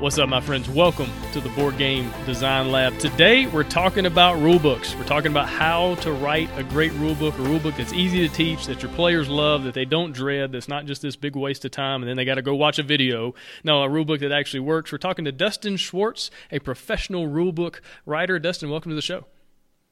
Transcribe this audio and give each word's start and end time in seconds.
What's 0.00 0.16
up, 0.16 0.30
my 0.30 0.40
friends? 0.40 0.66
Welcome 0.66 1.10
to 1.34 1.42
the 1.42 1.50
Board 1.50 1.76
Game 1.76 2.10
Design 2.24 2.72
Lab. 2.72 2.98
Today, 2.98 3.46
we're 3.46 3.64
talking 3.64 4.06
about 4.06 4.38
rulebooks. 4.38 4.98
We're 4.98 5.04
talking 5.04 5.30
about 5.30 5.46
how 5.46 5.96
to 5.96 6.10
write 6.10 6.48
a 6.56 6.62
great 6.62 6.92
rulebook, 6.92 7.34
a 7.34 7.42
rulebook 7.42 7.76
that's 7.76 7.92
easy 7.92 8.26
to 8.26 8.34
teach, 8.34 8.64
that 8.64 8.82
your 8.82 8.90
players 8.92 9.28
love, 9.28 9.64
that 9.64 9.74
they 9.74 9.84
don't 9.84 10.12
dread, 10.12 10.52
that's 10.52 10.68
not 10.68 10.86
just 10.86 11.02
this 11.02 11.16
big 11.16 11.36
waste 11.36 11.66
of 11.66 11.72
time, 11.72 12.00
and 12.00 12.08
then 12.08 12.16
they 12.16 12.24
got 12.24 12.36
to 12.36 12.42
go 12.42 12.54
watch 12.54 12.78
a 12.78 12.82
video. 12.82 13.34
No, 13.62 13.82
a 13.82 13.88
rulebook 13.90 14.20
that 14.20 14.32
actually 14.32 14.60
works. 14.60 14.90
We're 14.90 14.96
talking 14.96 15.26
to 15.26 15.32
Dustin 15.32 15.76
Schwartz, 15.76 16.30
a 16.50 16.60
professional 16.60 17.28
rulebook 17.28 17.80
writer. 18.06 18.38
Dustin, 18.38 18.70
welcome 18.70 18.92
to 18.92 18.96
the 18.96 19.02
show. 19.02 19.26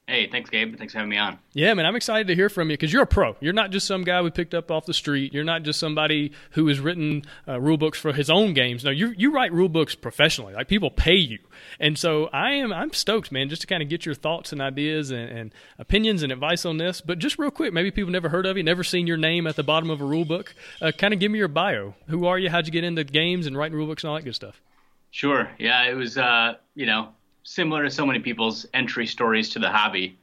Hey, 0.09 0.27
thanks, 0.27 0.48
Gabe. 0.48 0.79
Thanks 0.79 0.95
for 0.95 1.01
having 1.01 1.11
me 1.11 1.19
on. 1.19 1.39
Yeah, 1.53 1.75
man, 1.75 1.85
I'm 1.85 1.95
excited 1.95 2.29
to 2.29 2.35
hear 2.35 2.48
from 2.48 2.71
you 2.71 2.79
because 2.79 2.91
you're 2.91 3.03
a 3.03 3.07
pro. 3.07 3.37
You're 3.41 3.53
not 3.53 3.71
just 3.71 3.87
some 3.87 4.05
guy 4.05 4.23
we 4.23 4.31
picked 4.31 4.55
up 4.55 4.71
off 4.71 4.87
the 4.87 4.95
street. 4.95 5.34
You're 5.34 5.45
not 5.45 5.65
just 5.65 5.79
somebody 5.79 6.33
who 6.53 6.67
has 6.69 6.81
written 6.81 7.25
uh, 7.47 7.61
rule 7.61 7.77
books 7.77 8.01
for 8.01 8.15
his 8.15 8.31
own 8.31 8.55
games. 8.55 8.84
No, 8.84 8.91
you 8.91 9.12
you 9.19 9.31
write 9.31 9.53
rule 9.53 9.69
books 9.69 9.95
professionally. 9.95 10.55
Like 10.55 10.67
people 10.67 10.91
pay 10.91 11.17
you, 11.17 11.41
and 11.79 11.98
so 11.98 12.31
I 12.33 12.53
am 12.53 12.73
I'm 12.73 12.95
stoked, 12.95 13.31
man, 13.31 13.51
just 13.51 13.61
to 13.61 13.67
kind 13.67 13.83
of 13.83 13.91
get 13.91 14.06
your 14.06 14.14
thoughts 14.14 14.51
and 14.51 14.62
ideas 14.62 15.11
and, 15.11 15.29
and 15.29 15.55
opinions 15.79 16.23
and 16.23 16.33
advice 16.33 16.64
on 16.64 16.79
this. 16.79 17.03
But 17.03 17.19
just 17.19 17.39
real 17.39 17.51
quick, 17.51 17.75
maybe 17.75 17.91
people 17.91 18.11
never 18.11 18.31
heard 18.31 18.47
of 18.47 18.56
you, 18.56 18.62
never 18.62 18.84
seen 18.84 19.06
your 19.06 19.19
name 19.19 19.47
at 19.47 19.56
the 19.56 19.62
bottom 19.62 19.91
of 19.91 20.01
a 20.01 20.06
rule 20.06 20.25
book. 20.25 20.55
Uh, 20.81 20.91
kind 20.91 21.12
of 21.12 21.20
give 21.20 21.31
me 21.31 21.39
your 21.39 21.48
bio. 21.48 21.95
Who 22.06 22.25
are 22.25 22.39
you? 22.39 22.48
How'd 22.48 22.64
you 22.64 22.73
get 22.73 22.83
into 22.83 23.05
games 23.05 23.47
and 23.47 23.59
writing 23.59 23.77
rule 23.77 23.86
books 23.86 24.05
and 24.05 24.09
all 24.09 24.17
that 24.17 24.25
good 24.25 24.34
stuff? 24.34 24.62
Sure. 25.11 25.51
Yeah, 25.59 25.83
it 25.84 25.95
was 25.95 26.17
uh, 26.17 26.55
you 26.75 26.86
know 26.86 27.11
similar 27.49 27.85
to 27.85 27.91
so 27.91 28.05
many 28.05 28.19
people's 28.19 28.67
entry 28.75 29.07
stories 29.07 29.49
to 29.49 29.59
the 29.59 29.71
hobby 29.71 30.19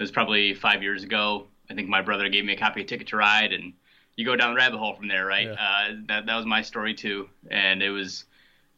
it 0.00 0.02
was 0.02 0.10
probably 0.10 0.54
five 0.54 0.82
years 0.82 1.04
ago. 1.04 1.46
I 1.70 1.74
think 1.74 1.86
my 1.86 2.00
brother 2.00 2.30
gave 2.30 2.46
me 2.46 2.54
a 2.54 2.56
copy 2.56 2.80
of 2.80 2.86
Ticket 2.86 3.08
to 3.08 3.18
Ride, 3.18 3.52
and 3.52 3.74
you 4.16 4.24
go 4.24 4.34
down 4.34 4.54
the 4.54 4.56
rabbit 4.56 4.78
hole 4.78 4.94
from 4.94 5.08
there, 5.08 5.26
right? 5.26 5.46
Yeah. 5.46 5.52
Uh, 5.52 5.96
that 6.08 6.24
that 6.24 6.36
was 6.36 6.46
my 6.46 6.62
story 6.62 6.94
too, 6.94 7.28
and 7.50 7.82
it 7.82 7.90
was 7.90 8.24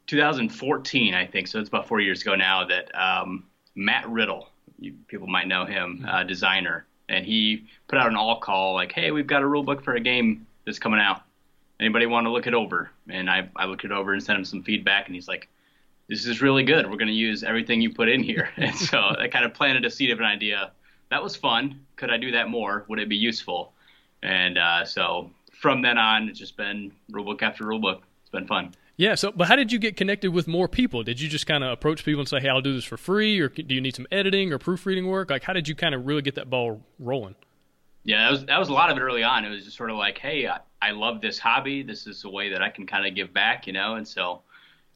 2014, 0.09 1.15
I 1.15 1.25
think. 1.27 1.47
So 1.47 1.61
it's 1.61 1.69
about 1.69 1.87
four 1.87 2.01
years 2.01 2.23
ago 2.23 2.35
now 2.35 2.67
that 2.67 2.93
um, 3.01 3.45
Matt 3.77 4.09
Riddle, 4.11 4.49
you, 4.81 4.95
people 5.07 5.29
might 5.29 5.47
know 5.47 5.65
him, 5.65 5.99
mm-hmm. 5.99 6.09
uh, 6.09 6.25
designer, 6.25 6.87
and 7.09 7.25
he 7.25 7.67
put 7.87 8.01
out 8.01 8.09
an 8.09 8.17
all 8.17 8.41
call 8.41 8.75
like, 8.75 8.91
"Hey, 8.91 9.13
we've 9.13 9.29
got 9.29 9.43
a 9.43 9.47
rule 9.47 9.63
book 9.63 9.85
for 9.85 9.95
a 9.95 10.01
game 10.01 10.45
that's 10.67 10.81
coming 10.81 10.99
out. 10.99 11.23
Anybody 11.79 12.07
want 12.07 12.27
to 12.27 12.33
look 12.33 12.49
it 12.49 12.55
over?" 12.55 12.91
And 13.09 13.31
I 13.31 13.49
I 13.55 13.67
looked 13.67 13.85
it 13.85 13.93
over 13.93 14.13
and 14.13 14.21
sent 14.21 14.41
him 14.41 14.45
some 14.45 14.65
feedback, 14.65 15.07
and 15.07 15.15
he's 15.15 15.29
like, 15.29 15.49
"This 16.13 16.27
is 16.27 16.43
really 16.43 16.63
good. 16.63 16.91
We're 16.91 16.97
going 16.97 17.09
to 17.09 17.13
use 17.13 17.43
everything 17.43 17.81
you 17.81 17.93
put 17.93 18.09
in 18.09 18.23
here." 18.23 18.51
and 18.57 18.77
so 18.77 18.99
I 19.19 19.29
kind 19.29 19.45
of 19.45 19.55
planted 19.55 19.85
a 19.85 19.91
seed 19.91 20.11
of 20.11 20.19
an 20.19 20.27
idea 20.27 20.73
that 21.13 21.23
was 21.23 21.37
fun. 21.37 21.79
Could 21.97 22.11
I 22.11 22.17
do 22.17 22.31
that 22.31 22.49
more? 22.49 22.87
Would 22.89 22.99
it 22.99 23.09
be 23.09 23.17
useful? 23.17 23.75
And 24.23 24.57
uh, 24.57 24.85
so 24.87 25.31
from 25.53 25.83
then 25.83 25.99
on, 25.99 26.31
it's 26.31 26.39
just 26.39 26.57
been 26.57 26.91
rulebook 27.13 27.43
after 27.43 27.65
rulebook. 27.65 28.01
It's 28.23 28.31
been 28.31 28.47
fun. 28.47 28.73
Yeah. 28.97 29.15
So, 29.15 29.31
but 29.31 29.47
how 29.47 29.57
did 29.57 29.71
you 29.71 29.79
get 29.79 29.97
connected 29.97 30.33
with 30.33 30.49
more 30.49 30.69
people? 30.69 31.03
Did 31.03 31.21
you 31.21 31.29
just 31.29 31.47
kind 31.47 31.63
of 31.63 31.71
approach 31.71 32.05
people 32.05 32.21
and 32.21 32.29
say, 32.29 32.41
"Hey, 32.41 32.49
I'll 32.49 32.63
do 32.63 32.73
this 32.73 32.85
for 32.85 32.97
free," 32.97 33.39
or 33.41 33.49
do 33.49 33.75
you 33.75 33.81
need 33.81 33.95
some 33.95 34.07
editing 34.11 34.55
or 34.55 34.59
proofreading 34.59 35.07
work? 35.07 35.29
Like, 35.29 35.43
how 35.43 35.53
did 35.53 35.69
you 35.69 35.75
kind 35.75 35.95
of 35.95 36.07
really 36.07 36.23
get 36.23 36.35
that 36.37 36.49
ball 36.49 36.83
rolling? 36.99 37.35
Yeah, 38.05 38.25
that 38.25 38.31
was 38.31 38.45
that 38.47 38.59
was 38.59 38.69
a 38.71 38.73
lot 38.73 38.91
of 38.91 38.97
it 38.97 39.01
early 39.03 39.23
on. 39.23 39.45
It 39.45 39.51
was 39.51 39.65
just 39.65 39.77
sort 39.77 39.91
of 39.91 39.97
like, 39.97 40.17
"Hey, 40.17 40.47
I, 40.47 40.61
I 40.81 40.93
love 40.93 41.21
this 41.21 41.39
hobby. 41.39 41.83
This 41.83 42.07
is 42.07 42.25
a 42.25 42.31
way 42.31 42.49
that 42.49 42.63
I 42.63 42.71
can 42.71 42.87
kind 42.87 43.07
of 43.07 43.15
give 43.15 43.35
back," 43.35 43.67
you 43.67 43.75
know. 43.75 43.97
And 43.97 44.09
so 44.09 44.41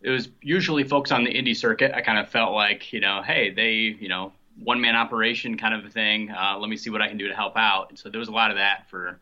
it 0.06 0.10
was 0.10 0.28
usually 0.40 0.84
folks 0.84 1.10
on 1.10 1.24
the 1.24 1.34
indie 1.34 1.56
circuit. 1.56 1.90
I 1.92 2.00
kind 2.00 2.16
of 2.16 2.28
felt 2.28 2.52
like, 2.52 2.92
you 2.92 3.00
know, 3.00 3.22
hey, 3.26 3.50
they, 3.50 3.72
you 3.72 4.08
know, 4.08 4.32
one 4.62 4.80
man 4.80 4.94
operation 4.94 5.58
kind 5.58 5.74
of 5.74 5.84
a 5.84 5.90
thing. 5.90 6.30
Uh, 6.30 6.56
let 6.60 6.70
me 6.70 6.76
see 6.76 6.90
what 6.90 7.02
I 7.02 7.08
can 7.08 7.18
do 7.18 7.26
to 7.26 7.34
help 7.34 7.56
out. 7.56 7.90
And 7.90 7.98
so 7.98 8.08
there 8.08 8.20
was 8.20 8.28
a 8.28 8.32
lot 8.32 8.52
of 8.52 8.56
that 8.56 8.88
for 8.88 9.18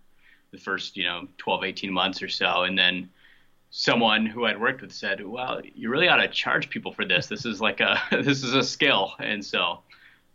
the 0.53 0.59
first, 0.59 0.95
you 0.99 1.05
know, 1.05 1.27
12, 1.39 1.65
18 1.65 1.91
months 1.91 2.23
or 2.23 2.29
so. 2.29 2.65
And 2.65 2.79
then 2.79 3.09
someone 3.71 4.27
who 4.27 4.45
I'd 4.45 4.61
worked 4.61 4.83
with 4.83 4.93
said, 4.93 5.27
well, 5.27 5.63
you 5.65 5.89
really 5.89 6.07
ought 6.07 6.19
to 6.19 6.29
charge 6.29 6.69
people 6.69 6.93
for 6.93 7.07
this. 7.07 7.29
This 7.29 7.47
is 7.47 7.63
like 7.63 7.81
a, 7.81 7.99
this 8.23 8.45
is 8.45 8.53
a 8.53 8.63
skill. 8.63 9.15
And 9.21 9.43
so 9.43 9.79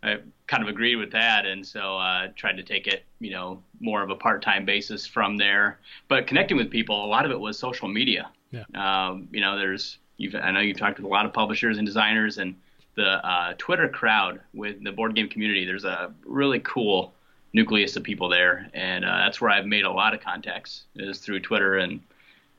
I 0.02 0.16
kind 0.48 0.64
of 0.64 0.68
agreed 0.68 0.96
with 0.96 1.12
that. 1.12 1.46
And 1.46 1.64
so 1.64 1.96
uh, 1.96 2.26
tried 2.34 2.56
to 2.56 2.64
take 2.64 2.88
it, 2.88 3.04
you 3.20 3.30
know, 3.30 3.62
more 3.78 4.02
of 4.02 4.10
a 4.10 4.16
part-time 4.16 4.64
basis 4.64 5.06
from 5.06 5.36
there. 5.36 5.78
But 6.08 6.26
connecting 6.26 6.56
with 6.56 6.72
people, 6.72 7.04
a 7.04 7.06
lot 7.06 7.24
of 7.24 7.30
it 7.30 7.38
was 7.38 7.56
social 7.56 7.86
media. 7.86 8.32
Yeah. 8.50 8.64
Um, 8.74 9.28
you 9.30 9.40
know, 9.40 9.56
there's, 9.56 9.98
you've, 10.20 10.34
I 10.34 10.50
know 10.50 10.60
you've 10.60 10.78
talked 10.78 10.98
with 10.98 11.06
a 11.06 11.08
lot 11.08 11.26
of 11.26 11.32
publishers 11.32 11.78
and 11.78 11.86
designers 11.86 12.38
and, 12.38 12.54
the 12.96 13.26
uh, 13.26 13.54
Twitter 13.58 13.88
crowd 13.88 14.40
with 14.52 14.82
the 14.82 14.92
board 14.92 15.14
game 15.14 15.28
community. 15.28 15.64
There's 15.64 15.84
a 15.84 16.12
really 16.24 16.60
cool 16.60 17.14
nucleus 17.52 17.96
of 17.96 18.02
people 18.02 18.28
there, 18.28 18.68
and 18.74 19.04
uh, 19.04 19.18
that's 19.18 19.40
where 19.40 19.50
I've 19.50 19.66
made 19.66 19.84
a 19.84 19.90
lot 19.90 20.14
of 20.14 20.20
contacts 20.20 20.84
is 20.96 21.18
through 21.18 21.40
Twitter, 21.40 21.78
and 21.78 22.00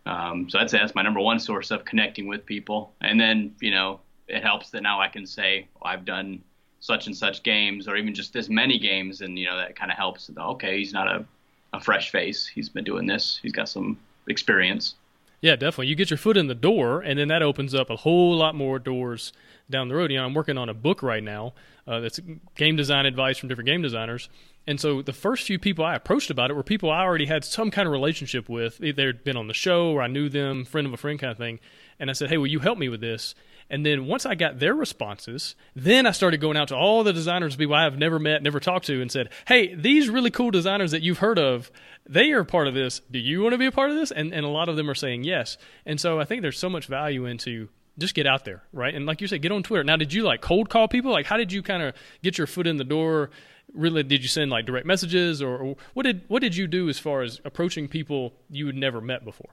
um, 0.06 0.50
so 0.50 0.58
that's 0.58 0.72
that's 0.72 0.96
my 0.96 1.02
number 1.02 1.20
one 1.20 1.40
source 1.40 1.72
of 1.72 1.86
connecting 1.86 2.28
with 2.28 2.46
people. 2.46 2.94
And 3.02 3.20
then 3.20 3.56
you 3.60 3.72
know 3.72 4.00
it 4.28 4.42
helps 4.42 4.70
that 4.72 4.82
now 4.82 5.00
I 5.00 5.08
can 5.08 5.26
say 5.26 5.68
I've 5.84 6.06
done 6.06 6.42
such 6.80 7.08
and 7.08 7.16
such 7.16 7.44
games, 7.44 7.88
or 7.88 7.96
even 7.96 8.14
just 8.14 8.34
this 8.34 8.50
many 8.50 8.80
games, 8.80 9.22
and 9.22 9.38
you 9.38 9.46
know 9.46 9.58
that 9.58 9.76
kind 9.76 9.92
of 9.92 9.98
helps. 9.98 10.30
Okay, 10.36 10.80
he's 10.80 10.94
not 10.94 11.08
a 11.08 11.26
a 11.74 11.80
fresh 11.80 12.12
face. 12.12 12.48
He's 12.48 12.70
been 12.70 12.84
doing 12.84 13.06
this. 13.06 13.40
He's 13.42 13.54
got 13.54 13.70
some 13.70 14.00
experience. 14.28 14.96
Yeah, 15.42 15.56
definitely. 15.56 15.88
You 15.88 15.96
get 15.96 16.12
your 16.12 16.18
foot 16.18 16.38
in 16.38 16.48
the 16.48 16.56
door, 16.56 17.02
and 17.02 17.18
then 17.18 17.28
that 17.30 17.42
opens 17.42 17.74
up 17.74 17.90
a 17.90 17.96
whole 17.98 18.36
lot 18.36 18.54
more 18.54 18.78
doors 18.78 19.34
down 19.70 19.88
the 19.88 19.96
road. 19.96 20.12
You 20.12 20.18
know, 20.18 20.26
I'm 20.26 20.36
working 20.36 20.58
on 20.58 20.70
a 20.70 20.74
book 20.74 21.02
right 21.02 21.24
now 21.24 21.54
uh, 21.88 22.00
that's 22.00 22.20
game 22.56 22.76
design 22.76 23.08
advice 23.08 23.40
from 23.40 23.50
different 23.50 23.68
game 23.68 23.82
designers. 23.82 24.30
And 24.68 24.80
so 24.80 25.02
the 25.02 25.14
first 25.14 25.48
few 25.48 25.58
people 25.58 25.84
I 25.84 25.96
approached 25.96 26.30
about 26.30 26.52
it 26.52 26.54
were 26.54 26.62
people 26.62 26.92
I 26.92 27.02
already 27.02 27.26
had 27.26 27.44
some 27.44 27.72
kind 27.72 27.88
of 27.88 27.92
relationship 27.92 28.48
with. 28.48 28.78
They'd 28.78 29.24
been 29.24 29.36
on 29.36 29.48
the 29.48 29.56
show 29.56 29.92
or 29.92 30.04
I 30.04 30.08
knew 30.08 30.30
them, 30.30 30.64
friend 30.66 30.86
of 30.86 30.94
a 30.94 30.98
friend 30.98 31.20
kind 31.20 31.32
of 31.32 31.38
thing. 31.38 31.60
And 32.02 32.10
I 32.10 32.14
said, 32.14 32.30
hey, 32.30 32.38
will 32.38 32.48
you 32.48 32.60
help 32.60 32.78
me 32.78 32.90
with 32.90 33.00
this? 33.00 33.36
And 33.70 33.86
then 33.86 34.06
once 34.06 34.26
I 34.26 34.36
got 34.36 34.60
their 34.60 34.74
responses, 34.74 35.56
then 35.76 36.06
I 36.06 36.12
started 36.12 36.42
going 36.42 36.58
out 36.58 36.68
to 36.68 36.76
all 36.76 37.06
the 37.06 37.14
designers, 37.14 37.56
people 37.56 37.74
I 37.74 37.86
have 37.86 37.98
never 37.98 38.20
met, 38.20 38.44
never 38.44 38.60
talked 38.60 38.88
to, 38.88 39.02
and 39.02 39.10
said, 39.10 39.30
"Hey, 39.48 39.74
these 39.74 40.10
really 40.10 40.30
cool 40.30 40.52
designers 40.52 40.92
that 40.92 41.02
you've 41.02 41.20
heard 41.20 41.40
of, 41.40 41.72
they 42.06 42.32
are 42.32 42.44
part 42.44 42.68
of 42.68 42.74
this. 42.74 43.00
Do 43.10 43.18
you 43.18 43.42
want 43.42 43.54
to 43.54 43.58
be 43.58 43.68
a 43.68 43.72
part 43.72 43.90
of 43.90 43.96
this?" 43.96 44.12
And 44.12 44.34
and 44.34 44.46
a 44.46 44.50
lot 44.50 44.68
of 44.68 44.76
them 44.76 44.90
are 44.90 44.96
saying 44.96 45.24
yes. 45.24 45.58
And 45.86 46.02
so 46.02 46.20
I 46.20 46.26
think 46.26 46.42
there's 46.42 46.60
so 46.60 46.70
much 46.70 46.88
value 46.88 47.26
into 47.26 47.70
just 47.98 48.14
get 48.14 48.28
out 48.28 48.44
there, 48.44 48.64
right? 48.74 48.94
And 48.94 49.06
like 49.06 49.22
you 49.22 49.28
said, 49.28 49.42
get 49.42 49.54
on 49.54 49.64
Twitter. 49.64 49.86
Now, 49.86 49.96
did 49.96 50.12
you 50.12 50.24
like 50.24 50.42
cold 50.42 50.70
call 50.70 50.90
people? 50.90 51.12
Like, 51.12 51.26
how 51.26 51.38
did 51.38 51.54
you 51.54 51.64
kind 51.64 51.82
of 51.82 51.96
get 52.22 52.38
your 52.38 52.48
foot 52.48 52.68
in 52.68 52.76
the 52.76 52.84
door? 52.84 53.30
Really, 53.74 54.04
did 54.04 54.22
you 54.22 54.28
send 54.28 54.52
like 54.52 54.66
direct 54.66 54.86
messages, 54.86 55.42
or, 55.42 55.58
or 55.58 55.76
what 55.94 56.04
did 56.04 56.24
what 56.28 56.42
did 56.42 56.58
you 56.58 56.68
do 56.68 56.90
as 56.90 57.00
far 57.00 57.22
as 57.22 57.40
approaching 57.46 57.88
people 57.88 58.34
you 58.50 58.68
had 58.68 58.76
never 58.76 59.00
met 59.00 59.24
before? 59.24 59.52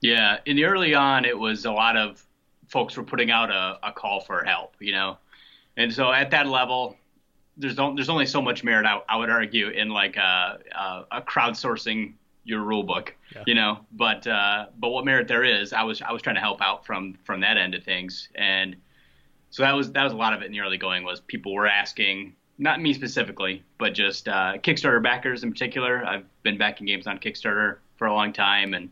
Yeah, 0.00 0.38
in 0.46 0.56
the 0.56 0.64
early 0.64 0.94
on, 0.94 1.24
it 1.24 1.36
was 1.36 1.64
a 1.64 1.72
lot 1.72 1.96
of 1.96 2.24
folks 2.68 2.96
were 2.96 3.02
putting 3.02 3.30
out 3.30 3.50
a, 3.50 3.78
a 3.82 3.92
call 3.92 4.20
for 4.20 4.44
help, 4.44 4.74
you 4.78 4.92
know, 4.92 5.18
and 5.76 5.92
so 5.92 6.12
at 6.12 6.30
that 6.32 6.46
level, 6.46 6.96
there's 7.56 7.76
there's 7.76 8.08
only 8.08 8.26
so 8.26 8.42
much 8.42 8.62
merit 8.62 8.86
I, 8.86 9.00
I 9.08 9.16
would 9.16 9.30
argue 9.30 9.68
in 9.68 9.88
like 9.88 10.16
a, 10.16 10.58
a, 10.74 11.04
a 11.12 11.22
crowdsourcing 11.22 12.14
your 12.44 12.62
rule 12.62 12.82
book, 12.82 13.14
yeah. 13.34 13.44
you 13.46 13.54
know. 13.54 13.80
But 13.92 14.26
uh, 14.26 14.66
but 14.78 14.88
what 14.90 15.04
merit 15.04 15.28
there 15.28 15.44
is, 15.44 15.72
I 15.72 15.82
was 15.82 16.02
I 16.02 16.12
was 16.12 16.22
trying 16.22 16.36
to 16.36 16.40
help 16.40 16.60
out 16.60 16.84
from 16.84 17.14
from 17.24 17.40
that 17.40 17.56
end 17.56 17.74
of 17.74 17.84
things, 17.84 18.28
and 18.34 18.76
so 19.50 19.62
that 19.62 19.72
was 19.72 19.92
that 19.92 20.02
was 20.02 20.12
a 20.12 20.16
lot 20.16 20.32
of 20.32 20.42
it 20.42 20.46
in 20.46 20.52
the 20.52 20.60
early 20.60 20.78
going 20.78 21.04
was 21.04 21.20
people 21.20 21.54
were 21.54 21.66
asking, 21.66 22.34
not 22.58 22.80
me 22.80 22.92
specifically, 22.92 23.62
but 23.78 23.92
just 23.92 24.28
uh, 24.28 24.54
Kickstarter 24.58 25.02
backers 25.02 25.44
in 25.44 25.52
particular. 25.52 26.04
I've 26.04 26.24
been 26.42 26.58
backing 26.58 26.86
games 26.86 27.06
on 27.06 27.18
Kickstarter 27.18 27.78
for 27.96 28.06
a 28.06 28.14
long 28.14 28.32
time, 28.32 28.74
and 28.74 28.90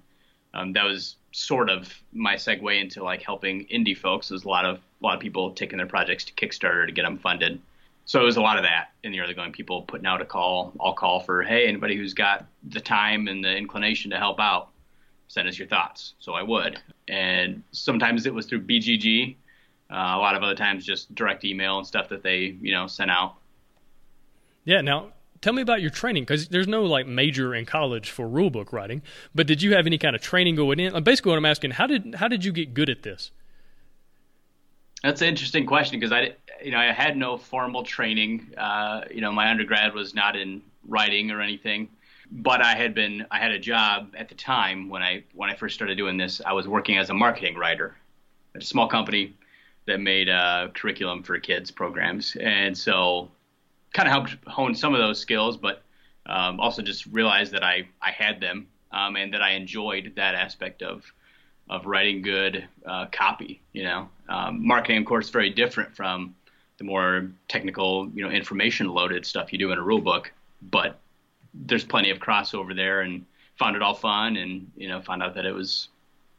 um, 0.56 0.72
that 0.72 0.84
was 0.84 1.16
sort 1.32 1.68
of 1.68 1.92
my 2.12 2.34
segue 2.34 2.80
into 2.80 3.04
like 3.04 3.22
helping 3.22 3.66
indie 3.66 3.96
folks. 3.96 4.30
There's 4.30 4.44
a 4.44 4.48
lot 4.48 4.64
of 4.64 4.76
a 4.78 5.04
lot 5.04 5.14
of 5.14 5.20
people 5.20 5.52
taking 5.52 5.76
their 5.76 5.86
projects 5.86 6.24
to 6.24 6.32
Kickstarter 6.32 6.86
to 6.86 6.92
get 6.92 7.02
them 7.02 7.18
funded. 7.18 7.60
So 8.06 8.20
it 8.22 8.24
was 8.24 8.36
a 8.36 8.40
lot 8.40 8.56
of 8.56 8.62
that 8.62 8.92
in 9.02 9.12
the 9.12 9.20
early 9.20 9.34
going. 9.34 9.52
People 9.52 9.82
putting 9.82 10.06
out 10.06 10.22
a 10.22 10.24
call, 10.24 10.72
I'll 10.80 10.94
call 10.94 11.20
for 11.20 11.42
hey 11.42 11.68
anybody 11.68 11.96
who's 11.96 12.14
got 12.14 12.46
the 12.66 12.80
time 12.80 13.28
and 13.28 13.44
the 13.44 13.54
inclination 13.54 14.10
to 14.12 14.18
help 14.18 14.40
out, 14.40 14.70
send 15.28 15.46
us 15.46 15.58
your 15.58 15.68
thoughts. 15.68 16.14
So 16.20 16.32
I 16.32 16.42
would, 16.42 16.80
and 17.06 17.62
sometimes 17.72 18.24
it 18.24 18.32
was 18.32 18.46
through 18.46 18.62
BGG. 18.62 19.36
Uh, 19.88 19.94
a 19.94 20.18
lot 20.18 20.34
of 20.34 20.42
other 20.42 20.56
times 20.56 20.84
just 20.84 21.14
direct 21.14 21.44
email 21.44 21.78
and 21.78 21.86
stuff 21.86 22.08
that 22.08 22.22
they 22.22 22.56
you 22.60 22.72
know 22.72 22.86
sent 22.86 23.10
out. 23.10 23.34
Yeah. 24.64 24.80
Now 24.80 25.12
tell 25.46 25.52
me 25.52 25.62
about 25.62 25.80
your 25.80 25.90
training 25.90 26.24
because 26.24 26.48
there's 26.48 26.66
no 26.66 26.82
like 26.82 27.06
major 27.06 27.54
in 27.54 27.64
college 27.64 28.10
for 28.10 28.26
rule 28.28 28.50
book 28.50 28.72
writing 28.72 29.00
but 29.32 29.46
did 29.46 29.62
you 29.62 29.76
have 29.76 29.86
any 29.86 29.96
kind 29.96 30.16
of 30.16 30.20
training 30.20 30.56
going 30.56 30.80
in 30.80 31.00
basically 31.04 31.30
what 31.30 31.38
i'm 31.38 31.44
asking 31.44 31.70
how 31.70 31.86
did 31.86 32.16
how 32.16 32.26
did 32.26 32.44
you 32.44 32.50
get 32.50 32.74
good 32.74 32.90
at 32.90 33.04
this 33.04 33.30
That's 35.02 35.22
an 35.22 35.28
interesting 35.28 35.66
question 35.66 36.00
because 36.00 36.10
I, 36.10 36.34
you 36.60 36.72
know, 36.72 36.78
I 36.78 36.90
had 36.92 37.16
no 37.16 37.36
formal 37.36 37.84
training. 37.84 38.52
Uh, 38.56 39.02
you 39.10 39.20
know, 39.20 39.30
my 39.30 39.50
undergrad 39.50 39.94
was 39.94 40.14
not 40.14 40.34
in 40.34 40.62
writing 40.88 41.30
or 41.30 41.40
anything, 41.40 41.88
but 42.32 42.60
I 42.60 42.74
had 42.74 42.92
been, 42.92 43.24
I 43.30 43.38
had 43.38 43.52
a 43.52 43.58
job 43.58 44.14
at 44.16 44.28
the 44.28 44.34
time 44.34 44.88
when 44.88 45.02
I 45.02 45.22
when 45.34 45.48
I 45.48 45.54
first 45.54 45.74
started 45.76 45.96
doing 45.96 46.16
this. 46.16 46.40
I 46.44 46.54
was 46.54 46.66
working 46.66 46.98
as 46.98 47.10
a 47.10 47.14
marketing 47.14 47.56
writer 47.56 47.94
at 48.56 48.62
a 48.62 48.66
small 48.66 48.88
company 48.88 49.34
that 49.86 50.00
made 50.00 50.28
uh, 50.28 50.68
curriculum 50.74 51.22
for 51.22 51.38
kids 51.38 51.70
programs, 51.70 52.36
and 52.40 52.76
so 52.76 53.30
kind 53.92 54.08
of 54.08 54.12
helped 54.12 54.36
hone 54.46 54.74
some 54.74 54.94
of 54.94 55.00
those 55.00 55.18
skills, 55.18 55.56
but 55.56 55.82
um, 56.26 56.60
also 56.60 56.82
just 56.82 57.06
realized 57.06 57.52
that 57.52 57.64
I 57.64 57.88
I 58.00 58.10
had 58.10 58.40
them 58.40 58.68
um, 58.92 59.16
and 59.16 59.32
that 59.34 59.42
I 59.42 59.52
enjoyed 59.52 60.12
that 60.16 60.34
aspect 60.34 60.82
of 60.82 61.04
of 61.68 61.84
writing 61.86 62.22
good 62.22 62.66
uh, 62.84 63.06
copy. 63.06 63.60
You 63.72 63.84
know, 63.84 64.08
um, 64.28 64.66
marketing, 64.66 64.98
of 64.98 65.04
course, 65.06 65.30
very 65.30 65.50
different 65.50 65.94
from 65.94 66.34
the 66.78 66.84
more 66.84 67.30
technical, 67.48 68.08
you 68.14 68.22
know, 68.22 68.30
information 68.30 68.88
loaded 68.88 69.24
stuff 69.24 69.52
you 69.52 69.58
do 69.58 69.72
in 69.72 69.78
a 69.78 69.82
rule 69.82 70.00
book. 70.00 70.32
But 70.62 70.98
there's 71.54 71.84
plenty 71.84 72.10
of 72.10 72.18
crossover 72.18 72.74
there, 72.74 73.00
and 73.00 73.24
found 73.58 73.76
it 73.76 73.82
all 73.82 73.94
fun, 73.94 74.36
and 74.36 74.70
you 74.76 74.88
know, 74.88 75.00
found 75.00 75.22
out 75.22 75.34
that 75.34 75.46
it 75.46 75.52
was 75.52 75.88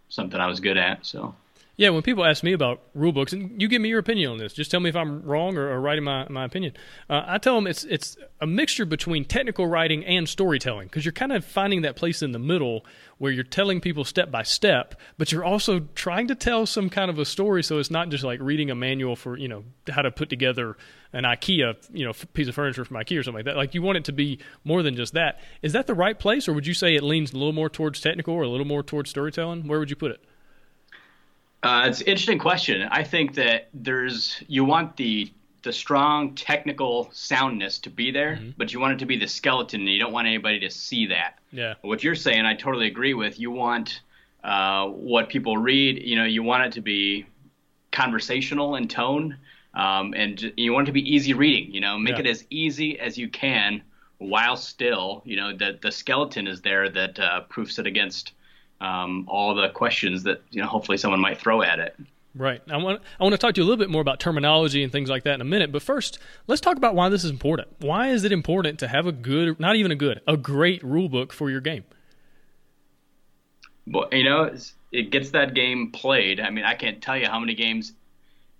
something 0.09 0.39
I 0.39 0.47
was 0.47 0.59
good 0.59 0.77
at. 0.77 1.05
So. 1.05 1.35
Yeah, 1.79 1.89
when 1.89 2.01
people 2.01 2.25
ask 2.25 2.41
me 2.41 2.53
about 2.53 2.81
rule 2.95 3.11
books, 3.11 3.33
and 3.33 3.61
you 3.61 3.67
give 3.67 3.79
me 3.83 3.89
your 3.89 3.99
opinion 3.99 4.31
on 4.31 4.39
this, 4.39 4.51
just 4.51 4.71
tell 4.71 4.79
me 4.79 4.89
if 4.89 4.95
I'm 4.95 5.21
wrong 5.21 5.57
or, 5.57 5.69
or 5.69 5.79
right 5.79 5.99
in 5.99 6.03
my, 6.03 6.27
my 6.27 6.43
opinion. 6.43 6.73
Uh, 7.07 7.21
I 7.27 7.37
tell 7.37 7.53
them 7.53 7.67
it's 7.67 7.83
it's 7.83 8.17
a 8.41 8.47
mixture 8.47 8.83
between 8.83 9.25
technical 9.25 9.67
writing 9.67 10.03
and 10.03 10.27
storytelling 10.27 10.87
because 10.87 11.05
you're 11.05 11.11
kind 11.11 11.31
of 11.31 11.45
finding 11.45 11.83
that 11.83 11.95
place 11.95 12.23
in 12.23 12.31
the 12.31 12.39
middle 12.39 12.83
where 13.19 13.31
you're 13.31 13.43
telling 13.43 13.79
people 13.79 14.03
step 14.03 14.31
by 14.31 14.41
step, 14.41 14.99
but 15.19 15.31
you're 15.31 15.43
also 15.43 15.81
trying 15.93 16.27
to 16.29 16.35
tell 16.35 16.65
some 16.65 16.89
kind 16.89 17.11
of 17.11 17.19
a 17.19 17.25
story, 17.25 17.63
so 17.63 17.77
it's 17.77 17.91
not 17.91 18.09
just 18.09 18.23
like 18.23 18.39
reading 18.41 18.71
a 18.71 18.75
manual 18.75 19.15
for 19.15 19.37
you 19.37 19.47
know 19.47 19.63
how 19.87 20.01
to 20.01 20.09
put 20.09 20.31
together 20.31 20.77
an 21.13 21.25
IKEA 21.25 21.75
you 21.93 22.05
know 22.05 22.13
piece 22.33 22.47
of 22.47 22.55
furniture 22.55 22.85
from 22.85 22.97
IKEA 22.97 23.19
or 23.19 23.23
something 23.23 23.37
like 23.37 23.45
that. 23.45 23.55
Like 23.55 23.75
you 23.75 23.83
want 23.83 23.99
it 23.99 24.05
to 24.05 24.13
be 24.13 24.39
more 24.63 24.81
than 24.81 24.95
just 24.95 25.13
that. 25.13 25.41
Is 25.61 25.73
that 25.73 25.85
the 25.85 25.93
right 25.93 26.17
place, 26.17 26.47
or 26.47 26.53
would 26.53 26.65
you 26.65 26.73
say 26.73 26.95
it 26.95 27.03
leans 27.03 27.33
a 27.33 27.37
little 27.37 27.53
more 27.53 27.69
towards 27.69 28.01
technical 28.01 28.33
or 28.33 28.41
a 28.41 28.49
little 28.49 28.65
more 28.65 28.81
towards 28.81 29.11
storytelling? 29.11 29.67
Where 29.67 29.77
would 29.77 29.91
you 29.91 29.95
put 29.95 30.09
it? 30.09 30.25
Uh, 31.67 31.89
it's 31.89 31.99
an 31.99 32.07
interesting 32.07 32.39
question. 32.39 32.87
I 32.89 33.03
think 33.03 33.33
that 33.35 33.67
there's 33.73 34.41
you 34.47 34.63
want 34.63 34.95
the 34.95 35.29
the 35.63 35.73
strong 35.73 36.33
technical 36.33 37.09
soundness 37.11 37.77
to 37.79 37.89
be 37.89 38.09
there, 38.09 38.37
mm-hmm. 38.37 38.51
but 38.55 38.71
you 38.71 38.79
want 38.79 38.93
it 38.93 38.99
to 38.99 39.05
be 39.05 39.17
the 39.17 39.27
skeleton, 39.27 39.81
and 39.81 39.89
you 39.89 39.99
don't 39.99 40.13
want 40.13 40.27
anybody 40.27 40.61
to 40.61 40.69
see 40.69 41.07
that. 41.07 41.39
Yeah. 41.51 41.73
What 41.81 42.05
you're 42.05 42.15
saying, 42.15 42.45
I 42.45 42.53
totally 42.53 42.87
agree 42.87 43.13
with. 43.13 43.37
You 43.37 43.51
want 43.51 43.99
uh, 44.45 44.87
what 44.87 45.27
people 45.27 45.57
read. 45.57 46.01
You 46.01 46.15
know, 46.15 46.23
you 46.23 46.41
want 46.41 46.63
it 46.67 46.71
to 46.73 46.81
be 46.81 47.25
conversational 47.91 48.77
in 48.77 48.87
tone, 48.87 49.35
um, 49.73 50.13
and 50.15 50.53
you 50.55 50.71
want 50.71 50.87
it 50.87 50.91
to 50.91 50.93
be 50.93 51.13
easy 51.13 51.33
reading. 51.33 51.73
You 51.73 51.81
know, 51.81 51.97
make 51.97 52.13
yeah. 52.13 52.21
it 52.21 52.27
as 52.27 52.45
easy 52.49 52.97
as 52.97 53.17
you 53.17 53.27
can, 53.27 53.81
while 54.19 54.55
still, 54.55 55.21
you 55.25 55.35
know, 55.35 55.51
the 55.51 55.77
the 55.81 55.91
skeleton 55.91 56.47
is 56.47 56.61
there 56.61 56.87
that 56.87 57.19
uh, 57.19 57.41
proofs 57.41 57.77
it 57.77 57.85
against 57.85 58.31
um, 58.81 59.25
all 59.27 59.55
the 59.55 59.69
questions 59.69 60.23
that 60.23 60.41
you 60.51 60.61
know 60.61 60.67
hopefully 60.67 60.97
someone 60.97 61.19
might 61.19 61.37
throw 61.37 61.61
at 61.61 61.79
it. 61.79 61.95
Right. 62.35 62.61
I 62.69 62.77
want 62.77 63.01
I 63.19 63.23
want 63.23 63.33
to 63.33 63.37
talk 63.37 63.55
to 63.55 63.61
you 63.61 63.65
a 63.65 63.67
little 63.67 63.83
bit 63.83 63.89
more 63.89 64.01
about 64.01 64.19
terminology 64.19 64.83
and 64.83 64.91
things 64.91 65.09
like 65.09 65.23
that 65.23 65.35
in 65.35 65.41
a 65.41 65.45
minute. 65.45 65.71
But 65.71 65.81
first, 65.81 66.19
let's 66.45 66.61
talk 66.61 66.77
about 66.77 66.93
why 66.93 67.09
this 67.09 67.23
is 67.23 67.31
important. 67.31 67.67
Why 67.79 68.09
is 68.09 68.23
it 68.23 68.31
important 68.31 68.79
to 68.79 68.87
have 68.87 69.07
a 69.07 69.11
good, 69.11 69.59
not 69.59 69.75
even 69.75 69.91
a 69.91 69.95
good, 69.95 70.21
a 70.27 70.37
great 70.37 70.83
rule 70.83 71.09
book 71.09 71.33
for 71.33 71.49
your 71.49 71.61
game? 71.61 71.83
Well, 73.87 74.09
you 74.11 74.23
know, 74.23 74.53
it 74.91 75.09
gets 75.09 75.31
that 75.31 75.53
game 75.53 75.91
played. 75.91 76.39
I 76.39 76.49
mean, 76.49 76.65
I 76.65 76.75
can't 76.75 77.01
tell 77.01 77.17
you 77.17 77.27
how 77.27 77.39
many 77.39 77.55
games. 77.55 77.93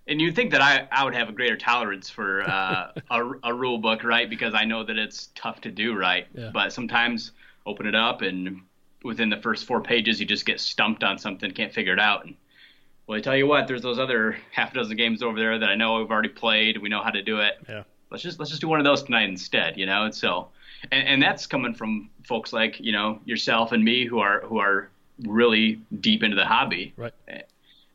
And 0.06 0.20
you'd 0.20 0.34
think 0.34 0.52
that 0.52 0.62
I, 0.62 0.88
I 0.90 1.04
would 1.04 1.14
have 1.14 1.28
a 1.28 1.32
greater 1.32 1.56
tolerance 1.56 2.08
for 2.08 2.42
uh, 2.42 2.92
a, 3.10 3.30
a 3.44 3.54
rule 3.54 3.78
book, 3.78 4.02
right? 4.02 4.28
Because 4.28 4.54
I 4.54 4.64
know 4.64 4.82
that 4.84 4.98
it's 4.98 5.28
tough 5.34 5.60
to 5.62 5.70
do 5.70 5.94
right. 5.94 6.26
Yeah. 6.34 6.50
But 6.52 6.72
sometimes 6.72 7.32
open 7.66 7.86
it 7.86 7.94
up 7.94 8.22
and 8.22 8.62
within 9.02 9.30
the 9.30 9.36
first 9.36 9.66
four 9.66 9.80
pages 9.80 10.20
you 10.20 10.26
just 10.26 10.46
get 10.46 10.60
stumped 10.60 11.04
on 11.04 11.18
something, 11.18 11.50
can't 11.52 11.72
figure 11.72 11.92
it 11.92 12.00
out. 12.00 12.24
And 12.24 12.36
well, 13.06 13.18
I 13.18 13.20
tell 13.20 13.36
you 13.36 13.46
what, 13.46 13.66
there's 13.66 13.82
those 13.82 13.98
other 13.98 14.36
half 14.52 14.72
a 14.72 14.74
dozen 14.74 14.96
games 14.96 15.22
over 15.22 15.38
there 15.38 15.58
that 15.58 15.68
I 15.68 15.74
know 15.74 15.98
we've 15.98 16.10
already 16.10 16.28
played. 16.28 16.78
We 16.78 16.88
know 16.88 17.02
how 17.02 17.10
to 17.10 17.22
do 17.22 17.40
it. 17.40 17.54
Yeah. 17.68 17.84
Let's 18.10 18.22
just 18.22 18.38
let's 18.38 18.50
just 18.50 18.62
do 18.62 18.68
one 18.68 18.78
of 18.78 18.84
those 18.84 19.02
tonight 19.02 19.28
instead, 19.28 19.76
you 19.76 19.84
know. 19.84 20.04
And 20.04 20.14
so, 20.14 20.48
and, 20.90 21.06
and 21.06 21.22
that's 21.22 21.46
coming 21.46 21.74
from 21.74 22.08
folks 22.24 22.54
like 22.54 22.80
you 22.80 22.92
know 22.92 23.20
yourself 23.26 23.72
and 23.72 23.84
me 23.84 24.06
who 24.06 24.18
are 24.18 24.40
who 24.40 24.58
are 24.58 24.88
really 25.26 25.80
deep 26.00 26.22
into 26.22 26.36
the 26.36 26.46
hobby, 26.46 26.94
right? 26.96 27.12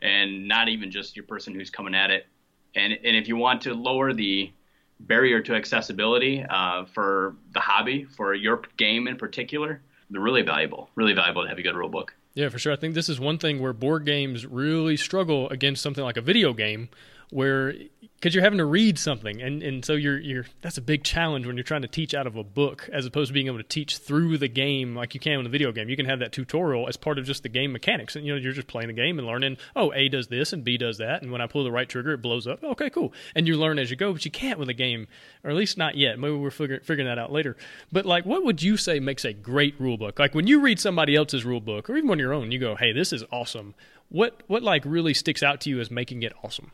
And 0.03 0.47
not 0.47 0.69
even 0.69 0.91
just 0.91 1.15
your 1.15 1.25
person 1.25 1.55
who's 1.55 1.71
coming 1.71 1.95
at 1.95 2.11
it. 2.11 2.27
And 2.75 2.93
and 2.93 3.15
if 3.15 3.27
you 3.27 3.37
want 3.37 3.61
to 3.63 3.73
lower 3.73 4.13
the 4.13 4.51
barrier 4.99 5.41
to 5.41 5.55
accessibility 5.55 6.45
uh, 6.47 6.85
for 6.85 7.35
the 7.53 7.59
hobby, 7.59 8.03
for 8.03 8.35
your 8.35 8.61
game 8.77 9.07
in 9.07 9.17
particular, 9.17 9.81
they're 10.09 10.21
really 10.21 10.41
valuable. 10.41 10.89
Really 10.95 11.13
valuable 11.13 11.43
to 11.43 11.49
have 11.49 11.57
a 11.57 11.61
good 11.61 11.75
rule 11.75 11.89
book. 11.89 12.13
Yeah, 12.35 12.49
for 12.49 12.57
sure. 12.57 12.73
I 12.73 12.75
think 12.75 12.95
this 12.95 13.09
is 13.09 13.19
one 13.19 13.37
thing 13.37 13.61
where 13.61 13.73
board 13.73 14.05
games 14.05 14.45
really 14.45 14.97
struggle 14.97 15.49
against 15.49 15.81
something 15.81 16.03
like 16.03 16.17
a 16.17 16.21
video 16.21 16.53
game, 16.53 16.89
where 17.29 17.73
because 18.23 18.33
you're 18.33 18.43
having 18.43 18.57
to 18.57 18.65
read 18.65 18.97
something 18.97 19.41
and, 19.41 19.61
and 19.61 19.83
so 19.83 19.93
you're 19.93 20.17
you're 20.17 20.45
that's 20.61 20.77
a 20.77 20.81
big 20.81 21.03
challenge 21.03 21.45
when 21.45 21.57
you're 21.57 21.63
trying 21.63 21.81
to 21.81 21.89
teach 21.89 22.13
out 22.13 22.25
of 22.25 22.37
a 22.37 22.43
book 22.43 22.89
as 22.93 23.05
opposed 23.05 23.27
to 23.27 23.33
being 23.33 23.47
able 23.47 23.57
to 23.57 23.63
teach 23.63 23.97
through 23.97 24.37
the 24.37 24.47
game 24.47 24.95
like 24.95 25.13
you 25.13 25.19
can 25.19 25.41
in 25.41 25.45
a 25.45 25.49
video 25.49 25.73
game. 25.73 25.89
You 25.89 25.97
can 25.97 26.05
have 26.05 26.19
that 26.19 26.31
tutorial 26.31 26.87
as 26.87 26.95
part 26.95 27.19
of 27.19 27.25
just 27.25 27.43
the 27.43 27.49
game 27.49 27.73
mechanics 27.73 28.15
and 28.15 28.25
you 28.25 28.33
know 28.33 28.39
you're 28.39 28.53
just 28.53 28.67
playing 28.67 28.87
the 28.87 28.93
game 28.93 29.19
and 29.19 29.27
learning 29.27 29.57
oh 29.75 29.91
a 29.93 30.07
does 30.07 30.27
this 30.27 30.53
and 30.53 30.63
b 30.63 30.77
does 30.77 30.99
that 30.99 31.21
and 31.21 31.33
when 31.33 31.41
i 31.41 31.47
pull 31.47 31.65
the 31.65 31.71
right 31.71 31.89
trigger 31.89 32.13
it 32.13 32.21
blows 32.21 32.47
up. 32.47 32.63
Okay 32.63 32.89
cool. 32.89 33.11
And 33.35 33.45
you 33.45 33.57
learn 33.57 33.77
as 33.77 33.89
you 33.89 33.97
go 33.97 34.13
but 34.13 34.23
you 34.23 34.31
can't 34.31 34.57
with 34.57 34.69
a 34.69 34.73
game 34.73 35.07
or 35.43 35.49
at 35.49 35.57
least 35.57 35.77
not 35.77 35.95
yet. 35.97 36.17
Maybe 36.17 36.35
we're 36.35 36.49
figure, 36.49 36.79
figuring 36.79 37.07
that 37.07 37.19
out 37.19 37.31
later. 37.31 37.57
But 37.91 38.05
like 38.05 38.25
what 38.25 38.45
would 38.45 38.63
you 38.63 38.77
say 38.77 39.01
makes 39.01 39.25
a 39.25 39.33
great 39.33 39.79
rule 39.79 39.97
book? 39.97 40.17
Like 40.17 40.33
when 40.33 40.47
you 40.47 40.61
read 40.61 40.79
somebody 40.79 41.15
else's 41.15 41.43
rule 41.43 41.59
book 41.59 41.89
or 41.89 41.97
even 41.97 42.09
on 42.09 42.19
your 42.19 42.33
own 42.33 42.53
you 42.53 42.59
go 42.59 42.75
hey 42.77 42.93
this 42.93 43.11
is 43.11 43.23
awesome. 43.33 43.75
What 44.07 44.43
what 44.47 44.63
like 44.63 44.83
really 44.85 45.13
sticks 45.13 45.43
out 45.43 45.59
to 45.61 45.69
you 45.69 45.81
as 45.81 45.91
making 45.91 46.23
it 46.23 46.31
awesome 46.41 46.71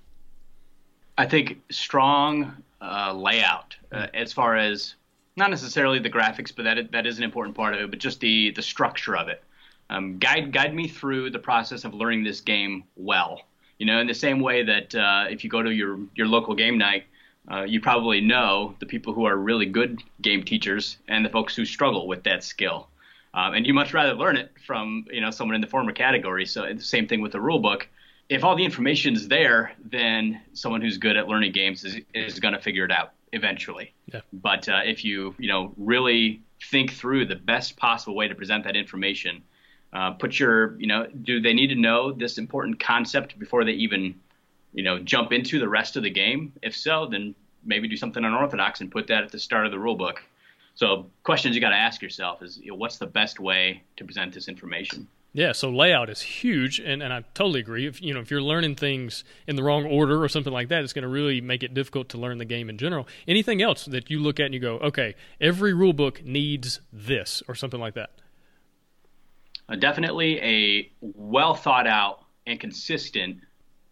I 1.19 1.25
think 1.25 1.61
strong 1.69 2.63
uh, 2.81 3.11
layout 3.11 3.75
uh, 3.91 4.07
as 4.13 4.31
far 4.31 4.55
as 4.55 4.95
not 5.35 5.49
necessarily 5.49 5.99
the 5.99 6.09
graphics, 6.09 6.55
but 6.55 6.63
that 6.63 6.93
that 6.93 7.05
is 7.05 7.17
an 7.17 7.25
important 7.25 7.57
part 7.57 7.73
of 7.73 7.81
it. 7.81 7.89
But 7.89 7.99
just 7.99 8.21
the 8.21 8.51
the 8.51 8.61
structure 8.61 9.17
of 9.17 9.27
it. 9.27 9.43
Um, 9.89 10.17
guide 10.17 10.53
guide 10.53 10.73
me 10.73 10.87
through 10.87 11.31
the 11.31 11.39
process 11.39 11.83
of 11.83 11.93
learning 11.93 12.23
this 12.23 12.39
game 12.39 12.85
well. 12.95 13.41
You 13.79 13.85
know, 13.85 13.99
in 13.99 14.07
the 14.07 14.13
same 14.13 14.39
way 14.39 14.63
that 14.63 14.95
uh, 14.95 15.25
if 15.29 15.43
you 15.43 15.49
go 15.49 15.61
to 15.61 15.73
your 15.73 15.99
your 16.15 16.27
local 16.27 16.55
game 16.55 16.77
night, 16.77 17.03
uh, 17.51 17.63
you 17.63 17.81
probably 17.81 18.21
know 18.21 18.75
the 18.79 18.85
people 18.85 19.13
who 19.13 19.25
are 19.25 19.35
really 19.35 19.65
good 19.65 20.01
game 20.21 20.41
teachers 20.41 20.99
and 21.09 21.25
the 21.25 21.29
folks 21.29 21.53
who 21.53 21.65
struggle 21.65 22.07
with 22.07 22.23
that 22.23 22.45
skill. 22.45 22.87
Um, 23.33 23.55
and 23.55 23.67
you 23.67 23.73
much 23.73 23.93
rather 23.93 24.13
learn 24.13 24.37
it 24.37 24.53
from 24.65 25.05
you 25.11 25.19
know 25.19 25.31
someone 25.31 25.55
in 25.55 25.59
the 25.59 25.67
former 25.67 25.91
category. 25.91 26.45
So 26.45 26.73
the 26.73 26.81
same 26.81 27.09
thing 27.09 27.19
with 27.19 27.33
the 27.33 27.41
rule 27.41 27.59
book 27.59 27.89
if 28.29 28.43
all 28.43 28.55
the 28.55 28.63
information 28.63 29.15
is 29.15 29.27
there, 29.27 29.73
then 29.83 30.39
someone 30.53 30.81
who's 30.81 30.97
good 30.97 31.17
at 31.17 31.27
learning 31.27 31.51
games 31.51 31.83
is, 31.83 31.97
is 32.13 32.39
going 32.39 32.53
to 32.53 32.61
figure 32.61 32.85
it 32.85 32.91
out 32.91 33.13
eventually. 33.33 33.93
Yeah. 34.13 34.21
But 34.31 34.69
uh, 34.69 34.81
if 34.85 35.03
you 35.03 35.35
you 35.39 35.49
know 35.49 35.73
really 35.77 36.41
think 36.71 36.93
through 36.93 37.25
the 37.25 37.35
best 37.35 37.75
possible 37.75 38.15
way 38.15 38.27
to 38.27 38.35
present 38.35 38.63
that 38.65 38.75
information, 38.75 39.41
uh, 39.93 40.11
put 40.11 40.39
your 40.39 40.79
you 40.79 40.87
know 40.87 41.07
do 41.07 41.41
they 41.41 41.53
need 41.53 41.67
to 41.67 41.75
know 41.75 42.11
this 42.11 42.37
important 42.37 42.79
concept 42.79 43.37
before 43.39 43.65
they 43.65 43.71
even 43.71 44.15
you 44.73 44.83
know 44.83 44.99
jump 44.99 45.31
into 45.31 45.59
the 45.59 45.67
rest 45.67 45.97
of 45.97 46.03
the 46.03 46.11
game? 46.11 46.53
If 46.61 46.75
so, 46.75 47.07
then 47.07 47.33
maybe 47.65 47.87
do 47.87 47.97
something 47.97 48.23
unorthodox 48.23 48.79
and 48.79 48.91
put 48.91 49.07
that 49.07 49.23
at 49.23 49.31
the 49.31 49.39
start 49.39 49.65
of 49.65 49.71
the 49.71 49.79
rule 49.79 49.95
book. 49.95 50.23
So 50.75 51.07
questions 51.23 51.55
you 51.55 51.61
got 51.61 51.71
to 51.71 51.75
ask 51.75 52.01
yourself 52.01 52.41
is 52.41 52.57
you 52.57 52.71
know, 52.71 52.75
what's 52.75 52.97
the 52.97 53.07
best 53.07 53.39
way 53.39 53.83
to 53.97 54.05
present 54.05 54.33
this 54.33 54.47
information? 54.47 55.07
Yeah, 55.31 55.51
so 55.51 55.69
layout 55.69 56.09
is 56.09 56.21
huge, 56.21 56.79
and, 56.79 57.03
and 57.03 57.13
I 57.13 57.23
totally 57.35 57.59
agree. 57.59 57.85
If 57.85 58.01
you 58.01 58.13
know 58.13 58.19
if 58.19 58.31
you're 58.31 58.41
learning 58.41 58.75
things 58.75 59.23
in 59.45 59.55
the 59.55 59.63
wrong 59.63 59.85
order 59.85 60.23
or 60.23 60.27
something 60.27 60.51
like 60.51 60.69
that, 60.69 60.83
it's 60.83 60.93
going 60.93 61.03
to 61.03 61.09
really 61.09 61.39
make 61.39 61.61
it 61.61 61.73
difficult 61.75 62.09
to 62.09 62.17
learn 62.17 62.39
the 62.39 62.45
game 62.45 62.67
in 62.69 62.79
general. 62.79 63.07
Anything 63.27 63.61
else 63.61 63.85
that 63.85 64.09
you 64.09 64.19
look 64.19 64.39
at 64.39 64.47
and 64.47 64.55
you 64.55 64.59
go, 64.59 64.77
okay, 64.79 65.15
every 65.39 65.73
rule 65.73 65.93
book 65.93 66.23
needs 66.25 66.81
this 66.91 67.43
or 67.47 67.53
something 67.53 67.79
like 67.79 67.93
that? 67.93 68.09
Uh, 69.69 69.75
definitely 69.75 70.41
a 70.41 70.91
well 71.01 71.53
thought 71.53 71.85
out 71.85 72.23
and 72.47 72.59
consistent 72.59 73.37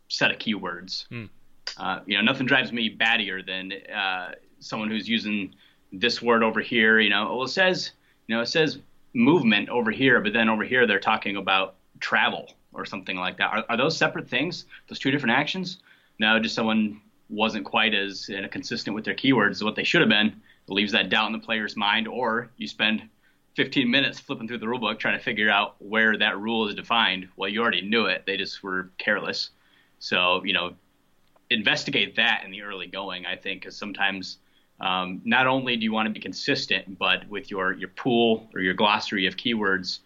set 0.08 0.32
of 0.32 0.40
keywords. 0.40 1.08
Mm. 1.10 1.30
Uh, 1.78 2.00
you 2.08 2.18
know, 2.18 2.24
nothing 2.24 2.48
drives 2.48 2.72
me 2.72 2.96
battier 2.96 3.46
than 3.46 3.74
uh, 3.96 4.32
someone 4.60 4.90
who's 4.90 5.08
using 5.08 5.54
this 5.94 6.20
word 6.20 6.42
over 6.42 6.62
here. 6.62 7.00
You 7.00 7.12
know, 7.12 7.36
well, 7.36 7.44
it 7.44 7.50
says, 7.50 7.92
you 8.26 8.36
know, 8.36 8.42
it 8.42 8.48
says 8.48 8.80
movement 9.18 9.68
over 9.70 9.90
here, 9.90 10.22
but 10.22 10.32
then 10.32 10.48
over 10.48 10.64
here 10.64 10.86
they're 10.86 11.00
talking 11.00 11.36
about 11.36 11.76
travel 12.00 12.54
or 12.72 12.86
something 12.86 13.18
like 13.18 13.38
that. 13.38 13.52
Are, 13.52 13.66
are 13.70 13.78
those 13.78 13.98
separate 13.98 14.30
things? 14.30 14.66
Those 14.88 15.00
two 15.00 15.10
different 15.10 15.36
actions? 15.36 15.80
No, 16.20 16.40
just 16.40 16.54
someone 16.54 17.02
wasn't 17.28 17.66
quite 17.66 17.96
as 17.96 18.30
uh, 18.30 18.48
consistent 18.50 18.96
with 18.96 19.04
their 19.04 19.16
keywords 19.16 19.52
as 19.52 19.64
what 19.64 19.76
they 19.76 19.84
should 19.84 20.02
have 20.02 20.10
been. 20.10 20.28
It 20.28 20.72
leaves 20.72 20.92
that 20.92 21.10
doubt 21.10 21.28
in 21.28 21.34
the 21.34 21.40
player's 21.46 21.76
mind, 21.76 22.08
or 22.08 22.50
you 22.58 22.68
spend 22.68 23.10
15 23.56 23.90
minutes 23.90 24.20
flipping 24.20 24.48
through 24.48 24.60
the 24.60 24.68
rulebook 24.68 25.00
trying 25.00 25.18
to 25.18 25.24
figure 25.24 25.50
out 25.50 25.76
where 25.80 26.16
that 26.18 26.40
rule 26.40 26.68
is 26.68 26.76
defined. 26.76 27.28
Well, 27.36 27.50
you 27.50 27.62
already 27.62 27.82
knew 27.82 28.06
it; 28.06 28.24
they 28.28 28.38
just 28.38 28.62
were 28.62 28.92
careless. 29.00 29.50
So, 30.00 30.44
you 30.44 30.54
know, 30.54 30.76
investigate 31.50 32.18
that 32.18 32.44
in 32.46 32.52
the 32.52 32.62
early 32.62 32.88
going. 32.88 33.26
I 33.26 33.36
think 33.36 33.62
because 33.62 33.76
sometimes 33.76 34.38
um, 34.80 35.22
not 35.26 35.48
only 35.48 35.76
do 35.76 35.84
you 35.84 35.92
want 35.92 36.08
to 36.08 36.14
be 36.14 36.20
consistent, 36.20 36.98
but 36.98 37.28
with 37.30 37.50
your 37.50 37.74
your 37.74 37.90
pool 37.90 38.48
or 38.54 38.62
your 38.62 38.74
glossary 38.74 39.26
of 39.28 39.36
keywords, 39.36 40.00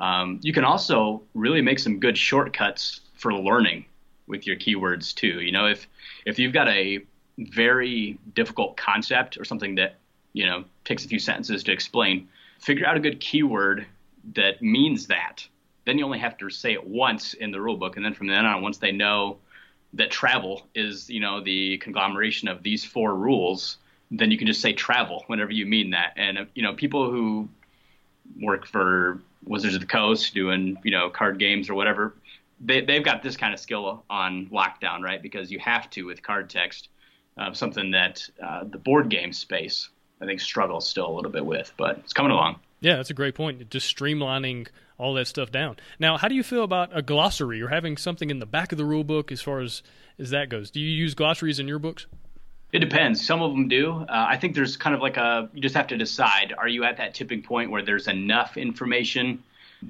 um, 0.00 0.38
you 0.42 0.52
can 0.52 0.64
also 0.64 1.22
really 1.34 1.62
make 1.62 1.78
some 1.78 1.98
good 1.98 2.16
shortcuts 2.16 3.00
for 3.14 3.32
learning 3.34 3.84
with 4.26 4.46
your 4.46 4.56
keywords 4.56 5.14
too. 5.14 5.40
You 5.40 5.52
know, 5.52 5.66
if 5.66 5.88
if 6.26 6.38
you've 6.38 6.52
got 6.52 6.68
a 6.68 7.04
very 7.38 8.18
difficult 8.34 8.76
concept 8.76 9.38
or 9.38 9.44
something 9.44 9.76
that 9.76 9.96
you 10.32 10.46
know 10.46 10.64
takes 10.84 11.04
a 11.04 11.08
few 11.08 11.18
sentences 11.18 11.64
to 11.64 11.72
explain, 11.72 12.28
figure 12.60 12.86
out 12.86 12.96
a 12.96 13.00
good 13.00 13.20
keyword 13.20 13.86
that 14.34 14.60
means 14.60 15.06
that. 15.06 15.46
Then 15.86 15.96
you 15.96 16.04
only 16.04 16.18
have 16.18 16.36
to 16.38 16.50
say 16.50 16.74
it 16.74 16.86
once 16.86 17.32
in 17.32 17.50
the 17.50 17.58
rulebook, 17.58 17.96
and 17.96 18.04
then 18.04 18.12
from 18.12 18.26
then 18.26 18.44
on, 18.44 18.60
once 18.60 18.76
they 18.76 18.92
know 18.92 19.38
that 19.94 20.10
travel 20.10 20.66
is 20.74 21.08
you 21.08 21.20
know 21.20 21.42
the 21.42 21.78
conglomeration 21.78 22.46
of 22.46 22.62
these 22.62 22.84
four 22.84 23.14
rules, 23.14 23.78
then 24.10 24.30
you 24.30 24.38
can 24.38 24.46
just 24.46 24.60
say 24.60 24.72
travel 24.72 25.24
whenever 25.26 25.52
you 25.52 25.66
mean 25.66 25.90
that. 25.90 26.14
And 26.16 26.46
you 26.54 26.62
know, 26.62 26.74
people 26.74 27.10
who 27.10 27.48
work 28.40 28.66
for 28.66 29.20
Wizards 29.44 29.74
of 29.74 29.80
the 29.80 29.86
Coast 29.86 30.34
doing 30.34 30.78
you 30.82 30.90
know 30.90 31.10
card 31.10 31.38
games 31.38 31.70
or 31.70 31.74
whatever, 31.74 32.14
they 32.60 32.80
they've 32.80 33.04
got 33.04 33.22
this 33.22 33.36
kind 33.36 33.54
of 33.54 33.60
skill 33.60 34.04
on 34.08 34.46
lockdown, 34.46 35.02
right? 35.02 35.22
Because 35.22 35.50
you 35.50 35.58
have 35.58 35.88
to 35.90 36.04
with 36.04 36.22
card 36.22 36.50
text, 36.50 36.88
uh, 37.36 37.52
something 37.52 37.92
that 37.92 38.28
uh, 38.42 38.64
the 38.64 38.78
board 38.78 39.08
game 39.08 39.32
space 39.32 39.88
I 40.20 40.26
think 40.26 40.40
struggles 40.40 40.88
still 40.88 41.06
a 41.06 41.14
little 41.14 41.30
bit 41.30 41.44
with, 41.44 41.72
but 41.76 41.98
it's 41.98 42.12
coming 42.12 42.32
along. 42.32 42.58
Yeah, 42.80 42.96
that's 42.96 43.10
a 43.10 43.14
great 43.14 43.34
point. 43.34 43.70
Just 43.70 43.94
streamlining 43.94 44.68
all 44.98 45.14
that 45.14 45.26
stuff 45.26 45.50
down. 45.50 45.76
Now, 45.98 46.16
how 46.16 46.28
do 46.28 46.34
you 46.34 46.42
feel 46.42 46.64
about 46.64 46.96
a 46.96 47.02
glossary 47.02 47.62
or 47.62 47.68
having 47.68 47.96
something 47.96 48.30
in 48.30 48.38
the 48.38 48.46
back 48.46 48.72
of 48.72 48.78
the 48.78 48.84
rule 48.84 49.04
book 49.04 49.30
as 49.30 49.40
far 49.40 49.60
as 49.60 49.82
as 50.18 50.30
that 50.30 50.48
goes? 50.48 50.70
Do 50.70 50.80
you 50.80 50.90
use 50.90 51.14
glossaries 51.14 51.60
in 51.60 51.68
your 51.68 51.78
books? 51.78 52.06
It 52.72 52.80
depends. 52.80 53.24
Some 53.24 53.40
of 53.40 53.52
them 53.52 53.68
do. 53.68 53.92
Uh, 53.92 54.26
I 54.28 54.36
think 54.36 54.54
there's 54.54 54.76
kind 54.76 54.94
of 54.94 55.00
like 55.00 55.16
a 55.16 55.48
you 55.54 55.60
just 55.60 55.74
have 55.74 55.86
to 55.88 55.96
decide: 55.96 56.52
are 56.56 56.68
you 56.68 56.84
at 56.84 56.98
that 56.98 57.14
tipping 57.14 57.42
point 57.42 57.70
where 57.70 57.82
there's 57.82 58.08
enough 58.08 58.56
information 58.56 59.42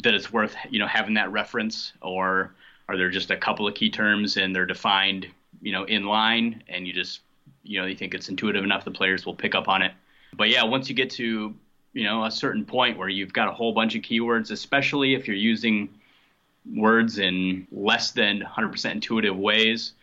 that 0.03 0.15
it's 0.15 0.33
worth 0.33 0.55
you 0.71 0.79
know 0.79 0.87
having 0.87 1.15
that 1.15 1.33
reference, 1.33 1.93
or 2.01 2.55
are 2.89 2.97
there 2.97 3.11
just 3.11 3.31
a 3.31 3.37
couple 3.37 3.67
of 3.67 3.75
key 3.75 3.91
terms 3.91 4.37
and 4.37 4.55
they're 4.55 4.67
defined 4.67 5.27
you 5.61 5.73
know 5.73 5.85
in 5.85 6.05
line, 6.05 6.63
and 6.69 6.87
you 6.87 6.93
just 6.93 7.21
you 7.65 7.81
know 7.81 7.87
you 7.87 7.97
think 7.97 8.15
it's 8.15 8.29
intuitive 8.29 8.63
enough 8.63 8.85
the 8.85 8.91
players 8.93 9.27
will 9.27 9.35
pick 9.35 9.55
up 9.55 9.69
on 9.69 9.83
it. 9.83 9.93
But 10.37 10.49
yeah, 10.51 10.63
once 10.63 10.89
you 10.89 10.95
get 10.95 11.11
to 11.11 11.55
you 11.95 12.05
know 12.05 12.25
a 12.25 12.31
certain 12.31 12.65
point 12.65 12.97
where 12.97 13.09
you've 13.09 13.33
got 13.33 13.49
a 13.49 13.53
whole 13.53 13.73
bunch 13.73 13.97
of 13.97 14.03
keywords, 14.03 14.53
especially 14.53 15.15
if 15.15 15.27
you're 15.27 15.37
using 15.37 15.89
words 16.75 17.19
in 17.19 17.67
less 17.73 18.11
than 18.11 18.41
100% 18.43 18.91
intuitive 18.91 19.37
ways, 19.37 19.95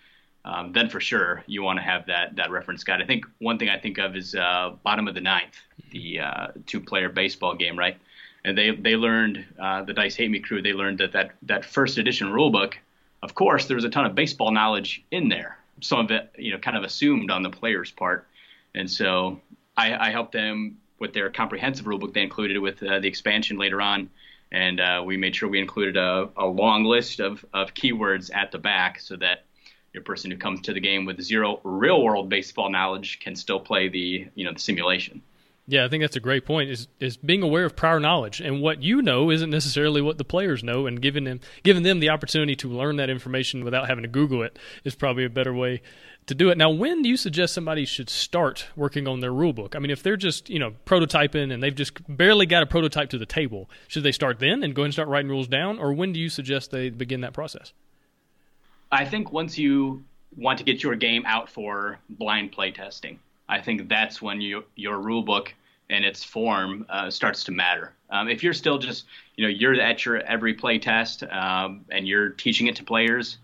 um, 0.45 0.71
then 0.71 0.89
for 0.89 1.01
sure 1.01 1.43
you 1.47 1.63
want 1.63 1.77
to 1.77 1.83
have 1.83 2.05
that 2.05 2.35
that 2.35 2.51
reference 2.51 2.83
guide. 2.83 3.01
I 3.01 3.05
think 3.05 3.25
one 3.39 3.57
thing 3.57 3.69
I 3.69 3.79
think 3.79 3.97
of 3.97 4.15
is 4.15 4.35
uh, 4.35 4.73
bottom 4.83 5.07
of 5.07 5.15
the 5.15 5.21
ninth, 5.21 5.55
the 5.91 6.19
uh, 6.19 6.47
two-player 6.67 7.09
baseball 7.09 7.55
game, 7.55 7.77
right? 7.77 7.97
And 8.45 8.55
they 8.55 8.69
they 8.69 8.95
learned 8.95 9.43
uh, 9.59 9.81
the 9.81 9.93
Dice 9.93 10.15
Hate 10.15 10.29
Me 10.29 10.39
crew. 10.39 10.61
They 10.61 10.73
learned 10.73 10.99
that 10.99 11.11
that 11.13 11.31
that 11.41 11.65
first 11.65 11.97
edition 11.97 12.27
rulebook, 12.27 12.75
of 13.23 13.33
course, 13.33 13.65
there 13.65 13.75
was 13.75 13.85
a 13.85 13.89
ton 13.89 14.05
of 14.05 14.13
baseball 14.13 14.51
knowledge 14.51 15.03
in 15.09 15.29
there. 15.29 15.57
Some 15.81 15.99
of 15.99 16.11
it, 16.11 16.31
you 16.37 16.51
know, 16.51 16.59
kind 16.59 16.77
of 16.77 16.83
assumed 16.83 17.31
on 17.31 17.41
the 17.41 17.49
player's 17.49 17.91
part, 17.91 18.27
and 18.75 18.89
so 18.89 19.41
I, 19.75 20.07
I 20.07 20.11
helped 20.11 20.31
them 20.31 20.77
with 20.99 21.13
their 21.13 21.29
comprehensive 21.31 21.87
rulebook. 21.87 22.13
They 22.13 22.21
included 22.21 22.59
with 22.59 22.81
uh, 22.83 22.99
the 22.99 23.07
expansion 23.07 23.57
later 23.57 23.81
on, 23.81 24.09
and 24.51 24.79
uh, 24.79 25.01
we 25.03 25.17
made 25.17 25.35
sure 25.35 25.49
we 25.49 25.59
included 25.59 25.97
a, 25.97 26.29
a 26.37 26.45
long 26.45 26.83
list 26.83 27.19
of 27.19 27.43
of 27.51 27.73
keywords 27.73 28.29
at 28.33 28.51
the 28.51 28.59
back 28.59 28.99
so 28.99 29.15
that 29.15 29.45
your 29.95 30.03
person 30.03 30.29
who 30.29 30.37
comes 30.37 30.61
to 30.61 30.73
the 30.73 30.79
game 30.79 31.05
with 31.05 31.19
zero 31.21 31.59
real 31.63 32.03
world 32.03 32.29
baseball 32.29 32.69
knowledge 32.69 33.19
can 33.19 33.35
still 33.35 33.59
play 33.59 33.87
the 33.87 34.27
you 34.35 34.45
know 34.45 34.53
the 34.53 34.59
simulation. 34.59 35.23
Yeah, 35.67 35.83
I 35.83 35.89
think 35.89 36.03
that's 36.03 36.15
a 36.15 36.19
great 36.19 36.45
point. 36.45 36.69
Is 36.69 36.87
is 36.99 37.17
being 37.17 37.41
aware 37.41 37.65
of 37.65 37.75
prior 37.75 37.99
knowledge 37.99 38.39
and 38.39 38.61
what 38.61 38.83
you 38.83 39.01
know 39.01 39.31
isn't 39.31 39.49
necessarily 39.49 40.01
what 40.01 40.19
the 40.19 40.23
players 40.23 40.63
know, 40.63 40.85
and 40.85 41.01
giving 41.01 41.23
them 41.23 41.39
giving 41.63 41.81
them 41.81 41.99
the 41.99 42.09
opportunity 42.09 42.55
to 42.57 42.69
learn 42.69 42.97
that 42.97 43.09
information 43.09 43.63
without 43.63 43.87
having 43.87 44.03
to 44.03 44.07
Google 44.07 44.43
it 44.43 44.59
is 44.83 44.93
probably 44.93 45.25
a 45.25 45.29
better 45.29 45.53
way 45.53 45.81
to 46.27 46.35
do 46.35 46.49
it. 46.49 46.57
Now, 46.57 46.69
when 46.69 47.01
do 47.01 47.09
you 47.09 47.17
suggest 47.17 47.53
somebody 47.53 47.85
should 47.85 48.09
start 48.09 48.67
working 48.75 49.07
on 49.07 49.21
their 49.21 49.33
rule 49.33 49.53
book? 49.53 49.75
I 49.75 49.79
mean, 49.79 49.91
if 49.91 50.03
they're 50.03 50.17
just 50.17 50.49
you 50.49 50.59
know 50.59 50.73
prototyping 50.85 51.51
and 51.51 51.63
they've 51.63 51.73
just 51.73 51.93
barely 52.07 52.45
got 52.45 52.61
a 52.61 52.67
prototype 52.67 53.09
to 53.11 53.17
the 53.17 53.25
table, 53.25 53.69
should 53.87 54.03
they 54.03 54.11
start 54.11 54.39
then 54.39 54.61
and 54.61 54.75
go 54.75 54.83
and 54.83 54.93
start 54.93 55.07
writing 55.07 55.29
rules 55.29 55.47
down, 55.47 55.79
or 55.79 55.93
when 55.93 56.13
do 56.13 56.19
you 56.19 56.29
suggest 56.29 56.69
they 56.69 56.89
begin 56.89 57.21
that 57.21 57.33
process? 57.33 57.73
I 58.95 59.03
think 59.03 59.33
once 59.33 59.57
you 59.57 60.05
want 60.37 60.57
to 60.59 60.63
get 60.63 60.81
your 60.81 60.95
game 60.95 61.25
out 61.25 61.49
for 61.49 61.99
blind 62.11 62.53
play 62.53 62.71
testing, 62.71 63.19
I 63.49 63.59
think 63.59 63.89
that's 63.89 64.21
when 64.21 64.39
you, 64.39 64.63
your 64.77 64.99
rule 64.99 65.21
book 65.21 65.53
and 65.89 66.05
its 66.05 66.23
form 66.23 66.85
uh, 66.89 67.09
starts 67.09 67.43
to 67.43 67.51
matter. 67.51 67.91
Um, 68.09 68.29
if 68.29 68.41
you're 68.41 68.53
still 68.53 68.77
just, 68.77 69.03
you 69.35 69.43
know, 69.43 69.49
you're 69.49 69.73
at 69.81 70.05
your 70.05 70.19
every 70.19 70.53
play 70.53 70.79
test 70.79 71.23
um, 71.23 71.83
and 71.91 72.07
you're 72.07 72.29
teaching 72.29 72.67
it 72.67 72.77
to 72.77 72.85
players, 72.85 73.37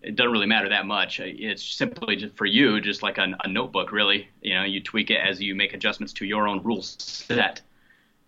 it 0.00 0.16
doesn't 0.16 0.32
really 0.32 0.46
matter 0.46 0.70
that 0.70 0.86
much. 0.86 1.20
It's 1.20 1.62
simply 1.62 2.16
just 2.16 2.34
for 2.34 2.46
you, 2.46 2.80
just 2.80 3.02
like 3.02 3.18
a, 3.18 3.36
a 3.44 3.48
notebook, 3.48 3.92
really. 3.92 4.26
You 4.40 4.54
know, 4.54 4.64
you 4.64 4.80
tweak 4.80 5.10
it 5.10 5.18
as 5.18 5.38
you 5.38 5.54
make 5.54 5.74
adjustments 5.74 6.14
to 6.14 6.24
your 6.24 6.48
own 6.48 6.62
rule 6.62 6.80
set. 6.80 7.60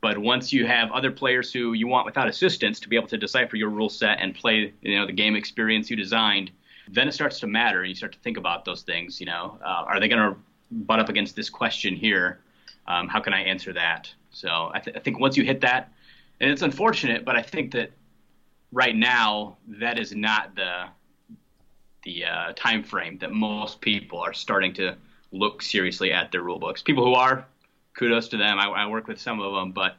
But 0.05 0.19
once 0.19 0.53
you 0.53 0.67
have 0.67 0.93
other 0.93 1.11
players 1.11 1.51
who 1.51 1.73
you 1.73 1.87
want 1.87 2.05
without 2.05 2.29
assistance 2.29 2.79
to 2.81 2.91
be 2.91 2.97
able 2.97 3.07
to 3.07 3.17
decipher 3.17 3.57
your 3.57 3.71
rule 3.71 3.89
set 3.89 4.19
and 4.21 4.35
play, 4.35 4.75
you 4.83 4.99
know, 4.99 5.07
the 5.07 5.15
game 5.15 5.35
experience 5.35 5.89
you 5.89 5.97
designed, 5.97 6.51
then 6.91 7.09
it 7.09 7.13
starts 7.13 7.41
to 7.41 7.47
matter, 7.47 7.81
and 7.81 7.89
you 7.89 7.95
start 7.95 8.13
to 8.13 8.19
think 8.19 8.37
about 8.37 8.67
those 8.67 8.83
things. 8.83 9.19
You 9.19 9.25
know, 9.25 9.59
uh, 9.65 9.85
are 9.89 10.01
they 10.01 10.09
going 10.09 10.21
to 10.21 10.39
butt 10.71 11.01
up 11.01 11.09
against 11.09 11.35
this 11.35 11.49
question 11.49 11.97
here? 11.97 12.41
Um, 12.87 13.09
how 13.09 13.19
can 13.19 13.33
I 13.33 13.45
answer 13.45 13.73
that? 13.73 14.13
So 14.29 14.71
I, 14.75 14.81
th- 14.81 14.95
I 14.95 15.01
think 15.01 15.21
once 15.21 15.39
you 15.39 15.45
hit 15.45 15.63
that, 15.63 15.91
and 16.39 16.51
it's 16.51 16.61
unfortunate, 16.61 17.25
but 17.25 17.37
I 17.37 17.41
think 17.41 17.73
that 17.73 17.91
right 18.73 18.95
now 18.95 19.57
that 19.69 19.99
is 19.99 20.15
not 20.15 20.55
the 20.55 20.85
the 22.03 22.27
uh, 22.27 22.53
time 22.55 22.83
frame 22.83 23.17
that 23.21 23.33
most 23.33 23.81
people 23.81 24.19
are 24.19 24.35
starting 24.35 24.75
to 24.75 24.97
look 25.33 25.63
seriously 25.63 26.13
at 26.13 26.31
their 26.31 26.43
rule 26.43 26.59
books. 26.59 26.83
People 26.83 27.07
who 27.07 27.15
are, 27.15 27.47
kudos 27.95 28.29
to 28.29 28.37
them. 28.37 28.59
I, 28.59 28.67
I 28.67 28.87
work 28.87 29.07
with 29.07 29.21
some 29.21 29.41
of 29.41 29.53
them, 29.55 29.73
but 29.73 29.97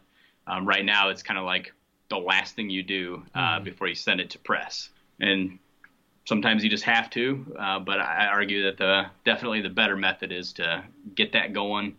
um, 0.47 0.67
right 0.67 0.85
now 0.85 1.09
it's 1.09 1.23
kind 1.23 1.39
of 1.39 1.45
like 1.45 1.73
the 2.09 2.17
last 2.17 2.55
thing 2.55 2.69
you 2.69 2.83
do 2.83 3.23
uh, 3.33 3.59
mm. 3.59 3.63
before 3.63 3.87
you 3.87 3.95
send 3.95 4.19
it 4.19 4.31
to 4.31 4.39
press. 4.39 4.89
And 5.19 5.59
sometimes 6.25 6.63
you 6.63 6.69
just 6.69 6.83
have 6.83 7.09
to, 7.11 7.55
uh, 7.57 7.79
but 7.79 7.99
I 7.99 8.27
argue 8.27 8.63
that 8.63 8.77
the 8.77 9.05
definitely 9.23 9.61
the 9.61 9.69
better 9.69 9.95
method 9.95 10.31
is 10.31 10.53
to 10.53 10.83
get 11.15 11.33
that 11.33 11.53
going 11.53 11.95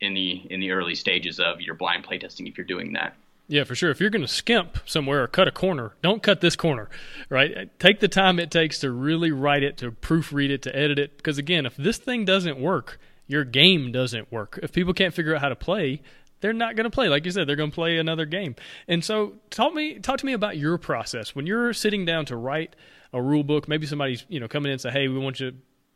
in 0.00 0.14
the 0.14 0.42
in 0.50 0.60
the 0.60 0.70
early 0.70 0.94
stages 0.94 1.40
of 1.40 1.60
your 1.60 1.74
blind 1.74 2.06
playtesting 2.06 2.48
if 2.48 2.56
you're 2.56 2.66
doing 2.66 2.92
that. 2.92 3.16
Yeah, 3.50 3.64
for 3.64 3.74
sure. 3.74 3.90
If 3.90 3.98
you're 3.98 4.10
going 4.10 4.22
to 4.22 4.28
skimp 4.28 4.78
somewhere 4.84 5.22
or 5.22 5.26
cut 5.26 5.48
a 5.48 5.50
corner, 5.50 5.94
don't 6.02 6.22
cut 6.22 6.42
this 6.42 6.54
corner, 6.54 6.90
right? 7.30 7.70
Take 7.78 8.00
the 8.00 8.08
time 8.08 8.38
it 8.38 8.50
takes 8.50 8.78
to 8.80 8.90
really 8.90 9.30
write 9.30 9.62
it, 9.62 9.78
to 9.78 9.90
proofread 9.90 10.50
it, 10.50 10.60
to 10.62 10.76
edit 10.76 10.98
it. 10.98 11.16
Because 11.16 11.38
again, 11.38 11.64
if 11.64 11.74
this 11.74 11.96
thing 11.96 12.26
doesn't 12.26 12.60
work, 12.60 13.00
your 13.28 13.44
game 13.44 13.92
doesn't 13.92 14.32
work. 14.32 14.58
If 14.62 14.72
people 14.72 14.92
can't 14.92 15.14
figure 15.14 15.34
out 15.34 15.40
how 15.40 15.50
to 15.50 15.56
play, 15.56 16.02
they're 16.40 16.52
not 16.52 16.74
going 16.74 16.84
to 16.84 16.90
play. 16.90 17.08
Like 17.08 17.24
you 17.24 17.30
said, 17.30 17.46
they're 17.46 17.56
going 17.56 17.70
to 17.70 17.74
play 17.74 17.98
another 17.98 18.24
game. 18.24 18.56
And 18.88 19.04
so, 19.04 19.34
talk 19.50 19.74
me, 19.74 19.98
talk 19.98 20.18
to 20.18 20.26
me 20.26 20.32
about 20.32 20.56
your 20.56 20.78
process 20.78 21.34
when 21.34 21.46
you're 21.46 21.72
sitting 21.72 22.04
down 22.04 22.24
to 22.26 22.36
write 22.36 22.74
a 23.12 23.22
rule 23.22 23.44
book. 23.44 23.68
Maybe 23.68 23.86
somebody's 23.86 24.24
you 24.28 24.40
know 24.40 24.48
coming 24.48 24.70
in 24.70 24.72
and 24.72 24.80
say, 24.80 24.90
"Hey, 24.90 25.08
we 25.08 25.18
want 25.18 25.40
you 25.40 25.52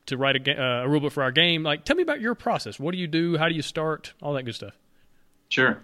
to 0.07 0.17
write 0.17 0.49
a, 0.49 0.63
uh, 0.63 0.85
a 0.85 0.89
rule 0.89 1.01
book 1.01 1.13
for 1.13 1.23
our 1.23 1.33
game." 1.33 1.63
Like, 1.63 1.85
tell 1.85 1.97
me 1.97 2.03
about 2.03 2.21
your 2.21 2.35
process. 2.35 2.79
What 2.79 2.93
do 2.93 2.99
you 2.99 3.07
do? 3.07 3.37
How 3.39 3.49
do 3.49 3.55
you 3.55 3.63
start? 3.63 4.13
All 4.23 4.35
that 4.35 4.45
good 4.45 4.55
stuff. 4.55 4.75
Sure. 5.49 5.81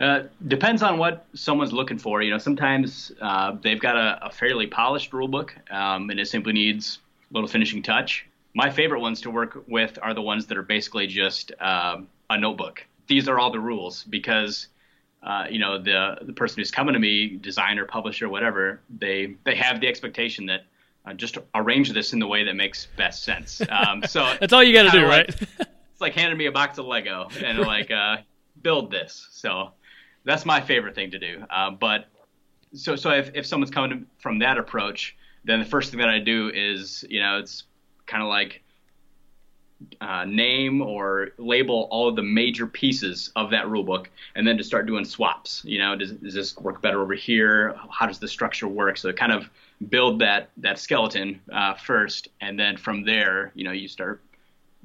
Uh, 0.00 0.24
depends 0.46 0.82
on 0.82 0.96
what 0.96 1.26
someone's 1.34 1.72
looking 1.72 1.98
for. 1.98 2.22
You 2.22 2.30
know, 2.30 2.38
sometimes 2.38 3.10
uh, 3.20 3.56
they've 3.60 3.80
got 3.80 3.96
a, 3.96 4.26
a, 4.26 4.30
fairly 4.30 4.68
polished 4.68 5.12
rule 5.12 5.26
book, 5.26 5.56
um, 5.72 6.10
and 6.10 6.20
it 6.20 6.28
simply 6.28 6.52
needs 6.52 7.00
a 7.28 7.34
little 7.34 7.48
finishing 7.48 7.82
touch. 7.82 8.27
My 8.54 8.70
favorite 8.70 9.00
ones 9.00 9.20
to 9.22 9.30
work 9.30 9.64
with 9.68 9.98
are 10.02 10.14
the 10.14 10.22
ones 10.22 10.46
that 10.46 10.56
are 10.56 10.62
basically 10.62 11.06
just 11.06 11.52
uh, 11.60 11.98
a 12.30 12.38
notebook. 12.38 12.84
These 13.06 13.28
are 13.28 13.38
all 13.38 13.50
the 13.50 13.60
rules 13.60 14.04
because, 14.04 14.68
uh, 15.22 15.46
you 15.50 15.58
know, 15.58 15.78
the 15.78 16.18
the 16.22 16.32
person 16.32 16.58
who's 16.58 16.70
coming 16.70 16.94
to 16.94 17.00
me, 17.00 17.36
designer, 17.36 17.84
publisher, 17.84 18.28
whatever, 18.28 18.80
they 18.98 19.36
they 19.44 19.54
have 19.54 19.80
the 19.80 19.88
expectation 19.88 20.46
that 20.46 20.64
uh, 21.06 21.14
just 21.14 21.38
arrange 21.54 21.92
this 21.92 22.12
in 22.12 22.18
the 22.18 22.26
way 22.26 22.44
that 22.44 22.54
makes 22.54 22.88
best 22.96 23.22
sense. 23.22 23.62
Um, 23.70 24.02
so 24.06 24.34
that's 24.40 24.52
all 24.52 24.62
you 24.62 24.72
got 24.72 24.90
to 24.90 24.98
do, 24.98 25.06
like, 25.06 25.28
right? 25.28 25.28
it's 25.60 26.00
like 26.00 26.14
handing 26.14 26.36
me 26.36 26.46
a 26.46 26.52
box 26.52 26.78
of 26.78 26.86
Lego 26.86 27.28
and 27.42 27.58
like 27.60 27.90
build 28.62 28.90
this. 28.90 29.28
So 29.30 29.70
that's 30.24 30.44
my 30.44 30.60
favorite 30.60 30.94
thing 30.94 31.10
to 31.12 31.18
do. 31.18 31.44
Uh, 31.50 31.70
but 31.70 32.06
so 32.74 32.96
so 32.96 33.10
if 33.10 33.30
if 33.34 33.46
someone's 33.46 33.70
coming 33.70 34.06
from 34.18 34.38
that 34.40 34.58
approach, 34.58 35.16
then 35.44 35.58
the 35.58 35.64
first 35.64 35.90
thing 35.90 36.00
that 36.00 36.08
I 36.08 36.18
do 36.18 36.50
is 36.54 37.04
you 37.08 37.20
know 37.20 37.38
it's 37.38 37.64
kind 38.08 38.22
of 38.22 38.28
like 38.28 38.62
uh, 40.00 40.24
name 40.24 40.82
or 40.82 41.28
label 41.38 41.86
all 41.92 42.08
of 42.08 42.16
the 42.16 42.22
major 42.22 42.66
pieces 42.66 43.30
of 43.36 43.50
that 43.50 43.66
rulebook, 43.66 44.06
and 44.34 44.44
then 44.44 44.56
to 44.56 44.64
start 44.64 44.86
doing 44.86 45.04
swaps. 45.04 45.62
You 45.64 45.78
know, 45.78 45.94
does, 45.94 46.10
does 46.12 46.34
this 46.34 46.56
work 46.56 46.82
better 46.82 47.00
over 47.00 47.14
here? 47.14 47.76
How 47.90 48.06
does 48.06 48.18
the 48.18 48.26
structure 48.26 48.66
work? 48.66 48.98
So 48.98 49.12
kind 49.12 49.30
of 49.30 49.48
build 49.88 50.18
that 50.18 50.50
that 50.56 50.80
skeleton 50.80 51.40
uh, 51.52 51.74
first, 51.74 52.28
and 52.40 52.58
then 52.58 52.76
from 52.76 53.04
there, 53.04 53.52
you 53.54 53.62
know, 53.62 53.70
you 53.70 53.86
start 53.86 54.20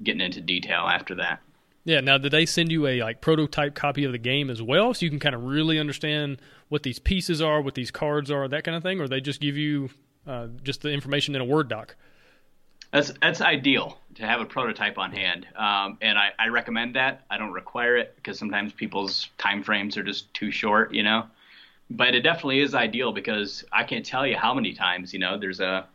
getting 0.03 0.21
into 0.21 0.41
detail 0.41 0.81
after 0.81 1.15
that. 1.15 1.39
Yeah. 1.85 1.99
Now, 1.99 2.17
did 2.17 2.31
they 2.31 2.45
send 2.45 2.71
you 2.71 2.87
a 2.87 3.01
like 3.01 3.19
prototype 3.19 3.75
copy 3.75 4.05
of 4.05 4.11
the 4.11 4.17
game 4.19 4.49
as 4.49 4.61
well, 4.61 4.93
so 4.93 5.05
you 5.05 5.09
can 5.09 5.19
kind 5.19 5.35
of 5.35 5.43
really 5.43 5.79
understand 5.79 6.37
what 6.69 6.83
these 6.83 6.99
pieces 6.99 7.41
are, 7.41 7.61
what 7.61 7.75
these 7.75 7.91
cards 7.91 8.29
are, 8.29 8.47
that 8.47 8.63
kind 8.63 8.77
of 8.77 8.83
thing, 8.83 9.01
or 9.01 9.07
they 9.07 9.21
just 9.21 9.41
give 9.41 9.57
you 9.57 9.89
uh, 10.27 10.47
just 10.63 10.81
the 10.81 10.91
information 10.91 11.35
in 11.35 11.41
a 11.41 11.45
Word 11.45 11.67
doc? 11.67 11.95
That's 12.93 13.11
that's 13.21 13.41
ideal 13.41 13.97
to 14.15 14.27
have 14.27 14.39
a 14.39 14.45
prototype 14.45 14.99
on 14.99 15.11
hand, 15.11 15.47
um, 15.55 15.97
and 15.99 16.15
I, 16.15 16.29
I 16.37 16.49
recommend 16.49 16.95
that. 16.95 17.23
I 17.27 17.39
don't 17.39 17.51
require 17.51 17.97
it 17.97 18.15
because 18.15 18.37
sometimes 18.37 18.71
people's 18.71 19.29
time 19.39 19.63
frames 19.63 19.97
are 19.97 20.03
just 20.03 20.31
too 20.35 20.51
short, 20.51 20.93
you 20.93 21.01
know. 21.01 21.25
But 21.89 22.13
it 22.13 22.21
definitely 22.21 22.59
is 22.59 22.75
ideal 22.75 23.11
because 23.11 23.65
I 23.71 23.83
can't 23.83 24.05
tell 24.05 24.27
you 24.27 24.37
how 24.37 24.53
many 24.53 24.73
times, 24.73 25.11
you 25.11 25.17
know, 25.17 25.39
there's 25.39 25.59
a 25.59 25.87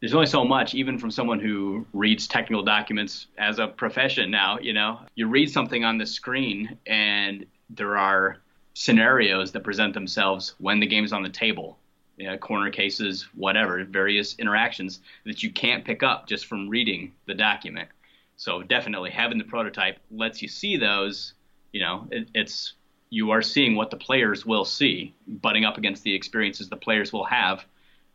there's 0.00 0.12
only 0.12 0.26
so 0.26 0.44
much, 0.44 0.74
even 0.74 0.98
from 0.98 1.12
someone 1.12 1.38
who 1.38 1.86
reads 1.92 2.26
technical 2.26 2.64
documents 2.64 3.28
as 3.38 3.60
a 3.60 3.68
profession 3.68 4.28
now, 4.28 4.58
you 4.58 4.72
know, 4.72 4.98
you 5.14 5.28
read 5.28 5.48
something 5.52 5.84
on 5.84 5.98
the 5.98 6.06
screen 6.06 6.78
and 6.84 7.46
there 7.70 7.96
are 7.96 8.38
scenarios 8.74 9.52
that 9.52 9.62
present 9.62 9.94
themselves 9.94 10.56
when 10.58 10.80
the 10.80 10.86
game's 10.86 11.12
on 11.12 11.22
the 11.22 11.28
table 11.28 11.78
you 12.16 12.26
know, 12.26 12.36
corner 12.36 12.70
cases, 12.70 13.26
whatever, 13.34 13.84
various 13.84 14.36
interactions 14.38 15.00
that 15.24 15.42
you 15.42 15.50
can't 15.50 15.84
pick 15.84 16.02
up 16.02 16.26
just 16.26 16.46
from 16.46 16.68
reading 16.68 17.12
the 17.26 17.34
document. 17.34 17.88
So 18.36 18.62
definitely 18.62 19.10
having 19.10 19.38
the 19.38 19.44
prototype 19.44 19.98
lets 20.10 20.42
you 20.42 20.48
see 20.48 20.76
those. 20.76 21.34
You 21.72 21.80
know, 21.80 22.08
it, 22.10 22.28
it's 22.34 22.74
you 23.10 23.30
are 23.30 23.42
seeing 23.42 23.76
what 23.76 23.90
the 23.90 23.96
players 23.96 24.46
will 24.46 24.64
see, 24.64 25.14
butting 25.26 25.64
up 25.64 25.78
against 25.78 26.02
the 26.02 26.14
experiences 26.14 26.68
the 26.68 26.76
players 26.76 27.12
will 27.12 27.24
have, 27.24 27.64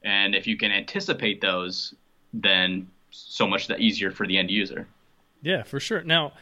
and 0.03 0.35
if 0.35 0.47
you 0.47 0.57
can 0.57 0.71
anticipate 0.71 1.41
those, 1.41 1.93
then 2.33 2.87
so 3.11 3.47
much 3.47 3.67
the 3.67 3.77
easier 3.77 4.11
for 4.11 4.27
the 4.27 4.37
end 4.37 4.49
user. 4.49 4.87
Yeah, 5.41 5.63
for 5.63 5.79
sure. 5.79 6.03
Now, 6.03 6.33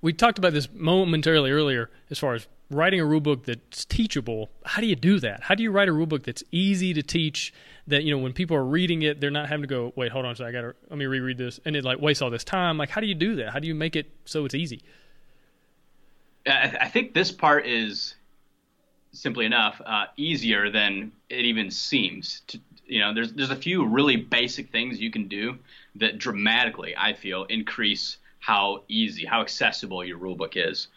we 0.00 0.12
talked 0.12 0.38
about 0.38 0.52
this 0.52 0.68
momentarily 0.72 1.50
earlier 1.50 1.90
as 2.10 2.18
far 2.18 2.34
as 2.34 2.46
writing 2.70 3.00
a 3.00 3.04
rulebook 3.04 3.44
that's 3.44 3.84
teachable, 3.84 4.50
how 4.64 4.80
do 4.80 4.86
you 4.86 4.96
do 4.96 5.20
that? 5.20 5.44
How 5.44 5.54
do 5.54 5.62
you 5.62 5.70
write 5.70 5.88
a 5.88 5.92
rulebook 5.92 6.24
that's 6.24 6.42
easy 6.50 6.94
to 6.94 7.02
teach? 7.02 7.52
That 7.86 8.02
you 8.02 8.14
know, 8.14 8.22
when 8.22 8.32
people 8.32 8.56
are 8.56 8.64
reading 8.64 9.02
it, 9.02 9.20
they're 9.20 9.30
not 9.30 9.48
having 9.48 9.62
to 9.62 9.68
go, 9.68 9.92
wait, 9.94 10.10
hold 10.10 10.24
on, 10.24 10.34
so 10.36 10.46
I 10.46 10.52
got 10.52 10.62
to 10.62 10.74
let 10.88 10.98
me 10.98 11.04
reread 11.04 11.36
this, 11.36 11.60
and 11.64 11.76
it 11.76 11.84
like 11.84 12.00
wastes 12.00 12.22
all 12.22 12.30
this 12.30 12.44
time. 12.44 12.78
Like, 12.78 12.88
how 12.88 13.00
do 13.00 13.06
you 13.06 13.14
do 13.14 13.36
that? 13.36 13.50
How 13.50 13.58
do 13.58 13.68
you 13.68 13.74
make 13.74 13.94
it 13.94 14.10
so 14.24 14.44
it's 14.44 14.54
easy? 14.54 14.82
I, 16.46 16.66
th- 16.68 16.80
I 16.80 16.88
think 16.88 17.14
this 17.14 17.30
part 17.30 17.66
is 17.66 18.14
simply 19.12 19.46
enough 19.46 19.80
uh, 19.84 20.06
easier 20.16 20.70
than 20.70 21.12
it 21.28 21.44
even 21.44 21.70
seems. 21.70 22.42
To, 22.48 22.60
you 22.86 23.00
know, 23.00 23.14
there's 23.14 23.32
there's 23.32 23.50
a 23.50 23.56
few 23.56 23.86
really 23.86 24.16
basic 24.16 24.70
things 24.70 24.98
you 24.98 25.10
can 25.10 25.28
do 25.28 25.58
that 25.96 26.18
dramatically, 26.18 26.94
I 26.96 27.12
feel, 27.12 27.44
increase 27.44 28.16
how 28.40 28.82
easy, 28.88 29.24
how 29.24 29.40
accessible 29.40 30.04
your 30.04 30.18
rulebook 30.18 30.52
is 30.54 30.88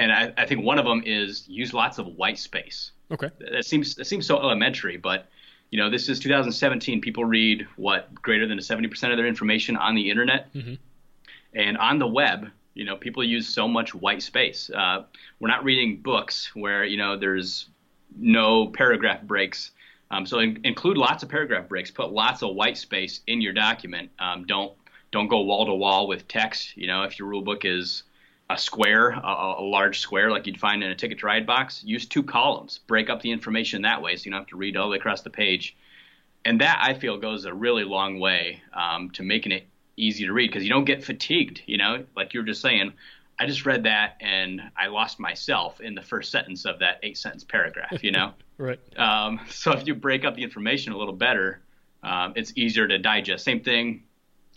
and 0.00 0.12
I, 0.12 0.32
I, 0.38 0.46
think 0.46 0.64
one 0.64 0.78
of 0.78 0.86
them 0.86 1.02
is 1.04 1.44
use 1.46 1.74
lots 1.74 1.98
of 1.98 2.06
white 2.06 2.38
space. 2.38 2.92
Okay. 3.10 3.28
That 3.52 3.66
seems 3.66 3.94
that 3.96 4.06
seems 4.06 4.26
so 4.26 4.38
elementary, 4.38 4.96
but 4.96 5.28
you 5.70 5.78
know, 5.78 5.90
this 5.90 6.08
is 6.08 6.18
2017. 6.18 7.00
People 7.00 7.24
read 7.24 7.66
what 7.76 8.12
greater 8.14 8.46
than 8.48 8.58
70% 8.58 9.10
of 9.10 9.16
their 9.16 9.26
information 9.26 9.76
on 9.76 9.94
the 9.94 10.10
internet, 10.10 10.52
mm-hmm. 10.54 10.74
and 11.54 11.76
on 11.76 11.98
the 11.98 12.06
web. 12.06 12.48
You 12.74 12.84
know, 12.84 12.96
people 12.96 13.22
use 13.22 13.46
so 13.46 13.68
much 13.68 13.94
white 13.94 14.22
space. 14.22 14.70
Uh, 14.74 15.04
we're 15.38 15.48
not 15.48 15.64
reading 15.64 16.00
books 16.00 16.50
where 16.54 16.84
you 16.84 16.96
know 16.96 17.16
there's 17.16 17.68
no 18.16 18.68
paragraph 18.68 19.22
breaks. 19.22 19.72
Um, 20.10 20.24
so 20.24 20.38
in, 20.38 20.60
include 20.64 20.96
lots 20.96 21.22
of 21.22 21.28
paragraph 21.28 21.68
breaks. 21.68 21.90
Put 21.90 22.10
lots 22.10 22.42
of 22.42 22.54
white 22.54 22.78
space 22.78 23.20
in 23.26 23.40
your 23.40 23.52
document. 23.52 24.10
Um, 24.18 24.46
don't 24.46 24.72
don't 25.12 25.28
go 25.28 25.42
wall 25.42 25.66
to 25.66 25.74
wall 25.74 26.08
with 26.08 26.26
text. 26.26 26.76
You 26.76 26.86
know, 26.86 27.02
if 27.02 27.18
your 27.18 27.28
rule 27.28 27.42
book 27.42 27.64
is 27.64 28.04
a 28.50 28.58
square, 28.58 29.10
a, 29.10 29.54
a, 29.58 29.62
large 29.62 30.00
square 30.00 30.30
like 30.30 30.46
you'd 30.46 30.58
find 30.58 30.82
in 30.82 30.90
a 30.90 30.94
ticket 30.94 31.20
to 31.20 31.26
ride 31.26 31.46
box. 31.46 31.84
Use 31.84 32.04
two 32.04 32.24
columns, 32.24 32.78
break 32.78 33.08
up 33.08 33.22
the 33.22 33.30
information 33.30 33.82
that 33.82 34.02
way 34.02 34.16
so 34.16 34.24
you 34.24 34.32
don't 34.32 34.40
have 34.40 34.48
to 34.48 34.56
read 34.56 34.76
all 34.76 34.86
the 34.86 34.90
way 34.90 34.96
across 34.96 35.22
the 35.22 35.30
page. 35.30 35.76
And 36.44 36.60
that 36.60 36.80
I 36.82 36.94
feel 36.94 37.16
goes 37.16 37.44
a 37.44 37.54
really 37.54 37.84
long 37.84 38.18
way 38.18 38.60
um, 38.72 39.10
to 39.10 39.22
making 39.22 39.52
it 39.52 39.68
easy 39.96 40.26
to 40.26 40.32
read 40.32 40.50
because 40.50 40.64
you 40.64 40.70
don't 40.70 40.84
get 40.84 41.04
fatigued. 41.04 41.62
You 41.66 41.78
know, 41.78 42.04
like 42.16 42.34
you 42.34 42.40
were 42.40 42.46
just 42.46 42.60
saying, 42.60 42.92
I 43.38 43.46
just 43.46 43.64
read 43.64 43.84
that 43.84 44.16
and 44.20 44.60
I 44.76 44.88
lost 44.88 45.20
myself 45.20 45.80
in 45.80 45.94
the 45.94 46.02
first 46.02 46.32
sentence 46.32 46.64
of 46.64 46.80
that 46.80 46.98
eight 47.04 47.18
sentence 47.18 47.44
paragraph. 47.44 48.02
You 48.02 48.10
know, 48.10 48.32
right? 48.58 48.80
Um, 48.98 49.40
so 49.48 49.70
if 49.72 49.86
you 49.86 49.94
break 49.94 50.24
up 50.24 50.34
the 50.34 50.42
information 50.42 50.92
a 50.92 50.98
little 50.98 51.14
better, 51.14 51.60
um, 52.02 52.32
it's 52.34 52.52
easier 52.56 52.88
to 52.88 52.98
digest. 52.98 53.44
Same 53.44 53.60
thing. 53.60 54.02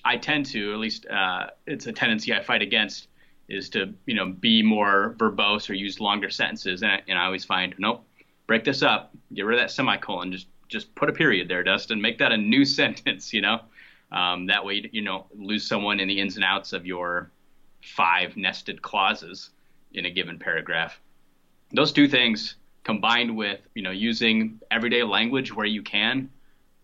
I 0.04 0.18
tend 0.18 0.48
to, 0.48 0.74
at 0.74 0.80
least, 0.80 1.06
uh, 1.06 1.48
it's 1.68 1.86
a 1.88 1.94
tendency 1.94 2.34
I 2.34 2.42
fight 2.42 2.62
against 2.62 3.08
is 3.48 3.70
to 3.70 3.94
you 4.06 4.16
know 4.16 4.28
be 4.28 4.62
more 4.62 5.16
verbose 5.18 5.70
or 5.70 5.74
use 5.74 6.00
longer 6.00 6.30
sentences. 6.30 6.82
And 6.82 6.92
I, 6.92 7.02
and 7.08 7.18
I 7.18 7.26
always 7.26 7.46
find 7.46 7.76
nope, 7.78 8.04
break 8.48 8.64
this 8.64 8.82
up, 8.82 9.12
get 9.34 9.44
rid 9.44 9.60
of 9.60 9.64
that 9.64 9.72
semicolon, 9.72 10.32
just 10.32 10.48
just 10.68 10.94
put 10.96 11.10
a 11.10 11.14
period 11.14 11.48
there, 11.48 11.64
Dustin, 11.64 12.02
make 12.02 12.18
that 12.20 12.32
a 12.32 12.38
new 12.38 12.66
sentence. 12.80 13.34
You 13.34 13.42
know, 13.42 13.62
um, 14.12 14.46
that 14.48 14.64
way 14.64 14.90
you 14.92 15.02
know 15.02 15.26
lose 15.36 15.66
someone 15.66 16.00
in 16.00 16.08
the 16.08 16.20
ins 16.20 16.36
and 16.36 16.46
outs 16.46 16.74
of 16.74 16.86
your 16.86 17.32
five 17.82 18.38
nested 18.38 18.82
clauses 18.82 19.50
in 19.94 20.06
a 20.06 20.10
given 20.10 20.40
paragraph. 20.40 21.00
Those 21.72 21.92
two 21.92 22.08
things 22.08 22.56
combined 22.84 23.36
with 23.36 23.60
you 23.76 23.84
know 23.84 23.92
using 23.92 24.60
everyday 24.72 25.04
language 25.04 25.54
where 25.54 25.66
you 25.66 25.82
can, 25.82 26.30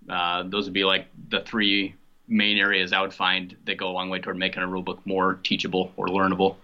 uh, 0.09 0.43
those 0.43 0.65
would 0.65 0.73
be 0.73 0.85
like 0.85 1.07
the 1.29 1.41
three 1.41 1.95
main 2.29 2.57
areas 2.57 2.93
I 2.93 3.01
would 3.01 3.13
find 3.13 3.55
that 3.65 3.77
go 3.77 3.89
a 3.89 3.91
long 3.91 4.09
way 4.09 4.19
toward 4.19 4.37
making 4.37 4.63
a 4.63 4.67
rulebook 4.67 4.99
more 5.05 5.39
teachable 5.43 5.91
or 5.97 6.07
learnable. 6.07 6.55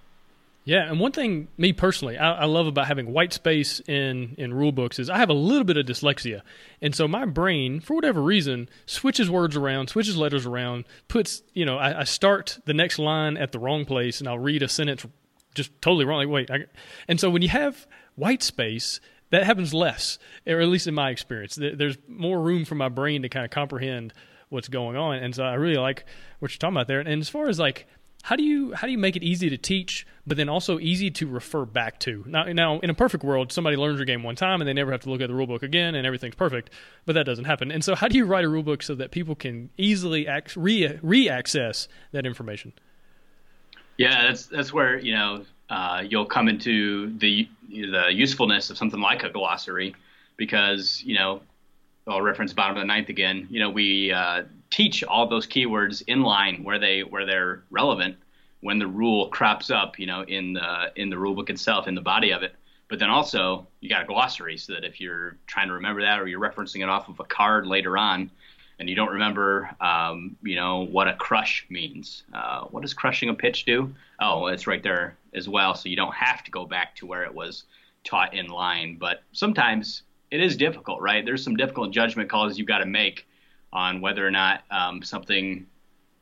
Yeah, 0.64 0.90
and 0.90 1.00
one 1.00 1.12
thing, 1.12 1.48
me 1.58 1.74
personally, 1.74 2.18
I, 2.18 2.42
I, 2.42 2.46
love 2.46 2.66
about 2.66 2.88
having 2.88 3.14
white 3.14 3.34
space 3.34 3.82
in 3.82 4.34
in 4.40 4.52
rule 4.52 4.72
books 4.72 4.98
is 4.98 5.12
I 5.12 5.18
have 5.18 5.30
a 5.30 5.34
little 5.34 5.64
bit 5.64 5.78
of 5.78 5.86
dyslexia, 5.86 6.42
and 6.82 6.96
so 6.96 7.08
my 7.08 7.26
brain, 7.26 7.80
for 7.80 7.94
whatever 7.94 8.20
reason, 8.20 8.68
switches 8.88 9.30
words 9.30 9.56
around, 9.56 9.90
switches 9.90 10.18
letters 10.18 10.48
around, 10.48 10.86
puts 11.08 11.44
you 11.54 11.66
know, 11.66 11.78
I, 11.78 12.00
I 12.00 12.04
start 12.04 12.58
the 12.66 12.74
next 12.74 12.98
line 12.98 13.38
at 13.38 13.52
the 13.52 13.60
wrong 13.60 13.86
place, 13.86 14.20
and 14.20 14.28
I'll 14.28 14.40
read 14.40 14.64
a 14.64 14.68
sentence 14.68 15.06
just 15.54 15.70
totally 15.84 16.04
wrong. 16.04 16.20
Like, 16.22 16.30
wait, 16.30 16.52
I, 16.52 16.66
and 17.08 17.20
so 17.20 17.30
when 17.30 17.44
you 17.44 17.50
have 17.50 17.86
white 18.16 18.42
space, 18.42 19.00
that 19.30 19.44
happens 19.44 19.72
less, 19.72 20.18
or 20.48 20.62
at 20.62 20.68
least 20.68 20.88
in 20.88 20.96
my 20.96 21.12
experience. 21.12 21.60
There's 21.60 21.98
more 22.08 22.42
room 22.42 22.66
for 22.66 22.76
my 22.76 22.90
brain 22.90 23.22
to 23.22 23.30
kind 23.30 23.46
of 23.46 23.52
comprehend 23.52 24.14
what's 24.50 24.68
going 24.68 24.98
on. 24.98 25.18
And 25.18 25.34
so 25.34 25.44
I 25.44 25.54
really 25.56 25.78
like 25.78 26.06
what 26.40 26.52
you're 26.52 26.60
talking 26.60 26.76
about 26.76 26.88
there. 26.88 27.00
And 27.00 27.22
as 27.22 27.30
far 27.30 27.48
as 27.50 27.60
like 27.60 27.88
how 28.26 28.36
do 28.36 28.42
you 28.42 28.74
how 28.74 28.88
do 28.88 28.92
you 28.92 28.98
make 28.98 29.16
it 29.16 29.22
easy 29.22 29.52
to 29.52 29.58
teach, 29.58 30.08
but 30.26 30.36
then 30.36 30.50
also 30.50 30.80
easy 30.80 31.12
to 31.12 31.28
refer 31.28 31.64
back 31.64 32.00
to? 32.00 32.24
Now, 32.26 32.46
now 32.46 32.80
in 32.80 32.90
a 32.90 32.94
perfect 32.96 33.24
world, 33.24 33.52
somebody 33.52 33.78
learns 33.78 34.00
your 34.00 34.06
game 34.08 34.24
one 34.24 34.36
time 34.36 34.62
and 34.62 34.68
they 34.68 34.74
never 34.74 34.92
have 34.92 35.02
to 35.02 35.12
look 35.12 35.22
at 35.22 35.28
the 35.28 35.36
rulebook 35.36 35.62
again, 35.62 35.94
and 35.94 36.08
everything's 36.08 36.34
perfect. 36.34 36.72
But 37.06 37.14
that 37.14 37.28
doesn't 37.28 37.46
happen. 37.46 37.70
And 37.70 37.84
so, 37.84 37.94
how 37.94 38.08
do 38.08 38.18
you 38.18 38.26
write 38.26 38.44
a 38.44 38.48
rulebook 38.48 38.82
so 38.82 38.96
that 38.96 39.12
people 39.12 39.36
can 39.36 39.70
easily 39.78 40.26
ac- 40.26 40.60
re 40.60 40.98
re-access 41.04 41.88
that 42.14 42.26
information? 42.26 42.74
Yeah, 44.00 44.24
that's 44.24 44.48
that's 44.48 44.74
where 44.74 44.98
you 44.98 45.14
know 45.14 45.46
uh, 45.70 46.02
you'll 46.04 46.26
come 46.26 46.48
into 46.48 47.16
the 47.20 47.48
the 47.70 48.08
usefulness 48.12 48.72
of 48.72 48.78
something 48.80 49.00
like 49.00 49.22
a 49.22 49.30
glossary, 49.30 49.96
because 50.36 51.04
you 51.06 51.14
know 51.14 51.42
I'll 52.08 52.22
reference 52.22 52.54
bottom 52.54 52.78
of 52.78 52.82
the 52.82 52.88
ninth 52.88 53.10
again. 53.10 53.48
You 53.50 53.60
know, 53.60 53.70
we 53.70 54.12
uh, 54.12 54.44
teach 54.70 55.04
all 55.04 55.28
those 55.28 55.48
keywords 55.48 56.04
in 56.08 56.22
line 56.22 56.64
where 56.64 56.80
they 56.80 57.02
where 57.02 57.26
they're 57.26 57.64
relevant 57.72 58.18
when 58.62 58.78
the 58.80 58.88
rule 58.88 59.30
crops 59.30 59.72
up. 59.72 59.98
You 59.98 60.06
know, 60.06 60.22
in 60.24 60.54
the 60.54 60.92
in 60.96 61.10
the 61.10 61.18
rule 61.18 61.34
book 61.34 61.50
itself, 61.50 61.88
in 61.88 61.96
the 61.96 62.02
body 62.02 62.32
of 62.32 62.44
it. 62.44 62.56
But 62.88 63.00
then 63.00 63.10
also 63.10 63.68
you 63.82 63.90
got 63.90 64.04
a 64.04 64.06
glossary 64.06 64.58
so 64.58 64.74
that 64.74 64.84
if 64.84 65.02
you're 65.02 65.38
trying 65.48 65.68
to 65.68 65.74
remember 65.74 66.02
that 66.02 66.20
or 66.20 66.28
you're 66.28 66.40
referencing 66.40 66.84
it 66.84 66.90
off 66.90 67.10
of 67.10 67.20
a 67.20 67.24
card 67.24 67.66
later 67.66 67.98
on, 67.98 68.30
and 68.80 68.90
you 68.90 68.96
don't 68.96 69.12
remember, 69.12 69.70
um, 69.82 70.36
you 70.44 70.56
know, 70.56 70.86
what 70.86 71.08
a 71.08 71.16
crush 71.16 71.66
means. 71.70 72.24
Uh, 72.34 72.66
what 72.66 72.82
does 72.82 72.94
crushing 72.94 73.30
a 73.30 73.34
pitch 73.34 73.66
do? 73.66 73.94
Oh, 74.20 74.48
it's 74.48 74.68
right 74.68 74.84
there 74.84 75.18
as 75.34 75.50
well. 75.50 75.76
So 75.76 75.90
you 75.90 75.96
don't 75.96 76.14
have 76.14 76.44
to 76.44 76.52
go 76.52 76.66
back 76.66 76.96
to 76.98 77.06
where 77.06 77.24
it 77.24 77.34
was 77.34 77.64
taught 78.04 78.34
in 78.34 78.48
line. 78.48 78.98
But 79.00 79.24
sometimes 79.32 80.04
it 80.32 80.42
is 80.42 80.58
difficult, 80.58 81.02
right? 81.02 81.26
There's 81.26 81.44
some 81.44 81.56
difficult 81.56 81.92
judgment 81.92 82.30
calls 82.30 82.58
you've 82.58 82.68
got 82.68 82.80
to 82.80 82.86
make 82.86 83.28
on 83.72 84.02
whether 84.02 84.26
or 84.26 84.32
not 84.32 84.64
um, 84.72 85.04
something 85.04 85.66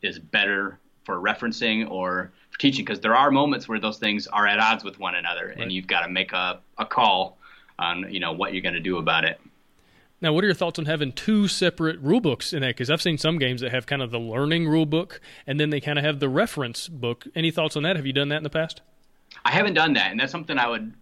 is 0.01 0.19
better 0.19 0.79
for 1.05 1.19
referencing 1.19 1.89
or 1.89 2.31
for 2.51 2.59
teaching, 2.59 2.85
because 2.85 2.99
there 2.99 3.15
are 3.15 3.31
moments 3.31 3.67
where 3.67 3.79
those 3.79 3.97
things 3.97 4.27
are 4.27 4.47
at 4.47 4.59
odds 4.59 4.83
with 4.83 4.99
one 4.99 5.15
another, 5.15 5.47
right. 5.47 5.57
and 5.59 5.71
you've 5.71 5.87
got 5.87 6.01
to 6.01 6.09
make 6.09 6.33
a, 6.33 6.59
a 6.77 6.85
call 6.85 7.37
on 7.79 8.11
you 8.13 8.19
know 8.19 8.31
what 8.31 8.53
you're 8.53 8.61
going 8.61 8.75
to 8.75 8.79
do 8.79 8.97
about 8.97 9.25
it. 9.25 9.39
Now, 10.21 10.31
what 10.31 10.45
are 10.45 10.47
your 10.47 10.55
thoughts 10.55 10.79
on 10.79 10.85
having 10.85 11.11
two 11.11 11.49
separate 11.49 11.99
rule 11.99 12.21
books 12.21 12.53
in 12.53 12.61
that? 12.61 12.67
Because 12.67 12.89
I've 12.89 13.01
seen 13.01 13.17
some 13.17 13.37
games 13.37 13.59
that 13.59 13.71
have 13.71 13.85
kind 13.85 14.01
of 14.01 14.09
the 14.09 14.19
learning 14.19 14.69
rule 14.69 14.85
book 14.85 15.19
and 15.45 15.59
then 15.59 15.69
they 15.69 15.81
kind 15.81 15.99
of 15.99 16.05
have 16.05 16.21
the 16.21 16.29
reference 16.29 16.87
book. 16.87 17.25
Any 17.35 17.51
thoughts 17.51 17.75
on 17.75 17.83
that? 17.83 17.97
Have 17.97 18.05
you 18.05 18.13
done 18.13 18.29
that 18.29 18.37
in 18.37 18.43
the 18.43 18.49
past? 18.49 18.79
I 19.43 19.51
haven't 19.51 19.73
done 19.73 19.93
that, 19.93 20.11
and 20.11 20.19
that's 20.19 20.31
something 20.31 20.57
I 20.57 20.69
would 20.69 20.93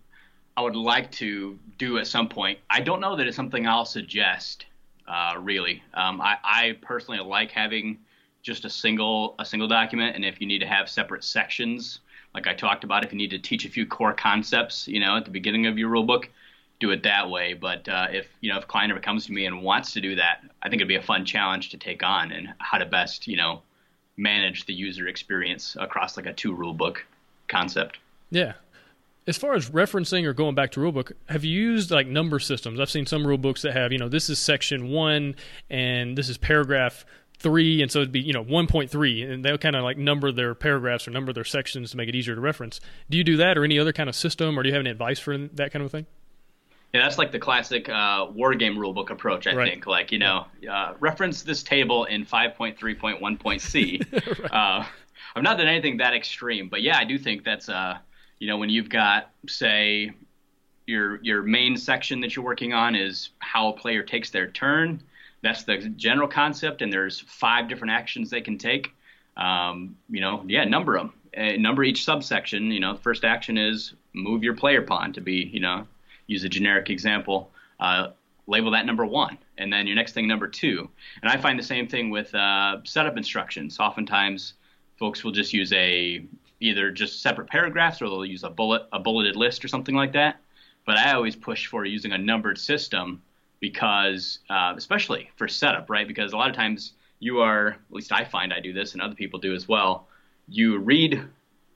I 0.57 0.61
would 0.61 0.75
like 0.75 1.11
to 1.13 1.57
do 1.77 1.97
at 1.97 2.07
some 2.07 2.27
point. 2.27 2.59
I 2.69 2.81
don't 2.81 2.99
know 2.99 3.15
that 3.15 3.27
it's 3.27 3.35
something 3.35 3.67
I'll 3.67 3.85
suggest. 3.85 4.65
Uh, 5.07 5.35
really, 5.39 5.83
um, 5.93 6.21
I, 6.21 6.37
I 6.43 6.77
personally 6.81 7.19
like 7.19 7.51
having 7.51 7.97
just 8.43 8.65
a 8.65 8.69
single 8.69 9.35
a 9.39 9.45
single 9.45 9.67
document, 9.67 10.15
and 10.15 10.23
if 10.25 10.39
you 10.39 10.47
need 10.47 10.59
to 10.59 10.67
have 10.67 10.89
separate 10.89 11.23
sections, 11.23 11.99
like 12.33 12.47
I 12.47 12.53
talked 12.53 12.83
about, 12.83 13.03
if 13.03 13.11
you 13.11 13.17
need 13.17 13.31
to 13.31 13.39
teach 13.39 13.65
a 13.65 13.69
few 13.69 13.85
core 13.85 14.13
concepts, 14.13 14.87
you 14.87 14.99
know, 14.99 15.17
at 15.17 15.25
the 15.25 15.31
beginning 15.31 15.67
of 15.67 15.77
your 15.77 15.89
rule 15.89 16.03
book, 16.03 16.29
do 16.79 16.91
it 16.91 17.03
that 17.03 17.29
way. 17.29 17.53
But 17.53 17.87
uh, 17.87 18.07
if 18.11 18.27
you 18.41 18.51
know 18.51 18.57
if 18.57 18.63
a 18.65 18.67
client 18.67 18.91
ever 18.91 18.99
comes 18.99 19.25
to 19.27 19.31
me 19.31 19.45
and 19.45 19.61
wants 19.61 19.91
to 19.93 20.01
do 20.01 20.15
that, 20.15 20.43
I 20.61 20.69
think 20.69 20.81
it'd 20.81 20.87
be 20.87 20.95
a 20.95 21.01
fun 21.01 21.25
challenge 21.25 21.69
to 21.69 21.77
take 21.77 22.03
on 22.03 22.31
and 22.31 22.53
how 22.59 22.77
to 22.77 22.85
best 22.85 23.27
you 23.27 23.37
know 23.37 23.61
manage 24.17 24.65
the 24.65 24.73
user 24.73 25.07
experience 25.07 25.77
across 25.79 26.17
like 26.17 26.25
a 26.25 26.33
two 26.33 26.53
rule 26.53 26.73
book 26.73 27.05
concept. 27.47 27.99
Yeah. 28.29 28.53
As 29.27 29.37
far 29.37 29.53
as 29.53 29.69
referencing 29.69 30.25
or 30.25 30.33
going 30.33 30.55
back 30.55 30.71
to 30.71 30.79
rulebook, 30.79 31.11
have 31.29 31.45
you 31.45 31.61
used 31.61 31.91
like 31.91 32.07
number 32.07 32.39
systems? 32.39 32.79
I've 32.79 32.89
seen 32.89 33.05
some 33.05 33.23
rulebooks 33.23 33.61
that 33.61 33.73
have, 33.73 33.91
you 33.91 33.99
know, 33.99 34.09
this 34.09 34.29
is 34.29 34.39
section 34.39 34.89
one 34.89 35.35
and 35.69 36.17
this 36.17 36.27
is 36.27 36.37
paragraph 36.37 37.05
three, 37.41 37.81
and 37.81 37.91
so 37.91 37.99
it'd 37.99 38.11
be, 38.11 38.21
you 38.21 38.33
know, 38.33 38.43
1.3, 38.43 39.31
and 39.31 39.43
they'll 39.43 39.57
kind 39.57 39.75
of 39.75 39.83
like 39.83 39.97
number 39.97 40.31
their 40.31 40.53
paragraphs 40.53 41.07
or 41.07 41.11
number 41.11 41.33
their 41.33 41.43
sections 41.43 41.91
to 41.91 41.97
make 41.97 42.07
it 42.07 42.15
easier 42.15 42.35
to 42.35 42.41
reference. 42.41 42.79
Do 43.09 43.17
you 43.17 43.23
do 43.23 43.37
that 43.37 43.57
or 43.57 43.63
any 43.63 43.79
other 43.79 43.93
kind 43.93 44.07
of 44.09 44.15
system, 44.15 44.57
or 44.57 44.63
do 44.63 44.69
you 44.69 44.75
have 44.75 44.81
any 44.81 44.91
advice 44.91 45.19
for 45.19 45.37
that 45.37 45.71
kind 45.71 45.83
of 45.83 45.91
thing? 45.91 46.05
Yeah, 46.93 47.03
that's 47.03 47.17
like 47.17 47.31
the 47.31 47.39
classic 47.39 47.87
uh, 47.89 48.27
war 48.31 48.53
game 48.53 48.75
rulebook 48.75 49.09
approach. 49.09 49.47
I 49.47 49.53
right. 49.53 49.69
think, 49.69 49.87
like 49.87 50.11
you 50.11 50.19
know, 50.19 50.45
uh, 50.69 50.93
reference 50.99 51.41
this 51.41 51.63
table 51.63 52.05
in 52.05 52.25
5.3.1.c. 52.25 54.01
right. 54.13 54.51
uh, 54.51 54.85
I've 55.35 55.43
not 55.43 55.57
done 55.57 55.67
anything 55.67 55.97
that 55.97 56.13
extreme, 56.13 56.69
but 56.69 56.81
yeah, 56.81 56.97
I 56.97 57.05
do 57.05 57.17
think 57.17 57.45
that's 57.45 57.69
uh, 57.69 57.97
you 58.41 58.47
know, 58.47 58.57
when 58.57 58.69
you've 58.69 58.89
got, 58.89 59.29
say, 59.47 60.11
your 60.87 61.21
your 61.21 61.43
main 61.43 61.77
section 61.77 62.19
that 62.21 62.35
you're 62.35 62.43
working 62.43 62.73
on 62.73 62.95
is 62.95 63.29
how 63.37 63.69
a 63.69 63.73
player 63.73 64.01
takes 64.01 64.31
their 64.31 64.47
turn. 64.47 64.99
That's 65.43 65.63
the 65.63 65.77
general 65.77 66.27
concept, 66.27 66.81
and 66.81 66.91
there's 66.91 67.19
five 67.19 67.69
different 67.69 67.93
actions 67.93 68.31
they 68.31 68.41
can 68.41 68.57
take. 68.57 68.93
Um, 69.37 69.95
you 70.09 70.21
know, 70.21 70.43
yeah, 70.47 70.65
number 70.65 70.97
them. 70.97 71.13
Uh, 71.37 71.57
number 71.57 71.83
each 71.83 72.03
subsection. 72.03 72.71
You 72.71 72.79
know, 72.79 72.95
first 72.95 73.23
action 73.23 73.59
is 73.59 73.93
move 74.13 74.43
your 74.43 74.55
player 74.55 74.81
pawn 74.81 75.13
to 75.13 75.21
be, 75.21 75.51
you 75.53 75.59
know, 75.59 75.85
use 76.25 76.43
a 76.43 76.49
generic 76.49 76.89
example. 76.89 77.51
Uh, 77.79 78.07
label 78.47 78.71
that 78.71 78.87
number 78.87 79.05
one, 79.05 79.37
and 79.59 79.71
then 79.71 79.85
your 79.85 79.95
next 79.95 80.13
thing 80.13 80.27
number 80.27 80.47
two. 80.47 80.89
And 81.21 81.31
I 81.31 81.37
find 81.37 81.59
the 81.59 81.63
same 81.63 81.87
thing 81.87 82.09
with 82.09 82.33
uh, 82.33 82.77
setup 82.85 83.17
instructions. 83.17 83.79
Oftentimes, 83.79 84.53
folks 84.97 85.23
will 85.23 85.31
just 85.31 85.53
use 85.53 85.71
a 85.73 86.25
either 86.61 86.91
just 86.91 87.21
separate 87.21 87.49
paragraphs 87.49 88.01
or 88.01 88.05
they'll 88.05 88.25
use 88.25 88.43
a 88.43 88.49
bullet 88.49 88.83
a 88.93 88.99
bulleted 88.99 89.35
list 89.35 89.65
or 89.65 89.67
something 89.67 89.95
like 89.95 90.13
that. 90.13 90.39
But 90.85 90.97
I 90.97 91.13
always 91.13 91.35
push 91.35 91.67
for 91.67 91.83
using 91.85 92.13
a 92.13 92.17
numbered 92.17 92.57
system 92.57 93.21
because, 93.59 94.39
uh, 94.49 94.73
especially 94.77 95.29
for 95.35 95.47
setup, 95.47 95.89
right? 95.89 96.07
Because 96.07 96.33
a 96.33 96.37
lot 96.37 96.49
of 96.49 96.55
times 96.55 96.93
you 97.19 97.41
are, 97.41 97.67
at 97.69 97.77
least 97.91 98.11
I 98.11 98.23
find 98.23 98.53
I 98.53 98.59
do 98.59 98.73
this, 98.73 98.93
and 98.93 99.01
other 99.01 99.13
people 99.13 99.39
do 99.39 99.53
as 99.53 99.67
well. 99.67 100.07
You 100.47 100.79
read, 100.79 101.21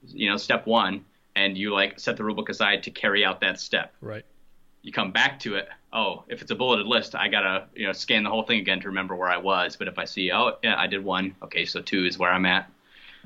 you 0.08 0.28
know, 0.28 0.36
step 0.36 0.66
one, 0.66 1.04
and 1.36 1.56
you 1.56 1.72
like 1.72 2.00
set 2.00 2.16
the 2.16 2.24
rulebook 2.24 2.48
aside 2.48 2.82
to 2.84 2.90
carry 2.90 3.24
out 3.24 3.40
that 3.40 3.60
step. 3.60 3.94
Right. 4.00 4.24
You 4.82 4.92
come 4.92 5.12
back 5.12 5.38
to 5.40 5.56
it. 5.56 5.68
Oh, 5.92 6.24
if 6.28 6.42
it's 6.42 6.50
a 6.50 6.54
bulleted 6.54 6.86
list, 6.86 7.14
I 7.14 7.28
gotta 7.28 7.66
you 7.74 7.86
know 7.86 7.92
scan 7.92 8.22
the 8.24 8.30
whole 8.30 8.42
thing 8.42 8.60
again 8.60 8.80
to 8.80 8.88
remember 8.88 9.14
where 9.14 9.28
I 9.28 9.36
was. 9.36 9.76
But 9.76 9.88
if 9.88 9.98
I 9.98 10.04
see, 10.04 10.32
oh 10.32 10.58
yeah, 10.62 10.76
I 10.76 10.86
did 10.86 11.04
one. 11.04 11.34
Okay, 11.42 11.64
so 11.64 11.80
two 11.80 12.04
is 12.04 12.18
where 12.18 12.32
I'm 12.32 12.46
at 12.46 12.70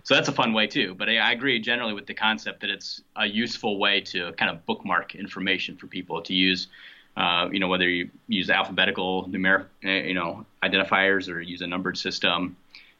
so 0.03 0.15
that's 0.15 0.29
a 0.29 0.33
fun 0.33 0.53
way 0.53 0.67
too. 0.67 0.95
But 0.95 1.09
I, 1.09 1.17
I, 1.19 1.33
agree 1.33 1.59
generally 1.61 1.93
with 1.93 2.07
the 2.07 2.15
concept 2.15 2.61
that 2.61 2.71
it's 2.71 3.03
a 3.17 3.27
useful 3.27 3.79
way 3.79 4.01
to 4.03 4.33
kind 4.33 4.51
of 4.51 4.65
bookmark 4.67 5.15
information 5.15 5.77
for 5.77 5.87
people 5.87 6.23
to 6.23 6.35
use. 6.35 6.69
Uh, 7.17 7.49
you 7.53 7.59
know, 7.59 7.69
whether 7.69 7.89
you 7.89 8.09
use 8.29 8.51
alphabetical 8.51 9.29
numeric, 9.29 9.67
eh, 9.83 10.03
you 10.03 10.15
know, 10.15 10.47
identifiers 10.63 11.29
or 11.29 11.41
use 11.41 11.61
a 11.61 11.67
numbered 11.67 11.99
system. 11.99 12.57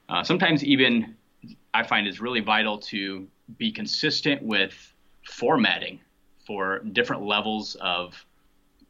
Uh, 0.09 0.23
sometimes 0.23 0.65
even 0.65 1.15
I 1.73 1.85
find 1.85 2.07
it's 2.07 2.21
really 2.21 2.41
vital 2.41 2.79
to 2.79 3.27
be 3.57 3.71
consistent 3.71 4.43
with 4.43 4.75
formatting 5.25 6.01
for 6.47 6.81
different 6.81 7.23
levels 7.23 7.77
of 7.81 8.25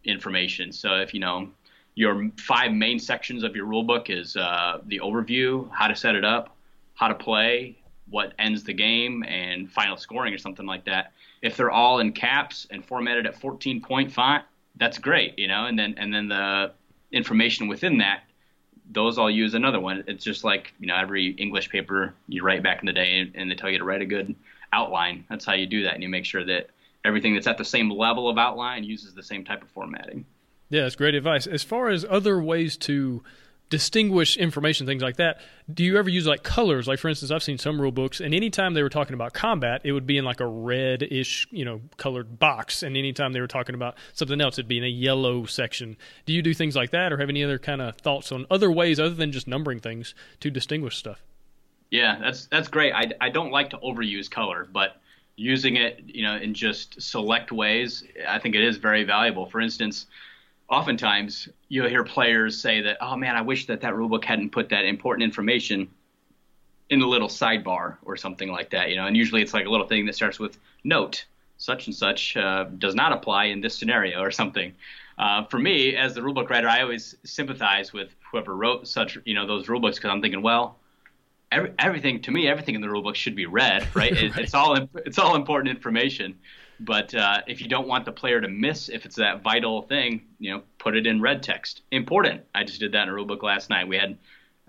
information. 0.05 0.73
So 0.73 0.97
if 0.97 1.13
you 1.13 1.21
know 1.21 1.51
your 1.95 2.31
five 2.39 2.73
main 2.73 2.99
sections 2.99 3.43
of 3.43 3.55
your 3.55 3.67
rulebook 3.67 4.09
is 4.09 4.37
uh, 4.37 4.79
the 4.87 5.01
overview, 5.01 5.69
how 5.73 5.89
to 5.89 5.95
set 5.95 6.15
it 6.15 6.25
up, 6.25 6.57
how 6.95 7.09
to 7.09 7.15
play, 7.15 7.77
what 8.11 8.35
ends 8.39 8.65
the 8.65 8.73
game 8.73 9.25
and 9.25 9.71
final 9.71 9.97
scoring 9.97 10.35
or 10.35 10.39
something 10.39 10.67
like 10.67 10.85
that. 10.85 11.13
If 11.43 11.57
they're 11.57 11.71
all 11.71 12.01
in 12.01 12.13
caps 12.13 12.67
and 12.71 12.85
formatted 12.85 13.27
at 13.27 13.35
14 13.35 13.81
point 13.81 14.13
font, 14.13 14.45
that's 14.77 14.99
great, 14.99 15.39
you 15.39 15.49
know. 15.49 15.67
And 15.67 15.79
then 15.79 15.95
and 15.97 16.13
then 16.13 16.29
the 16.29 16.73
information 17.13 17.69
within 17.69 17.99
that, 17.99 18.25
those 18.91 19.19
I'll 19.19 19.31
use 19.31 19.55
another 19.55 19.81
one. 19.81 20.05
It's 20.07 20.25
just 20.25 20.45
like 20.45 20.73
you 20.79 20.87
know 20.87 20.97
every 20.97 21.29
English 21.29 21.71
paper 21.71 22.15
you 22.29 22.43
write 22.43 22.63
back 22.63 22.81
in 22.81 22.87
the 22.87 22.93
day, 22.93 23.21
and, 23.21 23.33
and 23.35 23.51
they 23.51 23.55
tell 23.55 23.71
you 23.71 23.79
to 23.79 23.85
write 23.85 24.03
a 24.03 24.07
good 24.07 24.35
outline. 24.73 25.25
That's 25.29 25.45
how 25.45 25.55
you 25.55 25.67
do 25.67 25.85
that, 25.85 25.95
and 25.95 26.03
you 26.03 26.09
make 26.09 26.25
sure 26.25 26.45
that 26.45 26.71
everything 27.05 27.35
that's 27.35 27.47
at 27.47 27.59
the 27.59 27.65
same 27.65 27.91
level 27.91 28.29
of 28.29 28.39
outline 28.39 28.85
uses 28.85 29.15
the 29.15 29.23
same 29.23 29.45
type 29.45 29.63
of 29.63 29.69
formatting. 29.71 30.27
Yeah, 30.69 30.83
that's 30.83 30.97
great 30.97 31.15
advice. 31.15 31.47
As 31.47 31.63
far 31.63 31.89
as 31.89 32.05
other 32.09 32.41
ways 32.41 32.77
to 32.79 33.23
distinguish 33.71 34.37
information, 34.37 34.87
things 34.87 35.03
like 35.03 35.17
that. 35.17 35.41
Do 35.73 35.85
you 35.85 35.97
ever 35.97 36.11
use 36.11 36.27
like 36.27 36.43
colors? 36.43 36.87
Like 36.87 36.99
for 36.99 37.09
instance, 37.09 37.31
I've 37.31 37.43
seen 37.43 37.57
some 37.57 37.81
rule 37.81 37.93
books, 37.93 38.21
and 38.21 38.35
anytime 38.35 38.75
they 38.75 38.83
were 38.83 38.91
talking 38.91 39.15
about 39.15 39.33
combat, 39.33 39.81
it 39.85 39.93
would 39.93 40.07
be 40.07 40.19
in 40.19 40.25
like 40.25 40.41
a 40.41 40.47
red-ish, 40.47 41.47
you 41.51 41.65
know, 41.65 41.81
colored 41.97 42.39
box, 42.39 42.83
and 42.83 42.97
anytime 42.97 43.33
they 43.33 43.41
were 43.41 43.47
talking 43.47 43.75
about 43.75 43.97
something 44.13 44.41
else, 44.41 44.57
it'd 44.57 44.69
be 44.69 44.79
in 44.79 44.85
a 44.85 44.89
yellow 44.89 45.47
section. 45.47 45.97
Do 46.27 46.33
you 46.33 46.43
do 46.43 46.53
things 46.53 46.77
like 46.77 46.91
that, 46.91 47.13
or 47.13 47.19
have 47.19 47.29
any 47.29 47.45
other 47.45 47.59
kind 47.59 47.81
of 47.81 47.97
thoughts 47.97 48.33
on 48.33 48.45
other 48.51 48.71
ways 48.71 49.01
other 49.01 49.15
than 49.15 49.33
just 49.33 49.47
numbering 49.47 49.81
things 49.81 50.15
to 50.41 50.51
distinguish 50.51 50.97
stuff? 50.97 51.23
Yeah, 51.91 52.19
that's 52.21 52.47
that's 52.47 52.69
great. 52.69 52.93
I 52.93 53.13
I 53.21 53.31
don't 53.31 53.53
like 53.53 53.71
to 53.71 53.79
overuse 53.79 54.31
color, 54.31 54.69
but 54.71 55.01
using 55.37 55.77
it, 55.77 56.03
you 56.07 56.25
know, 56.25 56.37
in 56.37 56.55
just 56.55 57.01
select 57.01 57.53
ways, 57.53 58.05
I 58.29 58.39
think 58.41 58.55
it 58.57 58.63
is 58.63 58.77
very 58.77 59.05
valuable. 59.05 59.47
For 59.47 59.61
instance 59.61 60.07
oftentimes 60.71 61.49
you'll 61.69 61.89
hear 61.89 62.05
players 62.05 62.61
say 62.61 62.81
that, 62.83 62.99
oh 63.01 63.17
man, 63.17 63.37
I 63.37 63.43
wish 63.43 63.67
that 63.67 63.81
that 63.81 63.93
rulebook 63.95 64.25
hadn't 64.25 64.51
put 64.51 64.69
that 64.69 64.85
important 64.85 65.25
information 65.25 65.89
in 66.89 67.01
the 67.01 67.07
little 67.07 67.29
sidebar 67.29 67.97
or 68.03 68.17
something 68.17 68.51
like 68.51 68.71
that, 68.71 68.91
you 68.91 68.97
know. 68.97 69.07
And 69.07 69.17
usually 69.17 69.43
it's 69.43 69.53
like 69.53 69.67
a 69.67 69.71
little 69.71 69.87
thing 69.87 70.07
that 70.07 70.15
starts 70.15 70.39
with 70.39 70.59
note, 70.85 71.25
such 71.59 71.87
and 71.87 71.95
such 71.95 72.37
uh, 72.37 72.65
does 72.79 72.95
not 72.95 73.13
apply 73.13 73.47
in 73.47 73.61
this 73.61 73.77
scenario 73.77 74.21
or 74.21 74.31
something. 74.31 74.73
Uh, 75.19 75.45
for 75.45 75.59
me, 75.59 75.97
as 75.97 76.15
the 76.15 76.21
rulebook 76.21 76.49
writer, 76.49 76.69
I 76.69 76.81
always 76.81 77.15
sympathize 77.25 77.93
with 77.93 78.15
whoever 78.31 78.57
wrote 78.57 78.89
such, 78.89 79.19
you 79.25 79.35
know, 79.35 79.47
those 79.47 79.67
rulebooks 79.67 79.97
because 79.97 80.11
I'm 80.11 80.23
thinking, 80.23 80.41
well, 80.41 80.79
every, 81.53 81.73
everything 81.79 82.23
to 82.23 82.31
me, 82.31 82.49
everything 82.49 82.75
in 82.75 82.81
the 82.81 82.87
rulebook 82.87 83.17
should 83.17 83.37
be 83.37 83.47
read, 83.47 83.87
right? 83.95 84.13
Right. 84.21 84.39
It's 84.39 84.55
all 84.55 84.89
it's 85.05 85.19
all 85.19 85.35
important 85.37 85.75
information. 85.75 86.39
But 86.81 87.15
uh, 87.15 87.43
if 87.47 87.61
you 87.61 87.69
don't 87.69 87.87
want 87.87 88.07
the 88.07 88.13
player 88.13 88.41
to 88.41 88.49
miss, 88.49 88.89
if 88.89 89.05
it's 89.05 89.17
that 89.17 89.43
vital 89.43 89.83
thing, 89.83 90.23
you 90.39 90.51
know, 90.51 90.63
put 90.79 90.97
it 90.97 91.07
in 91.07 91.21
red 91.21 91.43
text. 91.43 91.83
Important. 91.91 92.43
I 92.55 92.65
just 92.65 92.81
did 92.81 92.93
that 92.93 93.03
in 93.03 93.11
a 93.11 93.13
rulebook 93.13 93.43
last 93.43 93.69
night. 93.69 93.87
We 93.87 93.99
had, 93.99 94.17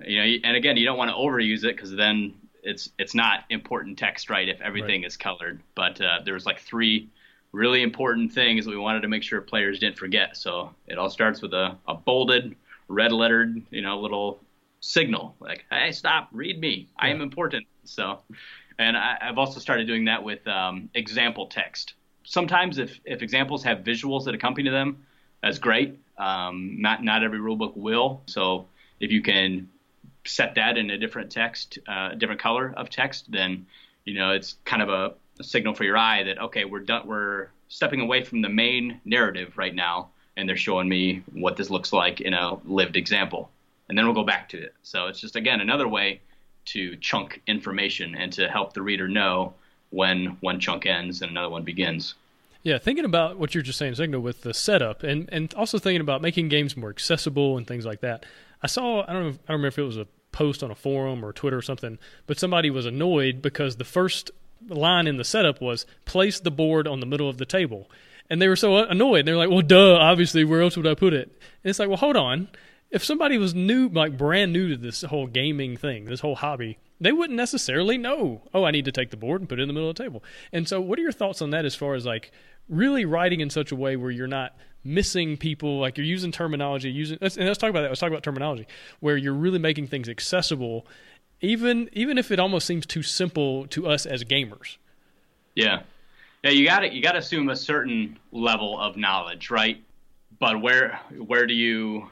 you 0.05 0.17
know, 0.17 0.37
and 0.43 0.57
again, 0.57 0.75
you 0.75 0.85
don't 0.85 0.97
want 0.97 1.09
to 1.09 1.15
overuse 1.15 1.63
it 1.63 1.73
because 1.75 1.95
then 1.95 2.33
it's 2.63 2.89
it's 2.99 3.15
not 3.15 3.45
important 3.49 3.97
text, 3.97 4.29
right? 4.29 4.49
If 4.49 4.59
everything 4.59 5.01
right. 5.01 5.07
is 5.07 5.15
colored. 5.15 5.61
But 5.73 6.01
uh, 6.01 6.19
there 6.25 6.33
was 6.33 6.45
like 6.45 6.59
three 6.59 7.09
really 7.53 7.81
important 7.81 8.33
things 8.33 8.65
that 8.65 8.71
we 8.71 8.77
wanted 8.77 9.01
to 9.03 9.07
make 9.07 9.23
sure 9.23 9.39
players 9.39 9.79
didn't 9.79 9.97
forget. 9.97 10.35
So 10.35 10.75
it 10.87 10.97
all 10.97 11.09
starts 11.09 11.41
with 11.41 11.53
a, 11.53 11.77
a 11.87 11.93
bolded, 11.93 12.55
red 12.89 13.13
lettered, 13.13 13.61
you 13.71 13.81
know, 13.81 14.01
little 14.01 14.41
signal 14.81 15.37
like, 15.39 15.63
"Hey, 15.71 15.93
stop, 15.93 16.27
read 16.33 16.59
me. 16.59 16.89
Yeah. 16.89 17.05
I 17.05 17.07
am 17.07 17.21
important." 17.21 17.67
So, 17.85 18.19
and 18.77 18.97
I, 18.97 19.17
have 19.21 19.37
also 19.37 19.61
started 19.61 19.87
doing 19.87 20.05
that 20.05 20.23
with 20.23 20.45
um, 20.45 20.89
example 20.93 21.47
text 21.47 21.93
sometimes 22.23 22.77
if, 22.77 22.99
if 23.05 23.21
examples 23.21 23.63
have 23.63 23.79
visuals 23.79 24.25
that 24.25 24.35
accompany 24.35 24.69
them, 24.69 25.05
that's 25.41 25.59
great. 25.59 25.99
Um, 26.17 26.77
not 26.79 27.03
not 27.03 27.23
every 27.23 27.39
rulebook 27.39 27.75
will. 27.75 28.21
So 28.27 28.67
if 28.99 29.11
you 29.11 29.21
can 29.21 29.69
set 30.25 30.55
that 30.55 30.77
in 30.77 30.91
a 30.91 30.97
different 30.97 31.31
text, 31.31 31.79
uh, 31.87 32.09
a 32.11 32.15
different 32.15 32.41
color 32.41 32.73
of 32.77 32.89
text, 32.89 33.31
then 33.31 33.65
you 34.05 34.13
know 34.13 34.31
it's 34.31 34.55
kind 34.65 34.81
of 34.81 34.89
a, 34.89 35.13
a, 35.39 35.43
signal 35.43 35.73
for 35.73 35.83
your 35.83 35.97
eye 35.97 36.23
that 36.23 36.39
okay, 36.39 36.65
we're 36.65 36.81
done. 36.81 37.07
We're 37.07 37.47
stepping 37.69 38.01
away 38.01 38.23
from 38.23 38.41
the 38.41 38.49
main 38.49 39.01
narrative 39.03 39.57
right 39.57 39.73
now, 39.73 40.09
and 40.37 40.47
they're 40.47 40.57
showing 40.57 40.87
me 40.87 41.23
what 41.33 41.57
this 41.57 41.69
looks 41.69 41.91
like 41.91 42.21
in 42.21 42.33
a 42.33 42.57
lived 42.65 42.97
example, 42.97 43.49
and 43.89 43.97
then 43.97 44.05
we'll 44.05 44.15
go 44.15 44.23
back 44.23 44.49
to 44.49 44.61
it. 44.61 44.75
So 44.83 45.07
it's 45.07 45.19
just 45.19 45.35
again 45.35 45.59
another 45.59 45.87
way 45.87 46.21
to 46.63 46.95
chunk 46.97 47.41
information 47.47 48.13
and 48.13 48.31
to 48.33 48.47
help 48.47 48.73
the 48.73 48.83
reader 48.83 49.07
know 49.07 49.55
when 49.91 50.37
one 50.41 50.59
chunk 50.59 50.85
ends 50.85 51.21
and 51.21 51.31
another 51.31 51.49
one 51.49 51.63
begins. 51.63 52.15
Yeah, 52.63 52.77
thinking 52.77 53.05
about 53.05 53.37
what 53.37 53.55
you're 53.55 53.63
just 53.63 53.79
saying, 53.79 53.95
Signal, 53.95 54.21
with 54.21 54.41
the 54.41 54.53
setup, 54.53 55.03
and 55.03 55.29
and 55.31 55.53
also 55.55 55.79
thinking 55.79 56.01
about 56.01 56.21
making 56.21 56.49
games 56.49 56.77
more 56.77 56.89
accessible 56.89 57.57
and 57.57 57.65
things 57.65 57.85
like 57.85 58.01
that. 58.01 58.25
I 58.61 58.67
saw 58.67 59.03
I 59.07 59.13
don't 59.13 59.23
know 59.23 59.29
if, 59.29 59.35
I 59.35 59.53
don't 59.53 59.57
remember 59.57 59.67
if 59.67 59.79
it 59.79 59.83
was 59.83 59.97
a 59.97 60.07
post 60.31 60.63
on 60.63 60.71
a 60.71 60.75
forum 60.75 61.25
or 61.25 61.33
Twitter 61.33 61.57
or 61.57 61.61
something, 61.61 61.97
but 62.27 62.39
somebody 62.39 62.69
was 62.69 62.85
annoyed 62.85 63.41
because 63.41 63.77
the 63.77 63.83
first 63.83 64.31
line 64.67 65.07
in 65.07 65.17
the 65.17 65.23
setup 65.23 65.61
was 65.61 65.85
place 66.05 66.39
the 66.39 66.51
board 66.51 66.87
on 66.87 66.99
the 66.99 67.05
middle 67.05 67.29
of 67.29 67.37
the 67.37 67.45
table. 67.45 67.89
And 68.29 68.41
they 68.41 68.47
were 68.47 68.55
so 68.55 68.77
annoyed. 68.77 69.25
They're 69.25 69.35
like, 69.35 69.49
well, 69.49 69.61
duh, 69.61 69.97
obviously, 69.97 70.45
where 70.45 70.61
else 70.61 70.77
would 70.77 70.87
I 70.87 70.93
put 70.93 71.13
it? 71.13 71.27
And 71.63 71.69
it's 71.69 71.79
like, 71.79 71.89
well, 71.89 71.97
hold 71.97 72.15
on. 72.15 72.47
If 72.91 73.03
somebody 73.03 73.37
was 73.37 73.55
new, 73.55 73.87
like 73.87 74.17
brand 74.17 74.51
new 74.51 74.69
to 74.69 74.77
this 74.77 75.01
whole 75.01 75.27
gaming 75.27 75.77
thing, 75.77 76.05
this 76.05 76.19
whole 76.19 76.35
hobby, 76.35 76.77
they 76.99 77.11
wouldn't 77.11 77.37
necessarily 77.37 77.97
know, 77.97 78.41
oh, 78.53 78.63
I 78.63 78.71
need 78.71 78.85
to 78.85 78.91
take 78.91 79.09
the 79.09 79.17
board 79.17 79.41
and 79.41 79.49
put 79.49 79.59
it 79.59 79.63
in 79.63 79.67
the 79.67 79.73
middle 79.73 79.89
of 79.89 79.95
the 79.95 80.03
table. 80.03 80.23
And 80.51 80.67
so, 80.67 80.79
what 80.81 80.99
are 80.99 81.01
your 81.01 81.11
thoughts 81.11 81.41
on 81.41 81.51
that 81.51 81.65
as 81.65 81.73
far 81.73 81.95
as 81.95 82.05
like 82.05 82.31
really 82.69 83.05
writing 83.05 83.41
in 83.41 83.49
such 83.49 83.71
a 83.71 83.75
way 83.75 83.95
where 83.95 84.11
you're 84.11 84.27
not 84.27 84.55
missing 84.83 85.37
people, 85.37 85.79
like 85.79 85.97
you're 85.97 86.05
using 86.05 86.31
terminology, 86.31 86.91
using, 86.91 87.17
and 87.21 87.35
let's 87.37 87.57
talk 87.57 87.69
about 87.69 87.81
that. 87.81 87.89
Let's 87.89 87.99
talk 87.99 88.09
about 88.09 88.23
terminology, 88.23 88.67
where 88.99 89.17
you're 89.17 89.33
really 89.33 89.59
making 89.59 89.87
things 89.87 90.09
accessible, 90.09 90.85
even 91.41 91.89
even 91.93 92.17
if 92.17 92.31
it 92.31 92.39
almost 92.39 92.67
seems 92.67 92.85
too 92.85 93.03
simple 93.03 93.67
to 93.67 93.87
us 93.87 94.05
as 94.05 94.23
gamers. 94.23 94.77
Yeah, 95.55 95.81
yeah. 96.43 96.51
You 96.51 96.65
got 96.65 96.79
to 96.79 96.93
you 96.93 97.01
got 97.01 97.13
to 97.13 97.19
assume 97.19 97.49
a 97.49 97.55
certain 97.55 98.17
level 98.31 98.79
of 98.79 98.97
knowledge, 98.97 99.49
right? 99.49 99.83
But 100.39 100.61
where 100.61 100.99
where 101.17 101.45
do 101.45 101.53
you 101.53 102.09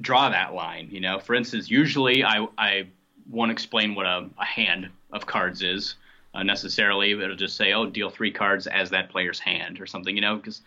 draw 0.00 0.28
that 0.28 0.54
line? 0.54 0.88
You 0.90 1.00
know, 1.00 1.18
for 1.18 1.34
instance, 1.34 1.70
usually 1.70 2.24
I 2.24 2.46
I 2.58 2.86
won't 3.30 3.50
explain 3.50 3.94
what 3.94 4.06
a, 4.06 4.28
a 4.38 4.44
hand 4.44 4.88
of 5.12 5.26
cards 5.26 5.62
is 5.62 5.96
uh, 6.34 6.42
necessarily. 6.42 7.12
It'll 7.12 7.36
just 7.36 7.56
say, 7.56 7.72
oh, 7.72 7.86
deal 7.86 8.10
three 8.10 8.30
cards 8.30 8.66
as 8.66 8.90
that 8.90 9.08
player's 9.08 9.38
hand 9.38 9.80
or 9.80 9.86
something, 9.86 10.14
you 10.14 10.20
know, 10.20 10.36
because 10.36 10.62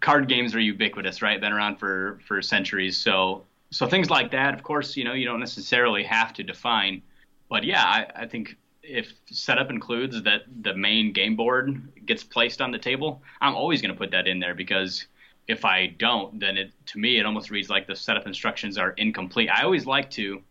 card 0.00 0.28
games 0.28 0.54
are 0.54 0.60
ubiquitous, 0.60 1.22
right? 1.22 1.40
Been 1.40 1.52
around 1.52 1.76
for, 1.76 2.20
for 2.26 2.40
centuries. 2.40 2.96
So, 2.96 3.44
so 3.70 3.86
things 3.86 4.10
like 4.10 4.30
that, 4.30 4.54
of 4.54 4.62
course, 4.62 4.96
you 4.96 5.04
know, 5.04 5.12
you 5.12 5.26
don't 5.26 5.40
necessarily 5.40 6.02
have 6.04 6.32
to 6.34 6.42
define. 6.42 7.02
But 7.48 7.64
yeah, 7.64 7.84
I, 7.84 8.06
I 8.22 8.26
think 8.26 8.56
if 8.82 9.12
setup 9.26 9.70
includes 9.70 10.22
that 10.22 10.42
the 10.62 10.74
main 10.74 11.12
game 11.12 11.36
board 11.36 11.92
gets 12.06 12.24
placed 12.24 12.60
on 12.60 12.70
the 12.70 12.78
table, 12.78 13.22
I'm 13.40 13.54
always 13.54 13.82
going 13.82 13.92
to 13.92 13.98
put 13.98 14.10
that 14.12 14.26
in 14.26 14.40
there 14.40 14.54
because 14.54 15.06
if 15.48 15.64
I 15.64 15.86
don't, 15.86 16.38
then 16.38 16.56
it 16.56 16.72
to 16.86 16.98
me 16.98 17.18
it 17.18 17.26
almost 17.26 17.50
reads 17.50 17.68
like 17.68 17.86
the 17.86 17.96
setup 17.96 18.26
instructions 18.26 18.78
are 18.78 18.90
incomplete. 18.90 19.50
I 19.50 19.64
always 19.64 19.86
like 19.86 20.10
to 20.12 20.42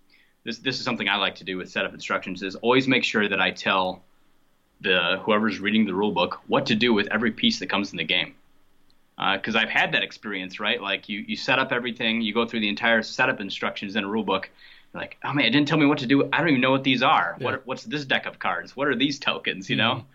this 0.43 0.58
this 0.60 0.80
is 0.80 0.86
something 0.86 1.08
I 1.08 1.17
like 1.17 1.36
to 1.36 1.43
do 1.43 1.58
with 1.58 1.69
setup 1.69 1.93
instructions 1.93 2.43
is 2.43 2.56
always 2.56 2.88
make 2.88 3.04
sure 3.04 3.27
that 3.27 3.41
I 3.41 3.51
tell 3.51 4.04
the 4.82 5.19
whoever's 5.23 5.60
reading 5.60 5.86
the 5.86 5.93
rule 5.93 6.12
book 6.12 6.41
what 6.47 6.65
to 6.67 6.75
do 6.75 6.93
with 6.93 7.08
every 7.12 7.32
piece 7.32 7.60
that 7.60 7.69
comes 7.69 7.91
in 7.91 7.97
the 7.97 8.04
game. 8.04 8.36
Because 9.17 9.56
uh, 9.56 9.60
I've 9.60 9.69
had 9.69 9.91
that 9.91 10.01
experience, 10.01 10.60
right? 10.60 10.82
Like 10.82 11.08
you, 11.08 11.19
you 11.19 11.36
set 11.36 11.60
up 11.60 11.71
everything, 11.71 12.21
you 12.21 12.34
go 12.34 12.47
through 12.47 12.62
the 12.62 12.69
entire 12.69 13.04
setup 13.04 13.39
instructions 13.39 13.95
in 13.95 14.04
a 14.04 14.08
rule 14.08 14.23
book. 14.23 14.49
Like, 14.93 15.17
oh 15.23 15.32
man, 15.32 15.45
it 15.45 15.51
didn't 15.51 15.67
tell 15.67 15.77
me 15.77 15.86
what 15.86 15.99
to 15.99 16.08
do. 16.08 16.27
I 16.34 16.39
don't 16.39 16.49
even 16.49 16.62
know 16.62 16.71
what 16.71 16.84
these 16.84 17.04
are. 17.04 17.38
Yeah. 17.39 17.45
What, 17.45 17.67
what's 17.67 17.84
this 17.84 18.04
deck 18.04 18.25
of 18.25 18.39
cards? 18.39 18.75
What 18.75 18.88
are 18.88 18.95
these 18.95 19.19
tokens? 19.19 19.69
You 19.69 19.77
mm-hmm. 19.77 19.99
know. 19.99 20.06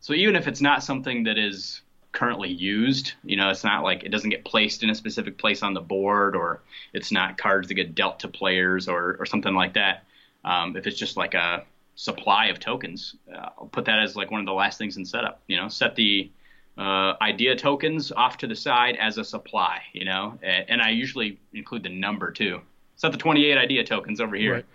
So 0.00 0.14
even 0.14 0.36
if 0.36 0.46
it's 0.46 0.60
not 0.60 0.84
something 0.84 1.24
that 1.24 1.38
is 1.38 1.82
currently 2.12 2.50
used, 2.50 3.14
you 3.24 3.36
know, 3.36 3.50
it's 3.50 3.64
not 3.64 3.82
like 3.82 4.04
it 4.04 4.10
doesn't 4.10 4.30
get 4.30 4.44
placed 4.44 4.82
in 4.82 4.90
a 4.90 4.94
specific 4.94 5.38
place 5.38 5.62
on 5.62 5.74
the 5.74 5.80
board, 5.80 6.36
or 6.36 6.62
it's 6.92 7.10
not 7.10 7.38
cards 7.38 7.68
that 7.68 7.74
get 7.74 7.94
dealt 7.94 8.20
to 8.20 8.28
players, 8.28 8.88
or 8.88 9.16
or 9.18 9.26
something 9.26 9.54
like 9.54 9.74
that. 9.74 10.04
Um, 10.44 10.76
if 10.76 10.86
it's 10.86 10.98
just 10.98 11.16
like 11.16 11.34
a 11.34 11.64
supply 11.94 12.46
of 12.46 12.58
tokens. 12.58 13.16
Uh, 13.32 13.48
I'll 13.58 13.68
put 13.70 13.84
that 13.86 13.98
as 13.98 14.16
like 14.16 14.30
one 14.30 14.40
of 14.40 14.46
the 14.46 14.52
last 14.52 14.78
things 14.78 14.96
in 14.96 15.04
setup. 15.04 15.42
You 15.46 15.56
know, 15.56 15.68
set 15.68 15.94
the 15.94 16.30
uh, 16.78 17.14
idea 17.20 17.54
tokens 17.56 18.12
off 18.12 18.38
to 18.38 18.46
the 18.46 18.56
side 18.56 18.96
as 18.96 19.18
a 19.18 19.24
supply. 19.24 19.82
You 19.92 20.04
know, 20.04 20.38
and, 20.42 20.64
and, 20.68 20.82
I 20.82 20.90
usually 20.90 21.38
include 21.52 21.82
the 21.82 21.90
number 21.90 22.30
too. 22.30 22.60
Set 22.96 23.12
the 23.12 23.18
28 23.18 23.58
idea 23.58 23.84
tokens 23.84 24.20
over 24.20 24.36
here, 24.36 24.54
right. 24.54 24.66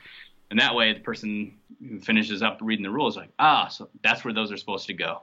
and 0.51 0.59
that 0.59 0.75
way 0.75 0.93
the 0.93 0.99
person 0.99 1.57
who 1.79 1.99
finishes 1.99 2.41
up 2.41 2.59
reading 2.61 2.83
the 2.83 2.89
rules 2.89 3.15
like, 3.15 3.29
ah, 3.39 3.67
so 3.67 3.89
that's 4.03 4.25
where 4.25 4.33
those 4.33 4.51
are 4.51 4.57
supposed 4.57 4.87
to 4.87 4.93
go. 4.93 5.21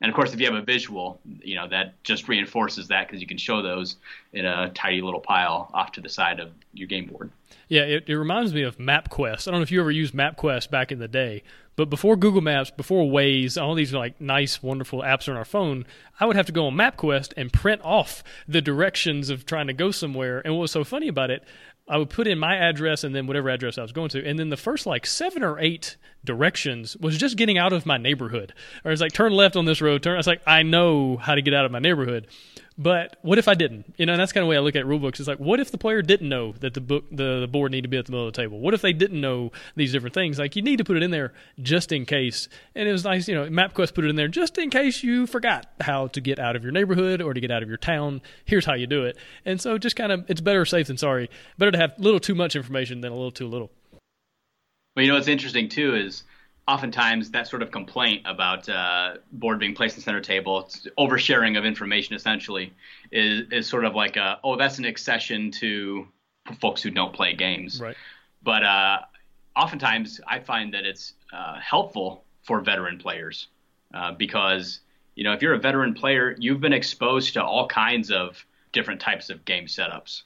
And 0.00 0.08
of 0.08 0.16
course, 0.16 0.32
if 0.32 0.40
you 0.40 0.46
have 0.46 0.54
a 0.54 0.62
visual, 0.62 1.20
you 1.42 1.56
know 1.56 1.68
that 1.68 2.02
just 2.04 2.28
reinforces 2.28 2.88
that 2.88 3.06
because 3.06 3.20
you 3.20 3.26
can 3.26 3.36
show 3.36 3.62
those 3.62 3.96
in 4.32 4.46
a 4.46 4.70
tidy 4.70 5.02
little 5.02 5.20
pile 5.20 5.70
off 5.74 5.92
to 5.92 6.00
the 6.00 6.08
side 6.08 6.40
of 6.40 6.50
your 6.72 6.88
game 6.88 7.06
board. 7.06 7.30
Yeah, 7.68 7.82
it, 7.82 8.08
it 8.08 8.16
reminds 8.16 8.52
me 8.52 8.62
of 8.62 8.78
MapQuest. 8.78 9.46
I 9.46 9.50
don't 9.50 9.60
know 9.60 9.62
if 9.62 9.70
you 9.70 9.80
ever 9.80 9.90
used 9.90 10.14
MapQuest 10.14 10.70
back 10.70 10.90
in 10.90 10.98
the 10.98 11.06
day, 11.06 11.42
but 11.76 11.88
before 11.88 12.16
Google 12.16 12.40
Maps, 12.40 12.70
before 12.70 13.04
Waze, 13.04 13.60
all 13.60 13.74
these 13.74 13.94
like 13.94 14.20
nice, 14.20 14.62
wonderful 14.62 15.02
apps 15.02 15.28
on 15.28 15.36
our 15.36 15.44
phone, 15.44 15.86
I 16.18 16.26
would 16.26 16.36
have 16.36 16.46
to 16.46 16.52
go 16.52 16.66
on 16.66 16.74
MapQuest 16.74 17.32
and 17.36 17.52
print 17.52 17.80
off 17.84 18.24
the 18.48 18.60
directions 18.60 19.30
of 19.30 19.46
trying 19.46 19.66
to 19.68 19.72
go 19.72 19.90
somewhere. 19.90 20.40
And 20.44 20.54
what 20.54 20.62
was 20.62 20.72
so 20.72 20.82
funny 20.82 21.08
about 21.08 21.30
it, 21.30 21.44
I 21.90 21.98
would 21.98 22.08
put 22.08 22.28
in 22.28 22.38
my 22.38 22.56
address 22.56 23.02
and 23.02 23.14
then 23.14 23.26
whatever 23.26 23.50
address 23.50 23.76
I 23.76 23.82
was 23.82 23.90
going 23.90 24.08
to, 24.10 24.24
and 24.24 24.38
then 24.38 24.48
the 24.48 24.56
first 24.56 24.86
like 24.86 25.04
seven 25.06 25.42
or 25.42 25.58
eight 25.58 25.96
directions 26.24 26.96
was 26.96 27.18
just 27.18 27.36
getting 27.36 27.58
out 27.58 27.72
of 27.72 27.84
my 27.84 27.98
neighborhood. 27.98 28.54
Or 28.84 28.92
it's 28.92 29.00
like 29.00 29.12
turn 29.12 29.32
left 29.32 29.56
on 29.56 29.64
this 29.64 29.82
road. 29.82 30.02
Turn. 30.02 30.14
I 30.14 30.16
was 30.18 30.26
like, 30.26 30.40
I 30.46 30.62
know 30.62 31.16
how 31.16 31.34
to 31.34 31.42
get 31.42 31.52
out 31.52 31.64
of 31.64 31.72
my 31.72 31.80
neighborhood. 31.80 32.28
But 32.80 33.18
what 33.20 33.36
if 33.36 33.46
I 33.46 33.52
didn't? 33.52 33.94
You 33.98 34.06
know, 34.06 34.14
and 34.14 34.20
that's 34.20 34.32
kind 34.32 34.42
of 34.42 34.46
the 34.46 34.50
way 34.52 34.56
I 34.56 34.60
look 34.60 34.74
at 34.74 34.86
rule 34.86 34.98
books. 34.98 35.20
It's 35.20 35.28
like, 35.28 35.38
what 35.38 35.60
if 35.60 35.70
the 35.70 35.76
player 35.76 36.00
didn't 36.00 36.30
know 36.30 36.52
that 36.60 36.72
the 36.72 36.80
book, 36.80 37.04
the, 37.12 37.40
the 37.40 37.46
board 37.46 37.72
needed 37.72 37.82
to 37.82 37.88
be 37.88 37.98
at 37.98 38.06
the 38.06 38.12
middle 38.12 38.26
of 38.26 38.32
the 38.32 38.40
table? 38.40 38.58
What 38.58 38.72
if 38.72 38.80
they 38.80 38.94
didn't 38.94 39.20
know 39.20 39.52
these 39.76 39.92
different 39.92 40.14
things? 40.14 40.38
Like, 40.38 40.56
you 40.56 40.62
need 40.62 40.78
to 40.78 40.84
put 40.84 40.96
it 40.96 41.02
in 41.02 41.10
there 41.10 41.34
just 41.60 41.92
in 41.92 42.06
case. 42.06 42.48
And 42.74 42.88
it 42.88 42.92
was 42.92 43.04
nice, 43.04 43.28
you 43.28 43.34
know, 43.34 43.44
MapQuest 43.44 43.92
put 43.92 44.06
it 44.06 44.08
in 44.08 44.16
there 44.16 44.28
just 44.28 44.56
in 44.56 44.70
case 44.70 45.02
you 45.02 45.26
forgot 45.26 45.66
how 45.82 46.06
to 46.06 46.22
get 46.22 46.38
out 46.38 46.56
of 46.56 46.62
your 46.62 46.72
neighborhood 46.72 47.20
or 47.20 47.34
to 47.34 47.40
get 47.40 47.50
out 47.50 47.62
of 47.62 47.68
your 47.68 47.76
town. 47.76 48.22
Here's 48.46 48.64
how 48.64 48.72
you 48.72 48.86
do 48.86 49.04
it. 49.04 49.18
And 49.44 49.60
so, 49.60 49.76
just 49.76 49.94
kind 49.94 50.10
of, 50.10 50.24
it's 50.30 50.40
better 50.40 50.64
safe 50.64 50.86
than 50.86 50.96
sorry. 50.96 51.28
Better 51.58 51.72
to 51.72 51.78
have 51.78 51.98
a 51.98 52.00
little 52.00 52.18
too 52.18 52.34
much 52.34 52.56
information 52.56 53.02
than 53.02 53.12
a 53.12 53.14
little 53.14 53.30
too 53.30 53.46
little. 53.46 53.70
Well, 54.96 55.04
you 55.04 55.08
know 55.08 55.16
what's 55.16 55.28
interesting 55.28 55.68
too 55.68 55.94
is 55.94 56.24
oftentimes 56.70 57.30
that 57.32 57.48
sort 57.48 57.62
of 57.62 57.72
complaint 57.72 58.22
about 58.24 58.68
uh, 58.68 59.14
board 59.32 59.58
being 59.58 59.74
placed 59.74 59.96
in 59.96 60.02
center 60.02 60.20
table, 60.20 60.68
oversharing 60.98 61.58
of 61.58 61.64
information 61.64 62.14
essentially, 62.14 62.72
is 63.10 63.50
is 63.50 63.66
sort 63.66 63.84
of 63.84 63.94
like 63.94 64.16
a, 64.16 64.38
oh 64.44 64.56
that's 64.56 64.78
an 64.78 64.84
accession 64.84 65.50
to 65.50 66.06
folks 66.60 66.80
who 66.80 66.90
don't 66.90 67.12
play 67.12 67.34
games. 67.34 67.80
Right. 67.80 67.96
But 68.42 68.62
uh, 68.62 68.98
oftentimes 69.56 70.20
I 70.26 70.38
find 70.38 70.72
that 70.74 70.84
it's 70.86 71.14
uh, 71.32 71.58
helpful 71.58 72.24
for 72.44 72.60
veteran 72.60 72.98
players 72.98 73.48
uh, 73.92 74.12
because 74.12 74.80
you 75.16 75.24
know 75.24 75.32
if 75.32 75.42
you're 75.42 75.54
a 75.54 75.58
veteran 75.58 75.92
player, 75.94 76.36
you've 76.38 76.60
been 76.60 76.72
exposed 76.72 77.34
to 77.34 77.44
all 77.44 77.66
kinds 77.66 78.12
of 78.12 78.44
different 78.72 79.00
types 79.00 79.28
of 79.28 79.44
game 79.44 79.66
setups. 79.66 80.22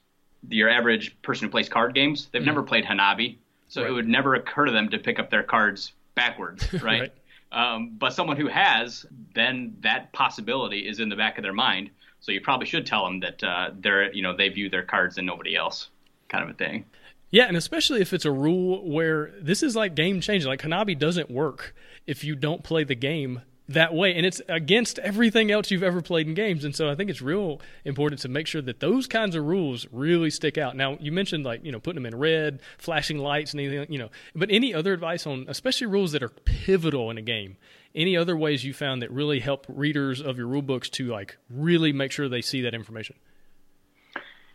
Your 0.51 0.69
average 0.69 1.17
person 1.23 1.47
who 1.47 1.51
plays 1.51 1.71
card 1.71 1.95
games, 1.95 2.29
they've 2.33 2.43
mm. 2.43 2.53
never 2.53 2.63
played 2.63 2.85
Hanabi, 2.85 3.39
so 3.69 3.81
right. 3.81 3.91
it 3.91 3.95
would 3.95 4.09
never 4.09 4.35
occur 4.35 4.67
to 4.67 4.73
them 4.73 4.91
to 4.91 4.99
pick 4.99 5.19
up 5.19 5.31
their 5.31 5.43
cards 5.43 5.93
backwards, 6.15 6.73
right? 6.75 6.83
right. 6.83 7.13
Um, 7.53 7.93
but 7.99 8.13
someone 8.13 8.37
who 8.37 8.49
has, 8.49 9.07
then 9.35 9.77
that 9.81 10.13
possibility 10.13 10.81
is 10.81 10.99
in 10.99 11.09
the 11.09 11.17
back 11.17 11.39
of 11.39 11.43
their 11.43 11.53
mind. 11.53 11.91
So 12.21 12.33
you 12.33 12.41
probably 12.41 12.67
should 12.67 12.87
tell 12.87 13.05
them 13.05 13.21
that 13.21 13.45
uh, 13.45 13.71
they're, 13.79 14.13
you 14.13 14.23
know, 14.23 14.37
they 14.37 14.49
view 14.49 14.69
their 14.69 14.83
cards 14.83 15.19
and 15.19 15.27
nobody 15.27 15.55
else, 15.55 15.91
kind 16.29 16.43
of 16.43 16.51
a 16.51 16.55
thing. 16.55 16.85
Yeah, 17.31 17.47
and 17.47 17.57
especially 17.57 18.01
if 18.01 18.13
it's 18.13 18.25
a 18.25 18.31
rule 18.31 18.89
where 18.89 19.33
this 19.41 19.63
is 19.63 19.75
like 19.75 19.95
game 19.95 20.21
changing. 20.21 20.49
Like 20.49 20.63
Hanabi 20.63 20.99
doesn't 20.99 21.31
work 21.31 21.75
if 22.07 22.23
you 22.25 22.35
don't 22.37 22.63
play 22.63 22.85
the 22.85 22.95
game 22.95 23.43
that 23.69 23.95
way. 23.95 24.15
And 24.15 24.27
it's 24.27 24.41
against 24.49 24.99
everything 24.99 25.51
else 25.51 25.71
you've 25.71 25.83
ever 25.83 26.03
played 26.03 26.27
in 26.27 26.35
games. 26.35 26.65
And 26.65 26.75
so 26.75 26.89
i 26.89 26.95
think 26.95 27.11
it's 27.11 27.23
real 27.23 27.61
important 27.85 28.21
to 28.23 28.29
make 28.29 28.47
sure 28.47 28.63
that 28.63 28.81
those 28.81 29.07
kinds 29.07 29.35
of 29.35 29.45
rules 29.45 29.87
really 29.91 30.31
stick 30.31 30.59
out. 30.59 30.77
Now 30.77 30.99
you 31.01 31.13
mentioned 31.13 31.45
like 31.45 31.65
you 31.65 31.73
know 31.73 31.81
putting 31.81 32.03
them 32.03 32.13
in 32.13 32.19
red 32.19 32.61
flashing 32.79 33.19
lights 33.19 33.53
and 33.53 33.61
anything 33.61 33.93
you 33.93 33.99
know. 33.99 34.11
But 34.35 34.51
any 34.51 34.75
other 34.75 34.93
advice 34.93 35.27
on 35.27 35.47
especially 35.49 35.87
rules 35.87 36.13
that 36.13 36.23
are 36.23 36.29
pivotal 36.29 37.11
in 37.11 37.19
a 37.19 37.23
game 37.23 37.57
any 37.95 38.17
other 38.17 38.37
ways 38.37 38.65
you 38.65 38.75
found 38.75 39.03
that 39.03 39.11
really 39.11 39.41
help 39.41 39.67
readers 39.69 40.21
of 40.21 40.37
your 40.37 40.47
rule 40.47 40.63
books 40.63 40.89
to 40.91 41.07
like 41.07 41.37
really 41.49 41.93
make 41.93 42.11
sure 42.11 42.29
they 42.29 42.43
see 42.43 42.63
that 42.63 42.75
information? 42.75 43.17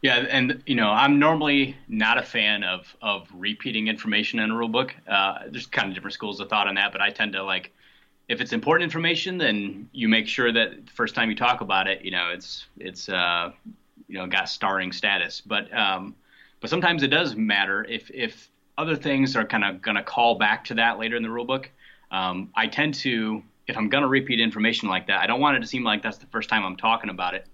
Yeah, 0.02 0.26
and 0.30 0.64
you 0.66 0.76
know, 0.76 0.90
I'm 0.90 1.20
normally 1.20 1.76
not 1.88 2.18
a 2.18 2.24
fan 2.24 2.64
of 2.64 2.96
of 3.02 3.28
repeating 3.34 3.88
information 3.88 4.40
in 4.40 4.52
a 4.52 4.56
rule 4.56 4.70
book. 4.70 4.96
Uh, 5.08 5.40
there's 5.50 5.68
kind 5.68 5.90
of 5.90 5.94
different 5.94 6.14
schools 6.14 6.40
of 6.40 6.50
thought 6.50 6.68
on 6.68 6.76
that, 6.76 6.92
but 6.92 7.02
I 7.02 7.10
tend 7.10 7.34
to 7.34 7.44
like 7.44 7.74
if 8.30 8.40
it's 8.42 8.54
important 8.54 8.84
information, 8.84 9.40
then 9.40 9.90
you 9.92 10.08
make 10.08 10.28
sure 10.28 10.52
that 10.54 10.86
the 10.86 10.92
first 10.92 11.16
time 11.16 11.30
you 11.30 11.36
talk 11.36 11.62
about 11.62 11.88
it, 11.88 12.06
you 12.06 12.12
know, 12.12 12.30
it's 12.32 12.68
it's 12.78 13.10
uh, 13.10 13.52
you 14.08 14.18
know 14.18 14.28
got 14.28 14.48
starring 14.48 14.92
status. 14.92 15.42
But 15.42 15.74
um, 15.76 16.16
but 16.62 16.70
sometimes 16.70 17.02
it 17.02 17.08
does 17.08 17.36
matter 17.36 17.84
if 17.90 18.10
if 18.12 18.50
other 18.78 18.96
things 18.96 19.36
are 19.36 19.46
kind 19.46 19.66
of 19.66 19.82
going 19.82 19.98
to 19.98 20.04
call 20.04 20.36
back 20.36 20.64
to 20.66 20.76
that 20.76 21.00
later 21.00 21.18
in 21.18 21.24
the 21.24 21.30
rulebook. 21.30 21.66
Um, 22.12 22.52
I 22.56 22.68
tend 22.68 22.94
to 22.96 23.44
if 23.68 23.76
I'm 23.76 23.90
going 23.90 24.04
to 24.04 24.08
repeat 24.08 24.40
information 24.40 24.90
like 24.90 25.08
that, 25.08 25.20
I 25.20 25.28
don't 25.28 25.42
want 25.42 25.58
it 25.58 25.62
to 25.62 25.68
seem 25.68 25.84
like 25.84 26.04
that's 26.04 26.18
the 26.18 26.28
first 26.28 26.50
time 26.50 26.64
I'm 26.64 26.78
talking 26.78 27.10
about 27.10 27.34
it. 27.34 27.48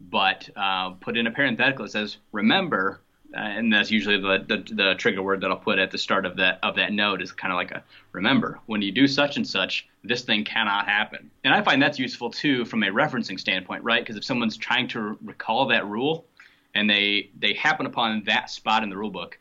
But 0.00 0.48
uh, 0.56 0.90
put 0.90 1.16
in 1.16 1.26
a 1.26 1.30
parenthetical 1.30 1.84
that 1.84 1.90
says, 1.90 2.16
remember 2.32 3.00
and 3.34 3.72
that's 3.72 3.90
usually 3.90 4.20
the, 4.20 4.44
the, 4.46 4.74
the 4.74 4.94
trigger 4.96 5.22
word 5.22 5.40
that 5.42 5.50
I'll 5.50 5.56
put 5.56 5.78
at 5.78 5.90
the 5.90 5.98
start 5.98 6.26
of 6.26 6.36
that 6.36 6.58
of 6.62 6.76
that 6.76 6.92
note 6.92 7.22
is 7.22 7.32
kind 7.32 7.52
of 7.52 7.56
like 7.56 7.70
a 7.70 7.82
remember 8.12 8.58
when 8.66 8.82
you 8.82 8.92
do 8.92 9.06
such 9.06 9.36
and 9.36 9.46
such, 9.46 9.88
this 10.02 10.22
thing 10.22 10.44
cannot 10.44 10.86
happen. 10.86 11.30
And 11.44 11.54
I 11.54 11.62
find 11.62 11.80
that's 11.80 11.98
useful 11.98 12.30
too 12.30 12.64
from 12.64 12.82
a 12.82 12.88
referencing 12.88 13.38
standpoint, 13.38 13.84
right? 13.84 14.02
Because 14.02 14.16
if 14.16 14.24
someone's 14.24 14.56
trying 14.56 14.88
to 14.88 15.16
recall 15.22 15.66
that 15.66 15.86
rule 15.86 16.26
and 16.74 16.88
they 16.88 17.30
they 17.38 17.54
happen 17.54 17.86
upon 17.86 18.24
that 18.24 18.50
spot 18.50 18.82
in 18.82 18.90
the 18.90 18.96
rule 18.96 19.10
book, 19.10 19.38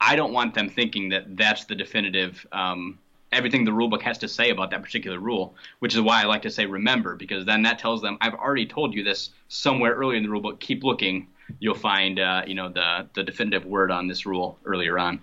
I 0.00 0.16
don't 0.16 0.32
want 0.32 0.54
them 0.54 0.68
thinking 0.68 1.08
that 1.10 1.36
that's 1.36 1.64
the 1.64 1.74
definitive 1.74 2.46
um, 2.52 2.98
everything 3.32 3.64
the 3.64 3.72
rule 3.72 3.88
book 3.88 4.02
has 4.02 4.18
to 4.18 4.28
say 4.28 4.50
about 4.50 4.70
that 4.70 4.82
particular 4.82 5.18
rule, 5.18 5.54
which 5.80 5.94
is 5.94 6.00
why 6.00 6.22
I 6.22 6.26
like 6.26 6.42
to 6.42 6.50
say 6.50 6.66
remember, 6.66 7.16
because 7.16 7.44
then 7.44 7.62
that 7.62 7.78
tells 7.78 8.02
them 8.02 8.18
I've 8.20 8.34
already 8.34 8.66
told 8.66 8.94
you 8.94 9.02
this 9.02 9.30
somewhere 9.48 9.94
earlier 9.94 10.16
in 10.16 10.22
the 10.22 10.28
rule 10.28 10.40
book. 10.40 10.60
Keep 10.60 10.84
looking. 10.84 11.28
You'll 11.58 11.74
find 11.74 12.18
uh, 12.18 12.42
you 12.46 12.54
know 12.54 12.68
the 12.68 13.08
the 13.14 13.22
definitive 13.22 13.64
word 13.64 13.90
on 13.90 14.08
this 14.08 14.26
rule 14.26 14.58
earlier 14.64 14.98
on. 14.98 15.20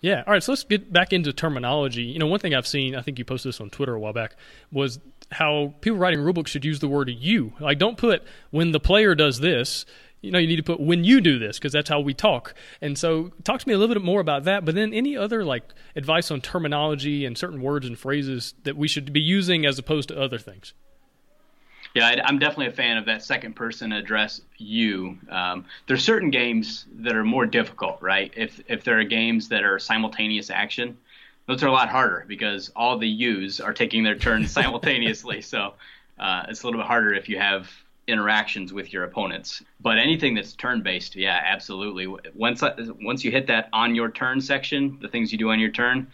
Yeah. 0.00 0.22
All 0.26 0.32
right. 0.32 0.42
So 0.42 0.52
let's 0.52 0.62
get 0.62 0.92
back 0.92 1.12
into 1.12 1.32
terminology. 1.32 2.02
You 2.02 2.18
know, 2.18 2.26
one 2.26 2.38
thing 2.38 2.54
I've 2.54 2.66
seen, 2.66 2.94
I 2.94 3.02
think 3.02 3.18
you 3.18 3.24
posted 3.24 3.50
this 3.50 3.60
on 3.60 3.70
Twitter 3.70 3.94
a 3.94 3.98
while 3.98 4.12
back, 4.12 4.36
was 4.70 5.00
how 5.32 5.74
people 5.80 5.98
writing 5.98 6.20
rulebooks 6.20 6.48
should 6.48 6.64
use 6.64 6.80
the 6.80 6.88
word 6.88 7.08
you. 7.08 7.54
Like, 7.58 7.78
don't 7.78 7.96
put 7.96 8.22
when 8.50 8.72
the 8.72 8.78
player 8.78 9.14
does 9.14 9.40
this 9.40 9.86
you 10.26 10.32
know, 10.32 10.38
you 10.38 10.48
need 10.48 10.56
to 10.56 10.62
put 10.62 10.80
when 10.80 11.04
you 11.04 11.20
do 11.20 11.38
this 11.38 11.58
because 11.58 11.72
that's 11.72 11.88
how 11.88 12.00
we 12.00 12.12
talk. 12.14 12.54
And 12.80 12.98
so, 12.98 13.30
talk 13.44 13.60
to 13.60 13.68
me 13.68 13.74
a 13.74 13.78
little 13.78 13.94
bit 13.94 14.02
more 14.02 14.20
about 14.20 14.44
that. 14.44 14.64
But 14.64 14.74
then, 14.74 14.92
any 14.92 15.16
other 15.16 15.44
like 15.44 15.62
advice 15.94 16.30
on 16.30 16.40
terminology 16.40 17.24
and 17.24 17.38
certain 17.38 17.62
words 17.62 17.86
and 17.86 17.98
phrases 17.98 18.54
that 18.64 18.76
we 18.76 18.88
should 18.88 19.12
be 19.12 19.20
using 19.20 19.64
as 19.64 19.78
opposed 19.78 20.08
to 20.08 20.20
other 20.20 20.38
things? 20.38 20.74
Yeah, 21.96 22.22
I'm 22.26 22.38
definitely 22.38 22.66
a 22.66 22.72
fan 22.72 22.98
of 22.98 23.06
that 23.06 23.24
second 23.24 23.56
person 23.56 23.90
address 23.92 24.42
you. 24.58 25.18
Um, 25.30 25.64
there's 25.86 26.04
certain 26.04 26.30
games 26.30 26.84
that 26.96 27.16
are 27.16 27.24
more 27.24 27.46
difficult, 27.46 28.02
right? 28.02 28.30
If 28.36 28.60
if 28.68 28.84
there 28.84 29.00
are 29.00 29.04
games 29.04 29.48
that 29.48 29.64
are 29.64 29.78
simultaneous 29.78 30.50
action, 30.50 30.98
those 31.46 31.62
are 31.62 31.68
a 31.68 31.72
lot 31.72 31.88
harder 31.88 32.26
because 32.28 32.70
all 32.76 32.98
the 32.98 33.08
yous 33.08 33.60
are 33.60 33.72
taking 33.72 34.02
their 34.02 34.14
turn 34.14 34.46
simultaneously. 34.58 35.40
So 35.40 35.72
uh, 36.18 36.44
it's 36.48 36.62
a 36.62 36.66
little 36.66 36.80
bit 36.80 36.86
harder 36.86 37.14
if 37.14 37.30
you 37.30 37.38
have 37.38 37.70
interactions 38.06 38.74
with 38.74 38.92
your 38.92 39.04
opponents. 39.04 39.62
But 39.80 39.96
anything 39.98 40.34
that's 40.34 40.52
turn 40.52 40.82
based, 40.82 41.16
yeah, 41.16 41.40
absolutely. 41.46 42.14
Once 42.34 42.62
once 43.00 43.24
you 43.24 43.30
hit 43.30 43.46
that 43.46 43.70
on 43.72 43.94
your 43.94 44.10
turn 44.10 44.42
section, 44.42 44.98
the 45.00 45.08
things 45.08 45.32
you 45.32 45.38
do 45.38 45.50
on 45.50 45.58
your 45.58 45.70
turn, 45.70 46.08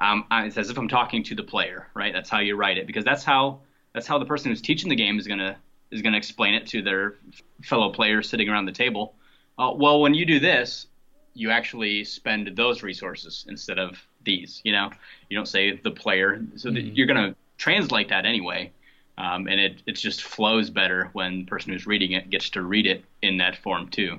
um, 0.00 0.24
it's 0.30 0.56
as 0.56 0.70
if 0.70 0.78
I'm 0.78 0.88
talking 0.88 1.22
to 1.24 1.34
the 1.34 1.42
player, 1.42 1.88
right? 1.92 2.14
That's 2.14 2.30
how 2.30 2.38
you 2.38 2.56
write 2.56 2.78
it 2.78 2.86
because 2.86 3.04
that's 3.04 3.22
how 3.22 3.60
that's 3.96 4.06
how 4.06 4.18
the 4.18 4.24
person 4.24 4.50
who's 4.50 4.62
teaching 4.62 4.88
the 4.88 4.94
game 4.94 5.18
is 5.18 5.26
gonna 5.26 5.56
is 5.90 6.02
gonna 6.02 6.16
explain 6.16 6.54
it 6.54 6.66
to 6.68 6.82
their 6.82 7.16
fellow 7.64 7.90
players 7.90 8.28
sitting 8.28 8.48
around 8.48 8.66
the 8.66 8.72
table. 8.72 9.14
Uh, 9.58 9.72
well, 9.74 10.00
when 10.00 10.14
you 10.14 10.24
do 10.24 10.38
this, 10.38 10.86
you 11.34 11.50
actually 11.50 12.04
spend 12.04 12.56
those 12.56 12.82
resources 12.82 13.44
instead 13.48 13.78
of 13.78 13.96
these. 14.24 14.60
You 14.64 14.72
know, 14.72 14.90
you 15.28 15.36
don't 15.36 15.48
say 15.48 15.80
the 15.82 15.90
player, 15.90 16.44
so 16.56 16.70
mm-hmm. 16.70 16.94
you're 16.94 17.08
gonna 17.08 17.34
translate 17.58 18.10
that 18.10 18.24
anyway 18.24 18.70
um, 19.18 19.46
and 19.46 19.58
it, 19.58 19.82
it 19.86 19.92
just 19.92 20.22
flows 20.22 20.70
better 20.70 21.10
when 21.12 21.40
the 21.40 21.44
person 21.46 21.72
who's 21.72 21.86
reading 21.86 22.12
it 22.12 22.30
gets 22.30 22.50
to 22.50 22.62
read 22.62 22.86
it 22.86 23.04
in 23.22 23.38
that 23.38 23.56
form 23.56 23.88
too. 23.88 24.18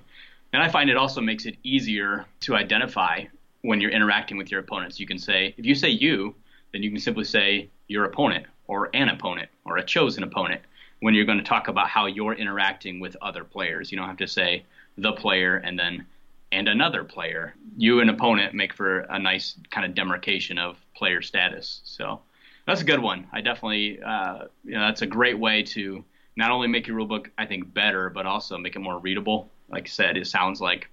And 0.53 0.63
I 0.63 0.69
find 0.69 0.89
it 0.89 0.97
also 0.97 1.21
makes 1.21 1.45
it 1.45 1.57
easier 1.63 2.25
to 2.41 2.55
identify 2.55 3.25
when 3.61 3.79
you're 3.79 3.91
interacting 3.91 4.37
with 4.37 4.49
your 4.49 4.59
opponents. 4.59 4.99
You 4.99 5.05
can 5.05 5.19
say, 5.19 5.53
if 5.57 5.65
you 5.65 5.75
say 5.75 5.89
you, 5.89 6.35
then 6.71 6.81
you 6.81 6.89
can 6.89 6.99
simply 6.99 7.25
say 7.25 7.69
your 7.87 8.05
opponent 8.05 8.45
or 8.67 8.89
an 8.93 9.09
opponent 9.09 9.49
or 9.65 9.77
a 9.77 9.83
chosen 9.83 10.23
opponent 10.23 10.61
when 10.99 11.13
you're 11.13 11.25
going 11.25 11.37
to 11.37 11.43
talk 11.43 11.67
about 11.67 11.87
how 11.87 12.05
you're 12.05 12.33
interacting 12.33 12.99
with 12.99 13.15
other 13.21 13.43
players. 13.43 13.91
You 13.91 13.97
don't 13.97 14.07
have 14.07 14.17
to 14.17 14.27
say 14.27 14.63
the 14.97 15.13
player 15.13 15.57
and 15.57 15.77
then 15.77 16.05
and 16.51 16.67
another 16.67 17.03
player. 17.03 17.55
You 17.77 17.99
and 17.99 18.09
opponent 18.09 18.53
make 18.53 18.73
for 18.73 18.99
a 18.99 19.19
nice 19.19 19.55
kind 19.69 19.85
of 19.85 19.93
demarcation 19.93 20.57
of 20.57 20.77
player 20.95 21.21
status. 21.21 21.81
So 21.83 22.21
that's 22.65 22.81
a 22.81 22.85
good 22.85 23.01
one. 23.01 23.27
I 23.31 23.41
definitely, 23.41 24.01
uh, 24.01 24.45
you 24.63 24.73
know, 24.73 24.81
that's 24.81 25.01
a 25.01 25.07
great 25.07 25.37
way 25.37 25.63
to 25.63 26.03
not 26.35 26.51
only 26.51 26.67
make 26.67 26.87
your 26.87 26.97
rulebook, 26.97 27.27
I 27.37 27.45
think, 27.45 27.73
better, 27.73 28.09
but 28.09 28.25
also 28.25 28.57
make 28.57 28.75
it 28.75 28.79
more 28.79 28.99
readable. 28.99 29.49
Like 29.69 29.85
I 29.85 29.89
said, 29.89 30.17
it 30.17 30.27
sounds 30.27 30.61
like, 30.61 30.87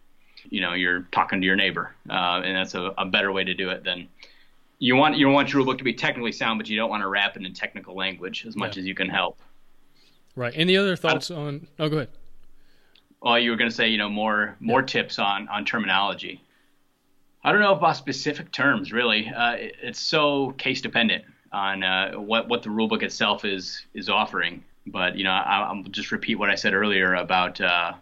you 0.51 0.61
know, 0.61 0.73
you're 0.73 1.03
talking 1.13 1.41
to 1.41 1.47
your 1.47 1.57
neighbor, 1.57 1.95
uh, 2.09 2.41
and 2.45 2.57
that's 2.57 2.75
a, 2.75 2.93
a, 2.99 3.07
better 3.07 3.33
way 3.33 3.45
to 3.45 3.55
do 3.55 3.71
it 3.71 3.85
than 3.85 4.09
you 4.85 4.97
want. 4.97 5.17
You 5.17 5.29
want 5.31 5.51
your 5.51 5.65
rulebook 5.65 5.79
to 5.79 5.85
be 5.85 5.95
technically 5.95 6.33
sound, 6.33 6.59
but 6.59 6.69
you 6.69 6.77
don't 6.77 6.91
want 6.91 7.03
to 7.03 7.09
wrap 7.09 7.37
it 7.37 7.45
in 7.45 7.55
technical 7.55 7.97
language 7.97 8.45
as 8.47 8.55
much 8.55 8.77
yeah. 8.77 8.83
as 8.83 8.87
you 8.87 8.95
can 8.95 9.09
help. 9.09 9.39
Right. 10.37 10.53
Any 10.55 10.77
other 10.77 10.95
thoughts 10.95 11.31
on? 11.31 11.67
Oh, 11.79 11.89
go 11.89 11.97
ahead. 11.97 12.11
Well, 13.23 13.39
you 13.39 13.51
were 13.51 13.57
going 13.57 13.71
to 13.71 13.75
say, 13.75 13.89
you 13.89 13.97
know, 13.97 14.11
more 14.11 14.57
more 14.61 14.81
yeah. 14.81 14.87
tips 14.87 15.19
on 15.19 15.49
on 15.49 15.65
terminology. 15.65 16.43
I 17.43 17.53
don't 17.53 17.63
know 17.63 17.73
about 17.73 17.97
specific 17.97 18.53
terms, 18.53 18.93
really. 18.93 19.29
Uh, 19.29 19.53
it, 19.53 19.77
it's 19.83 20.01
so 20.01 20.53
case 20.59 20.83
dependent 20.83 21.25
on 21.51 21.83
uh, 21.83 22.13
what 22.13 22.49
what 22.51 22.63
the 22.63 22.69
rulebook 22.69 23.03
itself 23.03 23.47
is 23.47 23.87
is 23.95 24.11
offering. 24.11 24.63
But 24.87 25.17
you 25.17 25.25
know, 25.25 25.31
I, 25.31 25.73
will 25.73 25.85
just 25.85 26.13
repeat 26.13 26.35
what 26.35 26.51
I 26.51 26.57
said 26.57 26.75
earlier 26.75 27.15
about 27.15 27.59
uh, 27.59 27.95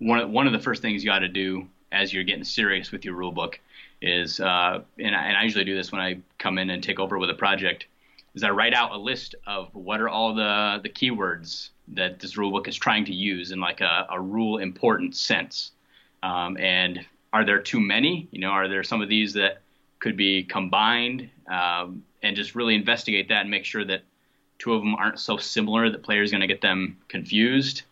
one 0.00 0.18
of, 0.18 0.30
one 0.30 0.46
of 0.46 0.52
the 0.52 0.58
first 0.58 0.82
things 0.82 1.02
you 1.02 1.08
got 1.08 1.20
to 1.20 1.28
do 1.28 1.66
as 1.92 2.12
you're 2.12 2.24
getting 2.24 2.44
serious 2.44 2.92
with 2.92 3.06
your 3.06 3.16
rulebook 3.16 3.54
is, 4.00 4.40
uh, 4.40 4.82
and, 4.98 5.14
I, 5.14 5.26
and 5.26 5.36
I 5.36 5.42
usually 5.42 5.64
do 5.64 5.74
this 5.74 5.92
when 5.92 6.00
I 6.00 6.18
come 6.38 6.58
in 6.58 6.70
and 6.70 6.82
take 6.82 6.98
over 6.98 7.18
with 7.18 7.30
a 7.30 7.34
project, 7.34 7.86
is 8.34 8.42
I 8.42 8.50
write 8.50 8.74
out 8.74 8.92
a 8.92 8.96
list 8.96 9.34
of 9.46 9.74
what 9.74 10.00
are 10.00 10.08
all 10.08 10.34
the 10.34 10.80
the 10.82 10.88
keywords 10.88 11.70
that 11.88 12.20
this 12.20 12.36
rulebook 12.36 12.68
is 12.68 12.76
trying 12.76 13.04
to 13.06 13.12
use 13.12 13.50
in 13.50 13.60
like 13.60 13.80
a, 13.80 14.06
a 14.10 14.20
rule 14.20 14.58
important 14.58 15.16
sense. 15.16 15.72
Um, 16.22 16.56
and 16.58 17.04
are 17.32 17.44
there 17.44 17.60
too 17.60 17.80
many? 17.80 18.28
You 18.30 18.40
know, 18.40 18.50
are 18.50 18.68
there 18.68 18.84
some 18.84 19.02
of 19.02 19.08
these 19.08 19.32
that 19.34 19.62
could 19.98 20.16
be 20.16 20.44
combined? 20.44 21.28
Um, 21.50 22.04
and 22.22 22.36
just 22.36 22.54
really 22.54 22.74
investigate 22.74 23.28
that 23.28 23.42
and 23.42 23.50
make 23.50 23.64
sure 23.64 23.84
that 23.84 24.02
two 24.58 24.74
of 24.74 24.82
them 24.82 24.94
aren't 24.94 25.18
so 25.18 25.36
similar 25.36 25.90
that 25.90 26.02
players 26.02 26.30
going 26.30 26.42
to 26.42 26.46
get 26.46 26.60
them 26.60 26.98
confused. 27.08 27.82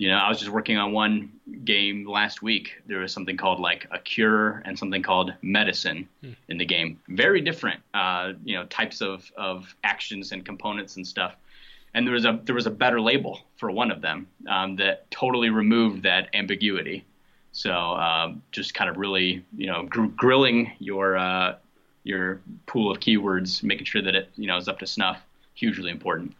You 0.00 0.08
know, 0.08 0.16
I 0.16 0.30
was 0.30 0.38
just 0.38 0.50
working 0.50 0.78
on 0.78 0.92
one 0.92 1.30
game 1.62 2.08
last 2.08 2.40
week. 2.40 2.72
There 2.86 3.00
was 3.00 3.12
something 3.12 3.36
called 3.36 3.60
like 3.60 3.86
a 3.90 3.98
cure 3.98 4.62
and 4.64 4.78
something 4.78 5.02
called 5.02 5.34
medicine 5.42 6.08
hmm. 6.22 6.30
in 6.48 6.56
the 6.56 6.64
game. 6.64 6.98
Very 7.08 7.42
different, 7.42 7.82
uh, 7.92 8.32
you 8.42 8.56
know, 8.56 8.64
types 8.64 9.02
of, 9.02 9.30
of 9.36 9.76
actions 9.84 10.32
and 10.32 10.42
components 10.42 10.96
and 10.96 11.06
stuff. 11.06 11.36
And 11.92 12.06
there 12.06 12.14
was 12.14 12.24
a 12.24 12.40
there 12.44 12.54
was 12.54 12.66
a 12.66 12.70
better 12.70 12.98
label 12.98 13.42
for 13.58 13.70
one 13.70 13.90
of 13.90 14.00
them 14.00 14.26
um, 14.48 14.76
that 14.76 15.10
totally 15.10 15.50
removed 15.50 16.04
that 16.04 16.30
ambiguity. 16.32 17.04
So 17.52 17.70
um, 17.70 18.42
just 18.52 18.72
kind 18.72 18.88
of 18.88 18.96
really, 18.96 19.44
you 19.54 19.66
know, 19.66 19.82
gr- 19.82 20.06
grilling 20.06 20.72
your 20.78 21.18
uh, 21.18 21.56
your 22.04 22.40
pool 22.64 22.90
of 22.90 23.00
keywords, 23.00 23.62
making 23.62 23.84
sure 23.84 24.00
that 24.00 24.14
it 24.14 24.30
you 24.36 24.46
know 24.46 24.56
is 24.56 24.66
up 24.66 24.78
to 24.78 24.86
snuff, 24.86 25.20
hugely 25.52 25.90
important. 25.90 26.34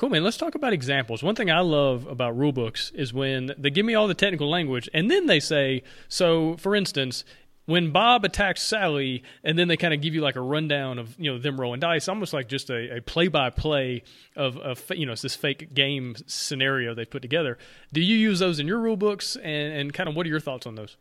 Cool, 0.00 0.08
man. 0.08 0.24
Let's 0.24 0.38
talk 0.38 0.54
about 0.54 0.72
examples. 0.72 1.22
One 1.22 1.34
thing 1.34 1.50
I 1.50 1.60
love 1.60 2.06
about 2.06 2.34
rulebooks 2.34 2.90
is 2.94 3.12
when 3.12 3.52
they 3.58 3.68
give 3.68 3.84
me 3.84 3.94
all 3.94 4.08
the 4.08 4.14
technical 4.14 4.48
language, 4.48 4.88
and 4.94 5.10
then 5.10 5.26
they 5.26 5.40
say, 5.40 5.82
so 6.08 6.56
for 6.56 6.74
instance, 6.74 7.22
when 7.66 7.90
Bob 7.90 8.24
attacks 8.24 8.62
Sally, 8.62 9.22
and 9.44 9.58
then 9.58 9.68
they 9.68 9.76
kind 9.76 9.92
of 9.92 10.00
give 10.00 10.14
you 10.14 10.22
like 10.22 10.36
a 10.36 10.40
rundown 10.40 10.98
of 10.98 11.14
you 11.20 11.30
know 11.30 11.38
them 11.38 11.60
rolling 11.60 11.80
dice, 11.80 12.08
almost 12.08 12.32
like 12.32 12.48
just 12.48 12.70
a 12.70 13.02
play 13.04 13.28
by 13.28 13.50
play 13.50 14.02
of, 14.36 14.56
of 14.56 14.82
you 14.88 15.04
know 15.04 15.12
it's 15.12 15.20
this 15.20 15.36
fake 15.36 15.74
game 15.74 16.16
scenario 16.24 16.94
they 16.94 17.04
put 17.04 17.20
together. 17.20 17.58
Do 17.92 18.00
you 18.00 18.16
use 18.16 18.38
those 18.38 18.58
in 18.58 18.66
your 18.66 18.80
rule 18.80 18.96
books, 18.96 19.36
and, 19.36 19.74
and 19.74 19.92
kind 19.92 20.08
of 20.08 20.16
what 20.16 20.24
are 20.24 20.30
your 20.30 20.40
thoughts 20.40 20.66
on 20.66 20.76
those? 20.76 20.96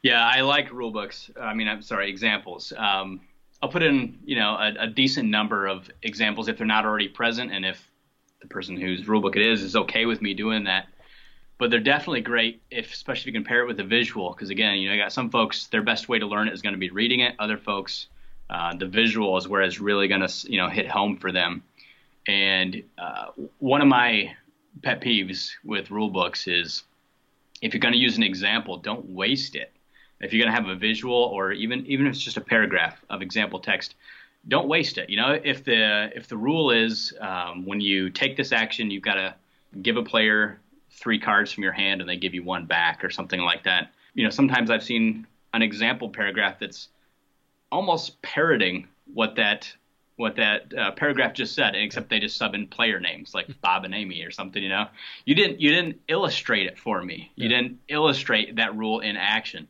Yeah, 0.00 0.24
I 0.24 0.42
like 0.42 0.70
rule 0.70 0.92
books. 0.92 1.28
I 1.40 1.54
mean, 1.54 1.66
I'm 1.66 1.82
sorry, 1.82 2.08
examples. 2.08 2.72
Um, 2.76 3.22
I'll 3.62 3.68
put 3.68 3.82
in, 3.82 4.18
you 4.24 4.36
know, 4.36 4.54
a, 4.54 4.84
a, 4.84 4.86
decent 4.86 5.28
number 5.28 5.66
of 5.66 5.90
examples 6.02 6.48
if 6.48 6.56
they're 6.56 6.66
not 6.66 6.86
already 6.86 7.08
present, 7.08 7.52
and 7.52 7.64
if 7.66 7.86
the 8.40 8.48
person 8.48 8.76
whose 8.76 9.02
rulebook 9.02 9.36
it 9.36 9.42
is 9.42 9.62
is 9.62 9.76
okay 9.76 10.06
with 10.06 10.22
me 10.22 10.32
doing 10.32 10.64
that. 10.64 10.86
But 11.58 11.70
they're 11.70 11.78
definitely 11.78 12.22
great, 12.22 12.62
if 12.70 12.90
especially 12.90 13.20
if 13.20 13.26
you 13.26 13.32
compare 13.34 13.62
it 13.62 13.66
with 13.66 13.78
a 13.80 13.84
visual, 13.84 14.30
because 14.30 14.48
again, 14.48 14.78
you 14.78 14.88
know, 14.88 14.94
you 14.94 15.02
got 15.02 15.12
some 15.12 15.28
folks 15.28 15.66
their 15.66 15.82
best 15.82 16.08
way 16.08 16.18
to 16.18 16.26
learn 16.26 16.48
it 16.48 16.54
is 16.54 16.62
going 16.62 16.72
to 16.72 16.78
be 16.78 16.88
reading 16.88 17.20
it. 17.20 17.34
Other 17.38 17.58
folks, 17.58 18.06
uh, 18.48 18.74
the 18.74 18.86
visual 18.86 19.36
is 19.36 19.46
where 19.46 19.60
it's 19.60 19.78
really 19.78 20.08
going 20.08 20.26
to, 20.26 20.50
you 20.50 20.58
know, 20.58 20.70
hit 20.70 20.88
home 20.88 21.18
for 21.18 21.30
them. 21.30 21.62
And 22.26 22.82
uh, 22.96 23.26
one 23.58 23.82
of 23.82 23.88
my 23.88 24.34
pet 24.82 25.02
peeves 25.02 25.50
with 25.64 25.90
rule 25.90 26.08
books 26.08 26.48
is 26.48 26.84
if 27.60 27.74
you're 27.74 27.80
going 27.80 27.92
to 27.92 28.00
use 28.00 28.16
an 28.16 28.22
example, 28.22 28.78
don't 28.78 29.10
waste 29.10 29.54
it 29.54 29.70
if 30.20 30.32
you're 30.32 30.44
going 30.44 30.54
to 30.54 30.60
have 30.60 30.70
a 30.70 30.78
visual 30.78 31.14
or 31.14 31.52
even 31.52 31.86
even 31.86 32.06
if 32.06 32.14
it's 32.14 32.22
just 32.22 32.36
a 32.36 32.42
paragraph 32.42 33.02
of 33.08 33.22
example 33.22 33.58
text, 33.58 33.94
don't 34.48 34.68
waste 34.68 34.98
it. 34.98 35.10
You 35.10 35.16
know, 35.16 35.38
if 35.42 35.64
the 35.64 36.10
if 36.14 36.28
the 36.28 36.36
rule 36.36 36.70
is 36.70 37.14
um, 37.20 37.66
when 37.66 37.80
you 37.80 38.10
take 38.10 38.36
this 38.36 38.52
action, 38.52 38.90
you've 38.90 39.02
got 39.02 39.14
to 39.14 39.34
give 39.82 39.96
a 39.96 40.02
player 40.02 40.60
three 40.90 41.18
cards 41.18 41.52
from 41.52 41.62
your 41.62 41.72
hand 41.72 42.00
and 42.00 42.08
they 42.08 42.16
give 42.16 42.34
you 42.34 42.42
one 42.42 42.66
back 42.66 43.04
or 43.04 43.10
something 43.10 43.40
like 43.40 43.64
that. 43.64 43.92
You 44.14 44.24
know, 44.24 44.30
sometimes 44.30 44.70
I've 44.70 44.82
seen 44.82 45.26
an 45.54 45.62
example 45.62 46.08
paragraph 46.08 46.58
that's 46.60 46.88
almost 47.72 48.20
parroting 48.22 48.88
what 49.12 49.36
that 49.36 49.72
what 50.16 50.36
that 50.36 50.74
uh, 50.76 50.90
paragraph 50.92 51.32
just 51.32 51.54
said, 51.54 51.74
except 51.74 52.10
they 52.10 52.20
just 52.20 52.36
sub 52.36 52.54
in 52.54 52.66
player 52.66 53.00
names 53.00 53.34
like 53.34 53.48
Bob 53.62 53.84
and 53.84 53.94
Amy 53.94 54.22
or 54.22 54.30
something. 54.30 54.62
You 54.62 54.68
know, 54.68 54.86
you 55.24 55.34
didn't 55.34 55.60
you 55.60 55.70
didn't 55.70 56.00
illustrate 56.08 56.66
it 56.66 56.78
for 56.78 57.02
me. 57.02 57.32
You 57.36 57.48
yeah. 57.48 57.56
didn't 57.56 57.78
illustrate 57.88 58.56
that 58.56 58.76
rule 58.76 59.00
in 59.00 59.16
action. 59.16 59.66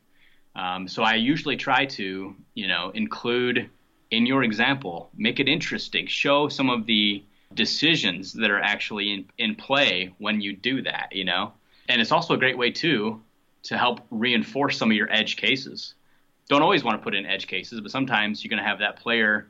Um, 0.60 0.88
so 0.88 1.02
I 1.02 1.14
usually 1.14 1.56
try 1.56 1.86
to 1.86 2.34
you 2.54 2.68
know 2.68 2.90
include 2.94 3.70
in 4.10 4.26
your 4.26 4.42
example, 4.42 5.10
make 5.16 5.40
it 5.40 5.48
interesting, 5.48 6.06
show 6.06 6.48
some 6.48 6.68
of 6.68 6.86
the 6.86 7.24
decisions 7.54 8.32
that 8.34 8.50
are 8.50 8.60
actually 8.60 9.12
in, 9.12 9.24
in 9.38 9.54
play 9.54 10.12
when 10.18 10.40
you 10.40 10.54
do 10.54 10.82
that. 10.82 11.08
You 11.12 11.24
know, 11.24 11.52
and 11.88 12.00
it's 12.00 12.12
also 12.12 12.34
a 12.34 12.38
great 12.38 12.58
way 12.58 12.70
too 12.70 13.22
to 13.64 13.78
help 13.78 14.00
reinforce 14.10 14.76
some 14.76 14.90
of 14.90 14.96
your 14.96 15.10
edge 15.10 15.36
cases. 15.36 15.94
Don't 16.48 16.62
always 16.62 16.82
want 16.82 17.00
to 17.00 17.04
put 17.04 17.14
in 17.14 17.26
edge 17.26 17.46
cases, 17.46 17.80
but 17.80 17.90
sometimes 17.90 18.42
you're 18.42 18.50
going 18.50 18.62
to 18.62 18.68
have 18.68 18.80
that 18.80 18.96
player 18.96 19.48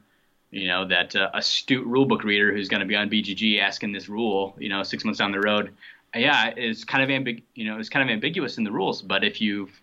you 0.50 0.66
know, 0.66 0.86
that 0.88 1.14
uh, 1.14 1.30
astute 1.32 1.86
rulebook 1.86 2.24
reader 2.24 2.52
who's 2.52 2.68
going 2.68 2.80
to 2.80 2.86
be 2.86 2.96
on 2.96 3.08
BGG 3.08 3.60
asking 3.60 3.92
this 3.92 4.08
rule, 4.08 4.56
you 4.58 4.68
know, 4.68 4.82
six 4.82 5.04
months 5.04 5.18
down 5.18 5.30
the 5.30 5.40
road. 5.40 5.72
Yeah, 6.14 6.52
it's 6.56 6.82
kind 6.82 7.04
of 7.04 7.08
ambig- 7.08 7.44
you 7.54 7.66
know, 7.66 7.78
it's 7.78 7.88
kind 7.88 8.08
of 8.08 8.12
ambiguous 8.12 8.58
in 8.58 8.64
the 8.64 8.72
rules, 8.72 9.00
but 9.00 9.22
if 9.22 9.40
you've 9.40 9.80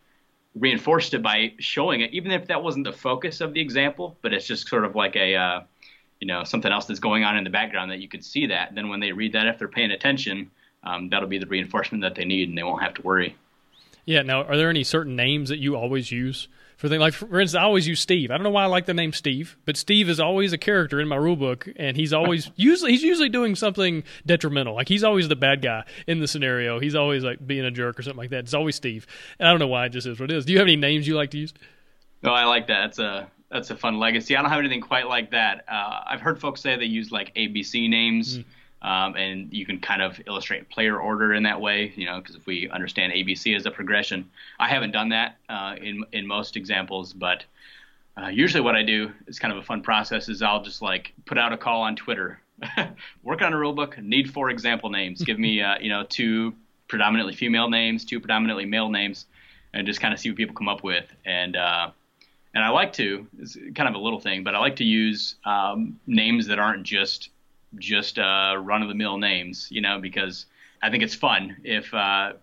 reinforced 0.60 1.14
it 1.14 1.22
by 1.22 1.54
showing 1.60 2.02
it, 2.02 2.12
even 2.12 2.32
if 2.32 2.48
that 2.48 2.62
wasn't 2.64 2.86
the 2.86 2.94
focus 2.94 3.42
of 3.42 3.54
the 3.54 3.62
example, 3.62 4.18
but 4.22 4.34
it's 4.34 4.46
just 4.46 4.68
sort 4.68 4.86
of 4.86 4.96
like 4.96 5.16
a, 5.16 5.36
uh, 5.36 5.62
you 6.20 6.28
know, 6.28 6.44
something 6.44 6.72
else 6.72 6.86
that's 6.86 7.00
going 7.00 7.24
on 7.24 7.38
in 7.38 7.44
the 7.44 7.50
background 7.50 7.92
that 7.92 8.00
you 8.00 8.08
could 8.08 8.24
see 8.24 8.48
that. 8.48 8.74
Then 8.76 8.90
when 8.90 9.00
they 9.00 9.12
read 9.12 9.34
that, 9.34 9.48
if 9.48 9.60
they're 9.60 9.68
paying 9.68 9.92
attention, 9.92 10.52
um, 10.84 11.10
that'll 11.10 11.30
be 11.30 11.38
the 11.38 11.46
reinforcement 11.46 12.02
that 12.04 12.16
they 12.16 12.26
need, 12.26 12.50
and 12.50 12.58
they 12.58 12.64
won't 12.64 12.82
have 12.82 12.94
to 12.96 13.02
worry. 13.02 13.36
Yeah. 14.08 14.24
Now, 14.24 14.42
are 14.44 14.58
there 14.58 14.72
any 14.72 14.84
certain 14.84 15.16
names 15.16 15.50
that 15.50 15.60
you 15.60 15.76
always 15.76 16.12
use 16.12 16.48
for 16.78 16.88
things 16.88 17.00
like, 17.00 17.14
for 17.14 17.40
instance, 17.40 17.60
I 17.60 17.64
always 17.64 17.88
use 17.88 18.00
Steve. 18.00 18.30
I 18.30 18.36
don't 18.36 18.44
know 18.44 18.52
why 18.52 18.64
I 18.64 18.68
like 18.68 18.86
the 18.86 18.94
name 18.94 19.12
Steve, 19.12 19.58
but 19.66 19.76
Steve 19.76 20.10
is 20.10 20.20
always 20.20 20.54
a 20.54 20.60
character 20.60 21.02
in 21.02 21.08
my 21.08 21.16
rule 21.16 21.36
book, 21.36 21.68
and 21.76 21.98
he's 21.98 22.14
always 22.14 22.52
usually 22.56 22.92
he's 22.92 23.04
usually 23.04 23.30
doing 23.30 23.56
something 23.56 24.04
detrimental. 24.26 24.76
Like 24.76 24.88
he's 24.88 25.04
always 25.04 25.28
the 25.28 25.36
bad 25.36 25.62
guy 25.62 25.84
in 26.06 26.20
the 26.20 26.28
scenario. 26.28 26.80
He's 26.80 26.96
always 26.96 27.24
like 27.24 27.46
being 27.46 27.66
a 27.66 27.72
jerk 27.72 28.00
or 28.00 28.04
something 28.04 28.20
like 28.20 28.30
that. 28.30 28.40
It's 28.40 28.54
always 28.54 28.76
Steve, 28.76 29.08
and 29.40 29.48
I 29.48 29.52
don't 29.52 29.60
know 29.60 29.68
why 29.68 29.88
it 29.88 29.90
just 29.90 30.06
is 30.06 30.20
what 30.20 30.32
it 30.32 30.38
is. 30.38 30.46
Do 30.46 30.54
you 30.54 30.60
have 30.60 30.68
any 30.68 30.76
names 30.76 31.08
you 31.08 31.16
like 31.16 31.32
to 31.32 31.40
use? 31.40 31.54
No, 32.22 32.32
I 32.32 32.46
like 32.46 32.68
that. 32.68 32.82
That's 32.82 33.00
a 33.00 33.32
that's 33.50 33.70
a 33.72 33.76
fun 33.76 33.98
legacy. 33.98 34.36
I 34.36 34.42
don't 34.42 34.52
have 34.52 34.60
anything 34.60 34.82
quite 34.82 35.08
like 35.08 35.32
that. 35.32 35.66
Uh, 35.68 36.02
I've 36.06 36.22
heard 36.22 36.40
folks 36.40 36.62
say 36.62 36.78
they 36.78 36.86
use 36.86 37.12
like 37.12 37.34
ABC 37.36 37.90
names. 37.90 38.38
Mm. 38.38 38.46
Um, 38.82 39.16
and 39.16 39.52
you 39.52 39.66
can 39.66 39.80
kind 39.80 40.02
of 40.02 40.20
illustrate 40.28 40.70
player 40.70 41.00
order 41.00 41.34
in 41.34 41.44
that 41.44 41.60
way, 41.60 41.92
you 41.96 42.06
know, 42.06 42.20
because 42.20 42.36
if 42.36 42.46
we 42.46 42.70
understand 42.70 43.12
ABC 43.12 43.56
as 43.56 43.66
a 43.66 43.72
progression, 43.72 44.30
I 44.60 44.70
haven't 44.70 44.92
done 44.92 45.10
that 45.10 45.38
uh, 45.50 45.76
in 45.82 46.04
in 46.12 46.28
most 46.28 46.56
examples, 46.56 47.12
but 47.12 47.44
uh, 48.22 48.28
usually 48.28 48.62
what 48.62 48.76
I 48.76 48.84
do 48.84 49.12
is 49.28 49.40
kind 49.40 49.52
of 49.52 49.58
a 49.58 49.64
fun 49.64 49.82
process 49.82 50.30
is 50.30 50.42
I'll 50.42 50.64
just 50.64 50.82
like 50.82 51.14
put 51.26 51.38
out 51.38 51.54
a 51.54 51.58
call 51.58 51.82
on 51.82 51.96
Twitter, 51.96 52.40
work 53.24 53.42
on 53.42 53.54
a 53.54 53.58
rulebook, 53.58 53.98
need 54.02 54.32
four 54.32 54.50
example 54.52 54.90
names, 54.90 55.24
give 55.24 55.40
me 55.40 55.62
uh, 55.62 55.78
you 55.80 55.90
know 55.90 56.04
two 56.04 56.54
predominantly 56.88 57.36
female 57.36 57.70
names, 57.70 58.06
two 58.06 58.20
predominantly 58.20 58.66
male 58.66 58.90
names, 58.90 59.26
and 59.74 59.88
just 59.88 60.02
kind 60.02 60.14
of 60.14 60.20
see 60.20 60.30
what 60.30 60.38
people 60.38 60.56
come 60.56 60.70
up 60.70 60.84
with, 60.84 61.06
and 61.26 61.56
uh, 61.56 61.90
and 62.54 62.64
I 62.64 62.70
like 62.70 62.94
to 62.94 63.28
it's 63.40 63.58
kind 63.76 63.90
of 63.90 63.96
a 63.96 64.00
little 64.00 64.20
thing, 64.20 64.44
but 64.44 64.56
I 64.56 64.60
like 64.60 64.78
to 64.78 64.84
use 64.84 65.36
um, 65.46 66.00
names 66.08 66.48
that 66.48 66.60
aren't 66.60 66.84
just 66.84 67.30
just 67.76 68.20
uh, 68.20 68.56
run 68.60 68.82
of 68.82 68.88
the 68.88 68.96
mill 68.96 69.18
names, 69.18 69.68
you 69.70 69.82
know, 69.82 70.00
because 70.00 70.46
I 70.82 70.90
think 70.90 71.04
it's 71.04 71.16
fun 71.16 71.58
if, 71.64 71.94
uh, 71.94 72.34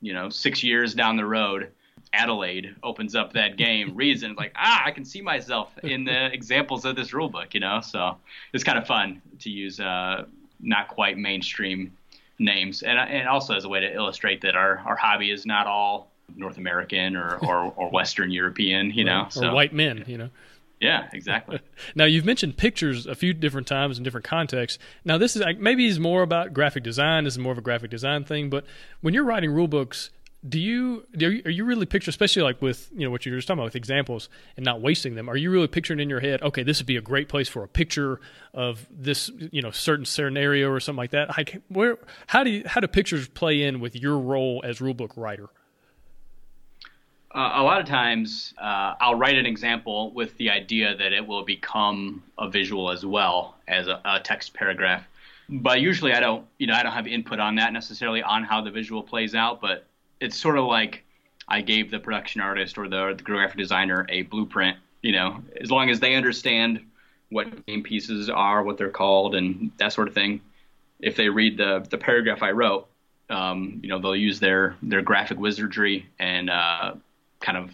you 0.00 0.12
know, 0.12 0.28
six 0.28 0.62
years 0.62 0.94
down 0.94 1.16
the 1.16 1.26
road, 1.26 1.70
Adelaide 2.12 2.76
opens 2.82 3.14
up 3.14 3.32
that 3.32 3.56
game, 3.56 3.94
reads 3.96 4.22
it, 4.22 4.26
and 4.26 4.36
like, 4.36 4.52
ah, 4.56 4.82
I 4.84 4.90
can 4.92 5.04
see 5.04 5.20
myself 5.20 5.76
in 5.82 6.04
the 6.04 6.26
examples 6.32 6.84
of 6.84 6.96
this 6.96 7.12
rule 7.12 7.28
book, 7.28 7.54
you 7.54 7.60
know. 7.60 7.80
So 7.80 8.16
it's 8.52 8.64
kind 8.64 8.78
of 8.78 8.86
fun 8.86 9.20
to 9.40 9.50
use 9.50 9.80
uh, 9.80 10.24
not 10.60 10.88
quite 10.88 11.18
mainstream 11.18 11.92
names, 12.38 12.82
and 12.82 12.98
and 12.98 13.28
also 13.28 13.54
as 13.54 13.64
a 13.64 13.68
way 13.68 13.80
to 13.80 13.92
illustrate 13.92 14.40
that 14.42 14.54
our 14.54 14.78
our 14.78 14.96
hobby 14.96 15.30
is 15.30 15.44
not 15.44 15.66
all 15.66 16.12
North 16.36 16.58
American 16.58 17.16
or 17.16 17.36
or, 17.38 17.72
or 17.76 17.90
Western 17.90 18.30
European, 18.30 18.90
you 18.90 19.04
know, 19.04 19.28
or 19.48 19.54
white 19.54 19.72
men, 19.72 20.04
you 20.06 20.18
know. 20.18 20.30
Yeah, 20.80 21.08
exactly. 21.12 21.60
now 21.94 22.04
you've 22.04 22.24
mentioned 22.24 22.56
pictures 22.56 23.06
a 23.06 23.14
few 23.14 23.32
different 23.32 23.66
times 23.66 23.98
in 23.98 24.04
different 24.04 24.26
contexts. 24.26 24.78
Now 25.04 25.18
this 25.18 25.36
is 25.36 25.42
maybe 25.58 25.86
is 25.86 25.98
more 25.98 26.22
about 26.22 26.52
graphic 26.52 26.82
design. 26.82 27.24
This 27.24 27.34
is 27.34 27.38
more 27.38 27.52
of 27.52 27.58
a 27.58 27.62
graphic 27.62 27.90
design 27.90 28.24
thing. 28.24 28.50
But 28.50 28.64
when 29.00 29.14
you're 29.14 29.24
writing 29.24 29.50
rule 29.50 29.68
books, 29.68 30.10
do 30.46 30.60
you 30.60 31.06
are 31.22 31.50
you 31.50 31.64
really 31.64 31.86
picture, 31.86 32.10
especially 32.10 32.42
like 32.42 32.60
with 32.60 32.90
you 32.94 33.06
know 33.06 33.10
what 33.10 33.24
you 33.24 33.32
were 33.32 33.38
just 33.38 33.48
talking 33.48 33.60
about 33.60 33.66
with 33.66 33.76
examples 33.76 34.28
and 34.56 34.64
not 34.64 34.82
wasting 34.82 35.14
them? 35.14 35.30
Are 35.30 35.36
you 35.36 35.50
really 35.50 35.68
picturing 35.68 36.00
in 36.00 36.10
your 36.10 36.20
head, 36.20 36.42
okay, 36.42 36.62
this 36.62 36.80
would 36.80 36.86
be 36.86 36.96
a 36.96 37.02
great 37.02 37.28
place 37.28 37.48
for 37.48 37.62
a 37.62 37.68
picture 37.68 38.20
of 38.52 38.86
this 38.90 39.30
you 39.52 39.62
know 39.62 39.70
certain 39.70 40.04
scenario 40.04 40.68
or 40.70 40.80
something 40.80 40.98
like 40.98 41.12
that? 41.12 41.28
Like 41.36 41.62
where 41.68 41.98
how 42.26 42.44
do 42.44 42.50
you, 42.50 42.62
how 42.66 42.80
do 42.80 42.88
pictures 42.88 43.26
play 43.28 43.62
in 43.62 43.80
with 43.80 43.96
your 43.96 44.18
role 44.18 44.62
as 44.64 44.80
rule 44.80 44.94
book 44.94 45.12
writer? 45.16 45.48
Uh, 47.34 47.54
a 47.56 47.62
lot 47.64 47.80
of 47.80 47.86
times, 47.86 48.54
uh, 48.58 48.94
I'll 49.00 49.16
write 49.16 49.36
an 49.36 49.44
example 49.44 50.12
with 50.12 50.36
the 50.36 50.50
idea 50.50 50.96
that 50.96 51.12
it 51.12 51.26
will 51.26 51.44
become 51.44 52.22
a 52.38 52.48
visual 52.48 52.92
as 52.92 53.04
well 53.04 53.56
as 53.66 53.88
a, 53.88 54.00
a, 54.04 54.20
text 54.20 54.54
paragraph. 54.54 55.02
But 55.48 55.80
usually, 55.80 56.12
I 56.12 56.20
don't, 56.20 56.46
you 56.58 56.68
know, 56.68 56.74
I 56.74 56.84
don't 56.84 56.92
have 56.92 57.08
input 57.08 57.40
on 57.40 57.56
that 57.56 57.72
necessarily 57.72 58.22
on 58.22 58.44
how 58.44 58.60
the 58.60 58.70
visual 58.70 59.02
plays 59.02 59.34
out. 59.34 59.60
But 59.60 59.84
it's 60.20 60.36
sort 60.36 60.56
of 60.58 60.66
like 60.66 61.02
I 61.48 61.60
gave 61.60 61.90
the 61.90 61.98
production 61.98 62.40
artist 62.40 62.78
or 62.78 62.88
the, 62.88 63.14
the 63.16 63.22
graphic 63.24 63.58
designer 63.58 64.06
a 64.10 64.22
blueprint. 64.22 64.78
You 65.02 65.12
know, 65.12 65.42
as 65.60 65.72
long 65.72 65.90
as 65.90 65.98
they 65.98 66.14
understand 66.14 66.80
what 67.30 67.66
game 67.66 67.82
pieces 67.82 68.30
are, 68.30 68.62
what 68.62 68.78
they're 68.78 68.90
called, 68.90 69.34
and 69.34 69.72
that 69.78 69.92
sort 69.92 70.06
of 70.06 70.14
thing. 70.14 70.40
If 71.00 71.16
they 71.16 71.28
read 71.28 71.58
the 71.58 71.84
the 71.90 71.98
paragraph 71.98 72.44
I 72.44 72.52
wrote, 72.52 72.86
um, 73.28 73.80
you 73.82 73.88
know, 73.88 73.98
they'll 73.98 74.14
use 74.14 74.38
their 74.38 74.76
their 74.82 75.02
graphic 75.02 75.38
wizardry 75.38 76.06
and 76.20 76.48
uh, 76.48 76.94
kind 77.44 77.58
of 77.58 77.70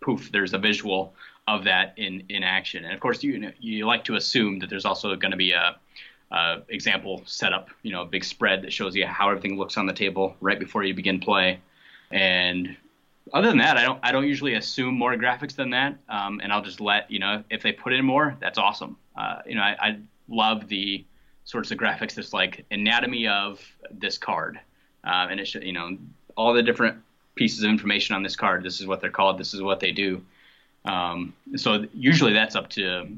poof, 0.00 0.32
there's 0.32 0.54
a 0.54 0.58
visual 0.58 1.12
of 1.46 1.64
that 1.64 1.94
in, 1.96 2.24
in 2.28 2.42
action. 2.42 2.84
And 2.84 2.94
of 2.94 3.00
course, 3.00 3.22
you 3.22 3.52
you 3.60 3.86
like 3.86 4.04
to 4.04 4.16
assume 4.16 4.58
that 4.60 4.70
there's 4.70 4.84
also 4.84 5.14
going 5.16 5.30
to 5.30 5.36
be 5.36 5.52
a, 5.52 5.76
a 6.32 6.62
example 6.68 7.22
setup, 7.26 7.68
you 7.82 7.92
know, 7.92 8.02
a 8.02 8.06
big 8.06 8.24
spread 8.24 8.62
that 8.62 8.72
shows 8.72 8.96
you 8.96 9.06
how 9.06 9.28
everything 9.28 9.58
looks 9.58 9.76
on 9.76 9.86
the 9.86 9.92
table 9.92 10.34
right 10.40 10.58
before 10.58 10.82
you 10.84 10.94
begin 10.94 11.20
play. 11.20 11.60
And 12.10 12.76
other 13.32 13.48
than 13.48 13.58
that, 13.58 13.76
I 13.76 13.82
don't 13.82 14.00
I 14.02 14.12
don't 14.12 14.26
usually 14.26 14.54
assume 14.54 14.94
more 14.94 15.14
graphics 15.14 15.54
than 15.54 15.70
that, 15.70 15.96
um, 16.08 16.40
and 16.42 16.52
I'll 16.52 16.62
just 16.62 16.80
let 16.80 17.10
you 17.10 17.18
know 17.18 17.44
if 17.50 17.62
they 17.62 17.72
put 17.72 17.92
in 17.92 18.04
more, 18.04 18.36
that's 18.40 18.58
awesome. 18.58 18.96
Uh, 19.16 19.42
you 19.46 19.54
know, 19.54 19.62
I, 19.62 19.76
I 19.80 19.98
love 20.28 20.68
the 20.68 21.04
sorts 21.44 21.70
of 21.70 21.78
graphics 21.78 22.14
that's 22.14 22.32
like 22.32 22.64
anatomy 22.70 23.28
of 23.28 23.60
this 23.90 24.16
card, 24.18 24.58
uh, 25.04 25.26
and 25.30 25.38
it's 25.38 25.54
you 25.54 25.72
know 25.72 25.98
all 26.36 26.54
the 26.54 26.62
different 26.62 26.98
pieces 27.40 27.64
of 27.64 27.70
information 27.70 28.14
on 28.14 28.22
this 28.22 28.36
card. 28.36 28.62
This 28.62 28.82
is 28.82 28.86
what 28.86 29.00
they're 29.00 29.10
called. 29.10 29.38
This 29.38 29.54
is 29.54 29.62
what 29.62 29.80
they 29.80 29.92
do. 29.92 30.20
Um, 30.84 31.32
so 31.56 31.86
usually 31.94 32.34
that's 32.34 32.54
up 32.54 32.68
to 32.70 33.08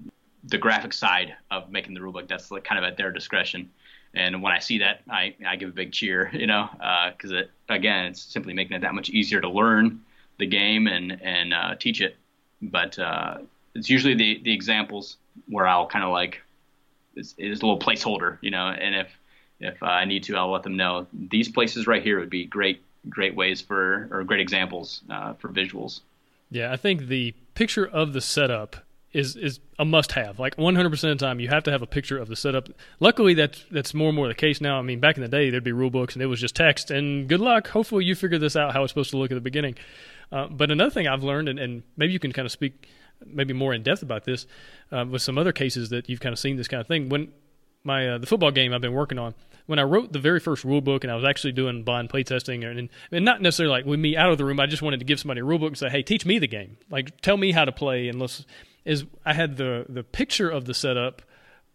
the 0.45 0.59
graphic 0.59 0.93
side 0.93 1.35
of 1.51 1.73
making 1.73 1.95
the 1.95 2.01
rulebook. 2.01 2.29
That's 2.29 2.53
like 2.53 2.63
kind 2.63 2.79
of 2.79 2.85
at 2.89 2.97
their 2.97 3.11
discretion. 3.11 3.69
And 4.15 4.41
when 4.41 4.53
I 4.53 4.61
see 4.61 4.79
that, 4.79 5.01
I, 5.11 5.35
I 5.45 5.57
give 5.57 5.71
a 5.71 5.73
big 5.73 5.91
cheer, 5.91 6.31
you 6.43 6.47
know, 6.47 6.69
because 7.11 7.33
uh, 7.33 7.39
it 7.39 7.51
again, 7.69 8.07
it's 8.07 8.23
simply 8.23 8.55
making 8.55 8.77
it 8.77 8.83
that 8.83 8.95
much 8.95 9.11
easier 9.11 9.41
to 9.41 9.49
learn 9.49 10.01
the 10.39 10.47
game 10.47 10.87
and 10.87 11.21
and 11.21 11.53
uh, 11.53 11.75
teach 11.75 12.01
it. 12.01 12.15
But 12.63 12.97
uh, 13.01 13.39
it's 13.75 13.91
usually 13.91 14.15
the 14.15 14.41
the 14.45 14.55
examples 14.55 15.17
where 15.49 15.67
I'll 15.67 15.89
kind 15.89 16.05
of 16.05 16.13
like 16.13 16.41
it's, 17.17 17.35
it's 17.39 17.61
a 17.61 17.67
little 17.67 17.81
placeholder, 17.81 18.39
you 18.41 18.53
know, 18.53 18.69
and 18.69 18.95
if 18.95 19.09
if 19.59 19.83
I 19.83 20.05
need 20.05 20.23
to, 20.25 20.37
I'll 20.37 20.53
let 20.53 20.63
them 20.63 20.77
know 20.77 21.09
these 21.13 21.49
places 21.49 21.89
right 21.89 22.05
here 22.05 22.21
would 22.21 22.31
be 22.31 22.45
great 22.45 22.83
great 23.09 23.35
ways 23.35 23.61
for 23.61 24.09
or 24.11 24.25
great 24.25 24.41
examples 24.41 25.03
uh, 25.11 25.35
for 25.35 25.49
visuals. 25.49 26.01
Yeah, 26.51 26.73
I 26.73 26.77
think 26.77 27.07
the 27.07 27.35
picture 27.55 27.87
of 27.87 28.13
the 28.13 28.21
setup 28.21 28.77
is 29.13 29.37
is 29.37 29.61
a 29.79 29.85
must 29.85 30.13
have. 30.13 30.39
Like 30.39 30.57
100% 30.57 30.93
of 30.93 31.19
the 31.19 31.25
time, 31.25 31.41
you 31.41 31.49
have 31.49 31.65
to 31.65 31.71
have 31.71 31.83
a 31.83 31.87
picture 31.87 32.19
of 32.19 32.29
the 32.29 32.37
setup. 32.37 32.69
Luckily, 33.01 33.35
that's 33.35 33.65
that's 33.71 33.95
more 33.95 34.09
and 34.09 34.17
more 34.17 34.29
the 34.29 34.35
case 34.35 34.61
now. 34.61 34.79
I 34.79 34.83
mean, 34.83 35.01
back 35.01 35.17
in 35.17 35.23
the 35.23 35.29
day, 35.29 35.51
there'd 35.51 35.65
be 35.65 35.73
rule 35.73 35.91
books 35.91 36.15
and 36.15 36.23
it 36.23 36.27
was 36.27 36.41
just 36.41 36.55
text. 36.55 36.91
And 36.91 37.29
good 37.29 37.41
luck. 37.41 37.69
Hopefully, 37.69 38.05
you 38.05 38.15
figure 38.15 38.39
this 38.39 38.57
out 38.57 38.73
how 38.73 38.83
it's 38.83 38.91
supposed 38.91 39.11
to 39.11 39.17
look 39.17 39.31
at 39.31 39.35
the 39.35 39.41
beginning. 39.41 39.77
Uh, 40.31 40.47
but 40.49 40.71
another 40.71 40.91
thing 40.91 41.07
I've 41.07 41.23
learned, 41.23 41.51
and, 41.51 41.59
and, 41.59 41.83
maybe 41.99 42.15
you 42.15 42.19
can 42.19 42.33
kind 42.33 42.47
of 42.47 42.53
speak 42.53 42.89
maybe 43.27 43.53
more 43.53 43.75
in 43.75 43.83
depth 43.83 44.03
about 44.03 44.25
this 44.25 44.47
uh, 44.91 45.05
with 45.09 45.21
some 45.21 45.37
other 45.37 45.53
cases 45.53 45.91
that 45.91 46.09
you've 46.09 46.21
kind 46.21 46.33
of 46.33 46.39
seen 46.39 46.57
this 46.57 46.69
kind 46.69 46.81
of 46.81 46.87
thing. 46.87 47.11
When 47.11 47.33
my 47.85 48.09
uh, 48.09 48.19
the 48.19 48.27
football 48.27 48.51
game 48.51 48.73
I've 48.73 48.81
been 48.81 48.95
working 48.95 49.19
on, 49.19 49.35
when 49.67 49.79
I 49.79 49.83
wrote 49.83 50.13
the 50.13 50.19
very 50.19 50.41
first 50.41 50.65
rule 50.65 50.81
book 50.81 51.05
and 51.05 51.11
I 51.11 51.17
was 51.17 51.25
actually 51.25 51.53
doing 51.53 51.83
blind 51.85 52.09
playtesting 52.09 52.69
and, 52.69 52.89
and 53.11 53.25
not 53.25 53.41
necessarily 53.41 53.73
like 53.73 53.87
with 53.87 54.01
me 54.01 54.17
out 54.17 54.31
of 54.31 54.39
the 54.39 54.45
room, 54.45 54.61
I 54.61 54.67
just 54.67 54.83
wanted 54.83 55.01
to 55.01 55.07
give 55.07 55.21
somebody 55.21 55.41
a 55.41 55.45
rule 55.45 55.59
book 55.59 55.69
and 55.69 55.79
say, 55.79 55.89
hey, 55.89 56.03
teach 56.03 56.27
me 56.27 56.39
the 56.39 56.49
game. 56.49 56.77
Like, 56.91 57.21
tell 57.21 57.37
me 57.37 57.53
how 57.53 57.65
to 57.65 57.73
play. 57.73 58.09
And 58.09 58.21
let's, 58.21 58.45
is 58.85 59.05
I 59.25 59.35
had 59.35 59.57
the, 59.57 59.87
the 59.89 60.03
picture 60.03 60.51
of 60.51 60.65
the 60.65 60.75
setup 60.75 61.23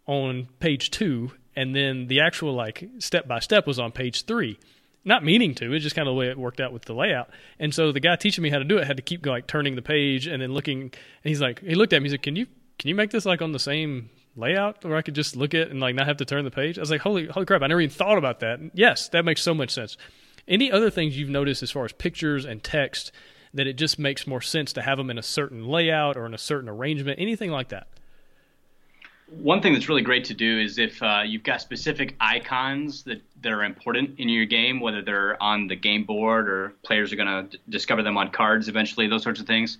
on 0.06 0.48
page 0.60 0.90
two 0.90 1.32
and 1.58 1.74
then 1.74 2.06
the 2.06 2.20
actual 2.20 2.54
like 2.54 2.88
step 3.00 3.26
by 3.26 3.40
step 3.40 3.66
was 3.66 3.78
on 3.80 3.90
page 3.90 4.24
three. 4.26 4.58
Not 5.04 5.24
meaning 5.24 5.54
to, 5.56 5.72
it's 5.72 5.82
just 5.82 5.96
kind 5.96 6.06
of 6.06 6.12
the 6.12 6.18
way 6.18 6.28
it 6.28 6.38
worked 6.38 6.60
out 6.60 6.72
with 6.72 6.84
the 6.84 6.92
layout. 6.92 7.30
And 7.58 7.74
so 7.74 7.92
the 7.92 8.00
guy 8.00 8.14
teaching 8.16 8.42
me 8.42 8.50
how 8.50 8.58
to 8.58 8.64
do 8.64 8.78
it 8.78 8.86
had 8.86 8.96
to 8.96 9.02
keep 9.02 9.24
like 9.26 9.46
turning 9.46 9.74
the 9.74 9.82
page 9.82 10.26
and 10.26 10.42
then 10.42 10.52
looking. 10.52 10.82
And 10.82 10.92
he's 11.24 11.40
like, 11.40 11.60
he 11.60 11.74
looked 11.74 11.92
at 11.92 12.02
me, 12.02 12.08
he 12.08 12.10
said, 12.12 12.22
"Can 12.22 12.36
you 12.36 12.46
can 12.78 12.88
you 12.88 12.94
make 12.94 13.10
this 13.10 13.26
like 13.26 13.42
on 13.42 13.50
the 13.50 13.58
same 13.58 14.10
layout 14.38 14.84
where 14.84 14.96
I 14.96 15.02
could 15.02 15.14
just 15.14 15.36
look 15.36 15.54
at 15.54 15.70
and 15.70 15.80
like 15.80 15.94
not 15.94 16.06
have 16.06 16.18
to 16.18 16.24
turn 16.24 16.44
the 16.44 16.50
page. 16.50 16.78
I 16.78 16.82
was 16.82 16.90
like, 16.90 17.00
holy, 17.00 17.26
holy 17.26 17.46
crap! 17.46 17.62
I 17.62 17.66
never 17.66 17.80
even 17.80 17.94
thought 17.94 18.18
about 18.18 18.40
that. 18.40 18.60
yes, 18.74 19.08
that 19.10 19.24
makes 19.24 19.42
so 19.42 19.54
much 19.54 19.70
sense. 19.70 19.96
Any 20.46 20.72
other 20.72 20.90
things 20.90 21.18
you've 21.18 21.28
noticed 21.28 21.62
as 21.62 21.70
far 21.70 21.84
as 21.84 21.92
pictures 21.92 22.44
and 22.44 22.62
text 22.62 23.12
that 23.52 23.66
it 23.66 23.74
just 23.74 23.98
makes 23.98 24.26
more 24.26 24.40
sense 24.40 24.72
to 24.74 24.82
have 24.82 24.98
them 24.98 25.10
in 25.10 25.18
a 25.18 25.22
certain 25.22 25.66
layout 25.66 26.16
or 26.16 26.26
in 26.26 26.34
a 26.34 26.38
certain 26.38 26.68
arrangement, 26.68 27.18
anything 27.20 27.50
like 27.50 27.68
that? 27.68 27.86
One 29.30 29.60
thing 29.60 29.74
that's 29.74 29.90
really 29.90 30.02
great 30.02 30.24
to 30.26 30.34
do 30.34 30.58
is 30.58 30.78
if 30.78 31.02
uh, 31.02 31.22
you've 31.24 31.42
got 31.42 31.60
specific 31.60 32.16
icons 32.18 33.02
that, 33.02 33.20
that 33.42 33.52
are 33.52 33.62
important 33.62 34.18
in 34.18 34.30
your 34.30 34.46
game, 34.46 34.80
whether 34.80 35.02
they're 35.02 35.42
on 35.42 35.66
the 35.66 35.76
game 35.76 36.04
board 36.04 36.48
or 36.48 36.72
players 36.82 37.12
are 37.12 37.16
going 37.16 37.50
to 37.50 37.56
d- 37.56 37.62
discover 37.68 38.02
them 38.02 38.16
on 38.16 38.30
cards 38.30 38.68
eventually, 38.68 39.06
those 39.06 39.22
sorts 39.22 39.38
of 39.38 39.46
things, 39.46 39.76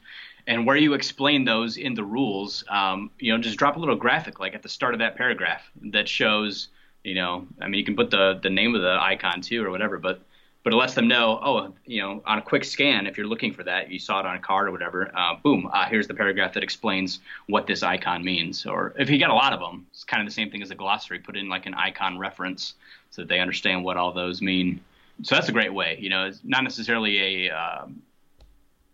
and 0.49 0.67
where 0.67 0.77
you 0.77 0.95
explain 0.95 1.45
those 1.45 1.77
in 1.77 1.93
the 1.93 2.03
rules, 2.03 2.65
um, 2.71 3.11
you 3.19 3.31
know, 3.31 3.39
just 3.39 3.59
drop 3.59 3.77
a 3.77 3.79
little 3.79 3.95
graphic 3.95 4.41
like 4.41 4.55
at 4.55 4.63
the 4.63 4.69
start 4.69 4.95
of 4.95 5.01
that 5.01 5.15
paragraph 5.15 5.71
that 5.93 6.09
shows, 6.09 6.69
you 7.05 7.15
know, 7.15 7.47
I 7.61 7.69
mean, 7.69 7.79
you 7.79 7.85
can 7.85 7.95
put 7.95 8.11
the 8.11 8.41
the 8.43 8.51
name 8.51 8.75
of 8.75 8.81
the 8.81 8.99
icon 8.99 9.43
too 9.43 9.65
or 9.65 9.71
whatever, 9.71 9.99
but 9.99 10.23
but 10.65 10.73
it 10.73 10.77
lets 10.77 10.95
them 10.95 11.07
know, 11.07 11.39
oh, 11.43 11.75
you 11.85 12.01
know, 12.01 12.23
on 12.27 12.39
a 12.39 12.43
quick 12.43 12.65
scan, 12.65 13.07
if 13.07 13.17
you're 13.17 13.27
looking 13.27 13.53
for 13.53 13.63
that, 13.63 13.91
you 13.91 13.99
saw 13.99 14.21
it 14.21 14.27
on 14.27 14.37
a 14.37 14.41
card 14.41 14.69
or 14.69 14.73
whatever, 14.73 15.11
uh, 15.15 15.37
boom, 15.37 15.69
uh, 15.73 15.87
here's 15.87 16.09
the 16.09 16.15
paragraph 16.15 16.55
that 16.55 16.63
explains 16.63 17.21
what 17.47 17.67
this 17.67 17.83
icon 17.83 18.25
means. 18.25 18.67
Or 18.67 18.95
if 18.99 19.09
you 19.09 19.19
got 19.19 19.31
a 19.31 19.35
lot 19.35 19.53
of 19.53 19.61
them, 19.61 19.87
it's 19.91 20.05
kind 20.05 20.21
of 20.21 20.27
the 20.27 20.35
same 20.35 20.51
thing 20.51 20.63
as 20.63 20.71
a 20.71 20.75
glossary. 20.75 21.21
Put 21.21 21.37
in 21.37 21.49
like 21.49 21.67
an 21.67 21.75
icon 21.75 22.19
reference 22.19 22.75
so 23.11 23.23
that 23.23 23.29
they 23.29 23.39
understand 23.39 23.85
what 23.85 23.97
all 23.97 24.13
those 24.13 24.43
mean. 24.43 24.81
So 25.23 25.35
that's 25.35 25.49
a 25.49 25.53
great 25.53 25.73
way. 25.73 25.99
You 26.01 26.11
know, 26.11 26.27
it's 26.27 26.41
not 26.43 26.65
necessarily 26.65 27.47
a 27.49 27.55
uh, 27.55 27.87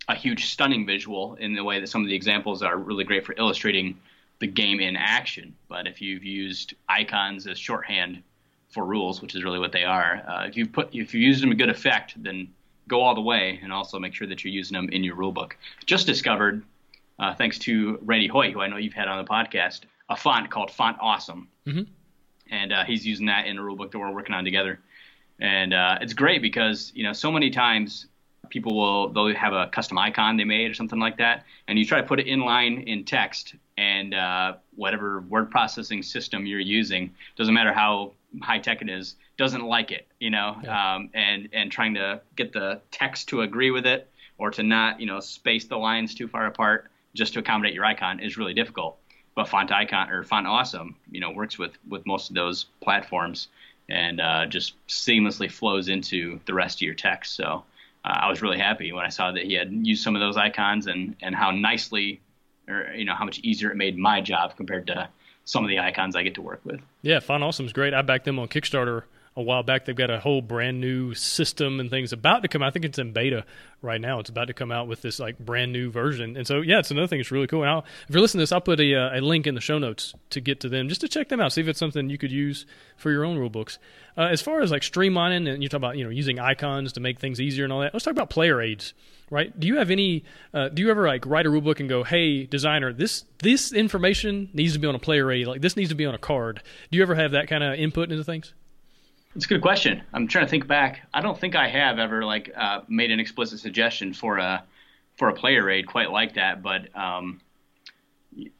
a 0.08 0.14
huge 0.14 0.46
stunning 0.46 0.86
visual 0.86 1.34
in 1.36 1.54
the 1.54 1.64
way 1.64 1.80
that 1.80 1.88
some 1.88 2.02
of 2.02 2.08
the 2.08 2.14
examples 2.14 2.62
are 2.62 2.76
really 2.76 3.04
great 3.04 3.24
for 3.24 3.34
illustrating 3.38 3.98
the 4.40 4.46
game 4.46 4.80
in 4.80 4.96
action. 4.96 5.54
But 5.68 5.86
if 5.86 6.00
you've 6.02 6.24
used 6.24 6.74
icons 6.88 7.46
as 7.46 7.58
shorthand 7.58 8.22
for 8.74 8.84
rules, 8.84 9.22
which 9.22 9.34
is 9.34 9.44
really 9.44 9.60
what 9.60 9.72
they 9.72 9.84
are. 9.84 10.22
Uh, 10.28 10.46
if 10.46 10.56
you 10.56 10.66
put 10.66 10.94
if 10.94 11.14
you 11.14 11.20
use 11.20 11.40
them 11.40 11.50
to 11.50 11.56
good 11.56 11.70
effect, 11.70 12.20
then 12.22 12.48
go 12.88 13.00
all 13.00 13.14
the 13.14 13.20
way, 13.20 13.60
and 13.62 13.72
also 13.72 13.98
make 13.98 14.12
sure 14.12 14.26
that 14.26 14.44
you're 14.44 14.52
using 14.52 14.74
them 14.74 14.88
in 14.90 15.04
your 15.04 15.16
rulebook. 15.16 15.52
Just 15.86 16.06
discovered, 16.06 16.62
uh, 17.18 17.34
thanks 17.34 17.58
to 17.60 17.98
Randy 18.02 18.26
Hoyt, 18.26 18.52
who 18.52 18.60
I 18.60 18.66
know 18.66 18.76
you've 18.76 18.92
had 18.92 19.08
on 19.08 19.24
the 19.24 19.30
podcast, 19.30 19.82
a 20.10 20.16
font 20.16 20.50
called 20.50 20.70
Font 20.70 20.98
Awesome, 21.00 21.48
mm-hmm. 21.66 21.82
and 22.50 22.72
uh, 22.72 22.84
he's 22.84 23.06
using 23.06 23.26
that 23.26 23.46
in 23.46 23.58
a 23.58 23.62
rulebook 23.62 23.92
that 23.92 23.98
we're 23.98 24.12
working 24.12 24.34
on 24.34 24.44
together. 24.44 24.80
And 25.40 25.72
uh, 25.72 25.98
it's 26.00 26.12
great 26.12 26.42
because 26.42 26.92
you 26.94 27.04
know 27.04 27.12
so 27.12 27.30
many 27.30 27.50
times 27.50 28.06
people 28.50 28.76
will 28.76 29.08
they'll 29.10 29.34
have 29.34 29.52
a 29.52 29.66
custom 29.68 29.98
icon 29.98 30.36
they 30.36 30.44
made 30.44 30.70
or 30.70 30.74
something 30.74 30.98
like 30.98 31.18
that, 31.18 31.44
and 31.68 31.78
you 31.78 31.84
try 31.84 32.00
to 32.00 32.06
put 32.06 32.20
it 32.20 32.26
in 32.26 32.40
line 32.40 32.84
in 32.86 33.04
text, 33.04 33.54
and 33.76 34.14
uh, 34.14 34.54
whatever 34.76 35.20
word 35.22 35.50
processing 35.50 36.02
system 36.02 36.46
you're 36.46 36.60
using 36.60 37.12
doesn't 37.36 37.54
matter 37.54 37.72
how 37.72 38.12
high 38.42 38.58
tech 38.58 38.82
it 38.82 38.88
is 38.88 39.16
doesn't 39.36 39.64
like 39.64 39.90
it, 39.90 40.06
you 40.20 40.30
know, 40.30 40.56
yeah. 40.62 40.94
um, 40.94 41.10
and 41.14 41.48
and 41.52 41.72
trying 41.72 41.94
to 41.94 42.20
get 42.36 42.52
the 42.52 42.80
text 42.90 43.28
to 43.28 43.42
agree 43.42 43.70
with 43.70 43.86
it 43.86 44.08
or 44.38 44.50
to 44.50 44.62
not, 44.62 45.00
you 45.00 45.06
know, 45.06 45.20
space 45.20 45.64
the 45.64 45.76
lines 45.76 46.14
too 46.14 46.28
far 46.28 46.46
apart 46.46 46.90
just 47.14 47.34
to 47.34 47.40
accommodate 47.40 47.74
your 47.74 47.84
icon 47.84 48.20
is 48.20 48.36
really 48.36 48.54
difficult. 48.54 48.98
But 49.34 49.48
Font 49.48 49.72
Icon 49.72 50.10
or 50.10 50.22
Font 50.22 50.46
Awesome, 50.46 50.96
you 51.10 51.20
know, 51.20 51.30
works 51.30 51.58
with 51.58 51.72
with 51.88 52.06
most 52.06 52.30
of 52.30 52.34
those 52.34 52.66
platforms 52.80 53.48
and 53.88 54.20
uh, 54.20 54.46
just 54.46 54.74
seamlessly 54.88 55.50
flows 55.50 55.88
into 55.88 56.40
the 56.46 56.54
rest 56.54 56.78
of 56.78 56.82
your 56.82 56.94
text. 56.94 57.34
So 57.34 57.64
uh, 58.04 58.18
I 58.22 58.28
was 58.28 58.42
really 58.42 58.58
happy 58.58 58.92
when 58.92 59.04
I 59.04 59.08
saw 59.08 59.32
that 59.32 59.44
he 59.44 59.54
had 59.54 59.72
used 59.72 60.02
some 60.02 60.14
of 60.14 60.20
those 60.20 60.36
icons 60.36 60.86
and 60.86 61.16
and 61.22 61.34
how 61.34 61.50
nicely 61.50 62.20
or 62.68 62.92
you 62.94 63.04
know 63.04 63.14
how 63.14 63.24
much 63.24 63.38
easier 63.40 63.70
it 63.70 63.76
made 63.76 63.96
my 63.96 64.20
job 64.20 64.56
compared 64.56 64.86
to 64.88 65.08
some 65.44 65.64
of 65.64 65.68
the 65.68 65.78
icons 65.78 66.16
I 66.16 66.22
get 66.22 66.34
to 66.34 66.42
work 66.42 66.60
with. 66.64 66.80
Yeah, 67.02 67.20
Font 67.20 67.42
Awesome's 67.42 67.72
great. 67.72 67.92
I 67.92 68.02
backed 68.02 68.24
them 68.24 68.38
on 68.38 68.48
Kickstarter 68.48 69.02
a 69.36 69.42
while 69.42 69.62
back. 69.62 69.84
They've 69.84 69.96
got 69.96 70.10
a 70.10 70.20
whole 70.20 70.42
brand 70.42 70.80
new 70.80 71.14
system 71.14 71.80
and 71.80 71.90
things 71.90 72.12
about 72.12 72.42
to 72.42 72.48
come 72.48 72.62
out. 72.62 72.68
I 72.68 72.70
think 72.70 72.84
it's 72.84 72.98
in 72.98 73.12
beta 73.12 73.44
right 73.82 74.00
now. 74.00 74.20
It's 74.20 74.30
about 74.30 74.46
to 74.46 74.54
come 74.54 74.70
out 74.70 74.86
with 74.86 75.02
this 75.02 75.18
like 75.18 75.38
brand 75.38 75.72
new 75.72 75.90
version. 75.90 76.36
And 76.36 76.46
so 76.46 76.60
yeah, 76.60 76.78
it's 76.78 76.90
another 76.90 77.08
thing. 77.08 77.20
It's 77.20 77.30
really 77.30 77.46
cool. 77.46 77.62
And 77.62 77.70
I'll, 77.70 77.84
if 78.08 78.14
you're 78.14 78.20
listening 78.20 78.40
to 78.40 78.42
this, 78.42 78.52
I'll 78.52 78.60
put 78.60 78.80
a, 78.80 78.94
uh, 78.94 79.18
a 79.18 79.20
link 79.20 79.46
in 79.46 79.54
the 79.54 79.60
show 79.60 79.78
notes 79.78 80.14
to 80.30 80.40
get 80.40 80.60
to 80.60 80.68
them 80.68 80.88
just 80.88 81.00
to 81.00 81.08
check 81.08 81.28
them 81.28 81.40
out. 81.40 81.52
See 81.52 81.60
if 81.60 81.68
it's 81.68 81.78
something 81.78 82.08
you 82.08 82.18
could 82.18 82.32
use 82.32 82.66
for 82.96 83.10
your 83.10 83.24
own 83.24 83.36
rule 83.36 83.50
books. 83.50 83.78
Uh, 84.16 84.22
as 84.22 84.40
far 84.40 84.60
as 84.60 84.70
like 84.70 84.82
streamlining 84.82 85.52
and 85.52 85.62
you 85.62 85.68
talk 85.68 85.78
about 85.78 85.96
you 85.96 86.04
know 86.04 86.10
using 86.10 86.38
icons 86.38 86.92
to 86.92 87.00
make 87.00 87.18
things 87.18 87.40
easier 87.40 87.64
and 87.64 87.72
all 87.72 87.80
that. 87.80 87.92
Let's 87.92 88.04
talk 88.04 88.12
about 88.12 88.30
player 88.30 88.60
aids 88.60 88.94
right? 89.30 89.58
Do 89.58 89.66
you 89.66 89.78
have 89.78 89.90
any? 89.90 90.24
Uh, 90.52 90.68
do 90.68 90.82
you 90.82 90.90
ever 90.90 91.06
like 91.06 91.26
write 91.26 91.46
a 91.46 91.50
rule 91.50 91.60
book 91.60 91.80
and 91.80 91.88
go, 91.88 92.04
"Hey, 92.04 92.44
designer, 92.44 92.92
this 92.92 93.24
this 93.42 93.72
information 93.72 94.50
needs 94.52 94.74
to 94.74 94.78
be 94.78 94.86
on 94.86 94.94
a 94.94 94.98
player 94.98 95.30
aid. 95.30 95.46
Like 95.46 95.60
this 95.60 95.76
needs 95.76 95.88
to 95.88 95.94
be 95.94 96.06
on 96.06 96.14
a 96.14 96.18
card." 96.18 96.62
Do 96.90 96.96
you 96.96 97.02
ever 97.02 97.14
have 97.14 97.32
that 97.32 97.48
kind 97.48 97.64
of 97.64 97.78
input 97.78 98.12
into 98.12 98.22
things? 98.22 98.52
It's 99.34 99.46
a 99.46 99.48
good 99.48 99.62
question. 99.62 100.02
I'm 100.12 100.28
trying 100.28 100.46
to 100.46 100.50
think 100.50 100.68
back. 100.68 101.00
I 101.12 101.20
don't 101.20 101.38
think 101.38 101.56
I 101.56 101.68
have 101.68 101.98
ever 101.98 102.24
like 102.24 102.52
uh, 102.56 102.82
made 102.86 103.10
an 103.10 103.18
explicit 103.18 103.58
suggestion 103.58 104.14
for 104.14 104.38
a 104.38 104.64
for 105.16 105.28
a 105.28 105.32
player 105.34 105.68
aid 105.70 105.86
quite 105.86 106.10
like 106.10 106.34
that. 106.34 106.62
But 106.62 106.96
um, 106.96 107.40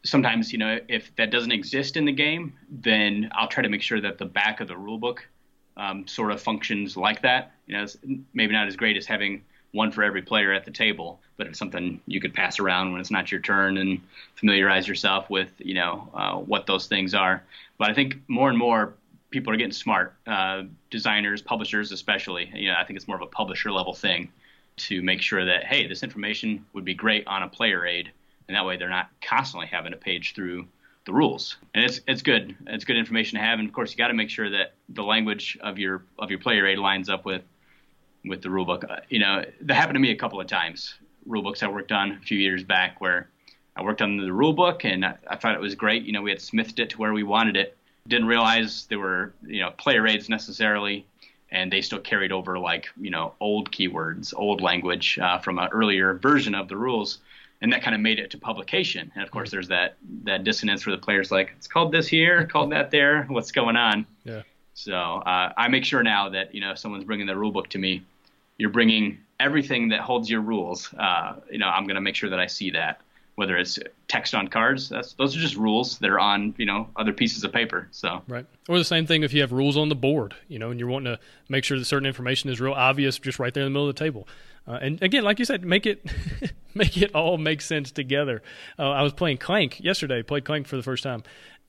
sometimes, 0.04 0.52
you 0.52 0.58
know, 0.58 0.80
if 0.88 1.14
that 1.16 1.30
doesn't 1.30 1.52
exist 1.52 1.96
in 1.96 2.04
the 2.04 2.12
game, 2.12 2.54
then 2.68 3.30
I'll 3.32 3.48
try 3.48 3.62
to 3.62 3.68
make 3.68 3.82
sure 3.82 4.00
that 4.00 4.18
the 4.18 4.24
back 4.24 4.60
of 4.60 4.66
the 4.66 4.76
rule 4.76 4.98
book 4.98 5.26
um, 5.76 6.08
sort 6.08 6.32
of 6.32 6.40
functions 6.40 6.96
like 6.96 7.22
that. 7.22 7.52
You 7.66 7.76
know, 7.76 7.86
maybe 8.32 8.52
not 8.52 8.66
as 8.66 8.74
great 8.74 8.96
as 8.96 9.06
having 9.06 9.44
one 9.70 9.92
for 9.92 10.02
every 10.02 10.22
player 10.22 10.52
at 10.52 10.64
the 10.64 10.70
table, 10.72 11.20
but 11.36 11.46
it's 11.46 11.58
something 11.58 12.00
you 12.06 12.20
could 12.20 12.34
pass 12.34 12.58
around 12.58 12.92
when 12.92 13.00
it's 13.00 13.10
not 13.10 13.30
your 13.30 13.40
turn 13.40 13.76
and 13.78 14.00
familiarize 14.34 14.86
yourself 14.88 15.30
with, 15.30 15.52
you 15.58 15.74
know, 15.74 16.08
uh, 16.14 16.34
what 16.34 16.66
those 16.66 16.86
things 16.86 17.14
are. 17.14 17.42
But 17.78 17.90
I 17.90 17.94
think 17.94 18.16
more 18.28 18.48
and 18.48 18.58
more 18.58 18.94
people 19.34 19.52
are 19.52 19.56
getting 19.56 19.72
smart, 19.72 20.14
uh, 20.28 20.62
designers, 20.90 21.42
publishers 21.42 21.90
especially. 21.90 22.48
You 22.54 22.70
know, 22.70 22.76
I 22.78 22.84
think 22.84 22.96
it's 22.96 23.08
more 23.08 23.16
of 23.16 23.22
a 23.22 23.26
publisher 23.26 23.72
level 23.72 23.92
thing 23.92 24.30
to 24.76 25.02
make 25.02 25.20
sure 25.20 25.44
that 25.44 25.64
hey, 25.64 25.88
this 25.88 26.04
information 26.04 26.64
would 26.72 26.84
be 26.84 26.94
great 26.94 27.26
on 27.26 27.42
a 27.42 27.48
player 27.48 27.84
aid, 27.84 28.12
and 28.46 28.56
that 28.56 28.64
way 28.64 28.76
they're 28.76 28.88
not 28.88 29.10
constantly 29.20 29.66
having 29.66 29.90
to 29.90 29.98
page 29.98 30.34
through 30.34 30.68
the 31.04 31.12
rules. 31.12 31.56
And 31.74 31.84
it's 31.84 32.00
it's 32.06 32.22
good. 32.22 32.54
It's 32.68 32.84
good 32.84 32.96
information 32.96 33.36
to 33.40 33.44
have, 33.44 33.58
and 33.58 33.68
of 33.68 33.74
course 33.74 33.90
you 33.90 33.96
got 33.96 34.08
to 34.08 34.14
make 34.14 34.30
sure 34.30 34.48
that 34.50 34.74
the 34.88 35.02
language 35.02 35.58
of 35.60 35.80
your 35.80 36.04
of 36.16 36.30
your 36.30 36.38
player 36.38 36.64
aid 36.68 36.78
lines 36.78 37.10
up 37.10 37.24
with 37.24 37.42
with 38.24 38.40
the 38.40 38.48
rulebook. 38.48 38.88
Uh, 38.88 39.00
you 39.08 39.18
know, 39.18 39.44
that 39.62 39.74
happened 39.74 39.96
to 39.96 40.00
me 40.00 40.12
a 40.12 40.16
couple 40.16 40.40
of 40.40 40.46
times. 40.46 40.94
Rulebooks 41.28 41.64
I 41.64 41.68
worked 41.68 41.90
on 41.90 42.12
a 42.12 42.20
few 42.20 42.38
years 42.38 42.62
back 42.62 43.00
where 43.00 43.30
I 43.74 43.82
worked 43.82 44.00
on 44.00 44.16
the 44.16 44.28
rulebook 44.28 44.84
and 44.84 45.04
I, 45.04 45.16
I 45.26 45.36
thought 45.36 45.56
it 45.56 45.60
was 45.60 45.74
great. 45.74 46.04
You 46.04 46.12
know, 46.12 46.22
we 46.22 46.30
had 46.30 46.40
smithed 46.40 46.78
it 46.78 46.90
to 46.90 46.98
where 46.98 47.12
we 47.12 47.24
wanted 47.24 47.56
it. 47.56 47.76
Didn't 48.06 48.26
realize 48.26 48.86
there 48.86 48.98
were, 48.98 49.32
you 49.46 49.60
know, 49.60 49.70
player 49.70 50.06
aids 50.06 50.28
necessarily, 50.28 51.06
and 51.50 51.72
they 51.72 51.80
still 51.80 52.00
carried 52.00 52.32
over 52.32 52.58
like, 52.58 52.88
you 53.00 53.10
know, 53.10 53.34
old 53.40 53.70
keywords, 53.70 54.34
old 54.36 54.60
language 54.60 55.18
uh, 55.18 55.38
from 55.38 55.58
an 55.58 55.68
earlier 55.72 56.14
version 56.14 56.54
of 56.54 56.68
the 56.68 56.76
rules 56.76 57.18
and 57.64 57.72
that 57.72 57.82
kind 57.82 57.94
of 57.94 58.00
made 58.02 58.18
it 58.18 58.30
to 58.30 58.38
publication. 58.38 59.10
And 59.14 59.24
of 59.24 59.30
course, 59.30 59.50
there's 59.50 59.68
that 59.68 59.96
that 60.24 60.44
dissonance 60.44 60.84
where 60.84 60.94
the 60.94 61.00
player's 61.00 61.30
like, 61.30 61.54
"It's 61.56 61.66
called 61.66 61.92
this 61.92 62.06
here, 62.06 62.46
called 62.46 62.72
that 62.72 62.90
there. 62.90 63.24
What's 63.24 63.52
going 63.52 63.76
on?" 63.76 64.06
Yeah. 64.24 64.42
So 64.74 64.94
uh, 64.94 65.52
I 65.56 65.68
make 65.68 65.84
sure 65.86 66.02
now 66.02 66.28
that 66.28 66.54
you 66.54 66.60
know 66.60 66.72
if 66.72 66.78
someone's 66.78 67.04
bringing 67.04 67.26
the 67.26 67.36
rule 67.36 67.52
book 67.52 67.70
to 67.70 67.78
me, 67.78 68.02
you're 68.58 68.68
bringing 68.68 69.18
everything 69.40 69.88
that 69.88 70.00
holds 70.00 70.28
your 70.28 70.42
rules. 70.42 70.92
Uh, 70.92 71.36
you 71.50 71.58
know, 71.58 71.68
I'm 71.68 71.86
going 71.86 71.94
to 71.94 72.02
make 72.02 72.16
sure 72.16 72.28
that 72.28 72.38
I 72.38 72.46
see 72.46 72.70
that. 72.72 73.00
Whether 73.36 73.56
it's 73.56 73.78
text 74.06 74.34
on 74.34 74.48
cards, 74.48 74.88
that's 74.88 75.14
those 75.14 75.36
are 75.36 75.40
just 75.40 75.56
rules 75.56 75.98
that 75.98 76.10
are 76.10 76.20
on 76.20 76.54
you 76.56 76.66
know 76.66 76.88
other 76.96 77.12
pieces 77.12 77.44
of 77.44 77.52
paper. 77.52 77.88
So 77.90 78.22
right, 78.28 78.46
or 78.68 78.78
the 78.78 78.84
same 78.84 79.06
thing 79.06 79.22
if 79.22 79.32
you 79.32 79.40
have 79.40 79.52
rules 79.52 79.76
on 79.76 79.88
the 79.88 79.94
board, 79.94 80.34
you 80.48 80.58
know, 80.58 80.70
and 80.70 80.78
you're 80.78 80.88
wanting 80.88 81.16
to 81.16 81.20
make 81.48 81.64
sure 81.64 81.78
that 81.78 81.84
certain 81.84 82.06
information 82.06 82.50
is 82.50 82.60
real 82.60 82.72
obvious, 82.72 83.18
just 83.18 83.38
right 83.38 83.52
there 83.52 83.62
in 83.62 83.66
the 83.66 83.70
middle 83.70 83.88
of 83.88 83.94
the 83.94 83.98
table. 83.98 84.28
Uh, 84.66 84.78
and 84.80 85.02
again, 85.02 85.24
like 85.24 85.38
you 85.38 85.44
said, 85.44 85.64
make 85.64 85.84
it 85.84 86.04
make 86.74 86.96
it 86.96 87.14
all 87.14 87.36
make 87.36 87.60
sense 87.60 87.90
together. 87.90 88.42
Uh, 88.78 88.90
I 88.90 89.02
was 89.02 89.12
playing 89.12 89.38
Clank 89.38 89.80
yesterday. 89.80 90.22
Played 90.22 90.44
Clank 90.44 90.66
for 90.66 90.76
the 90.76 90.82
first 90.82 91.02
time, 91.02 91.22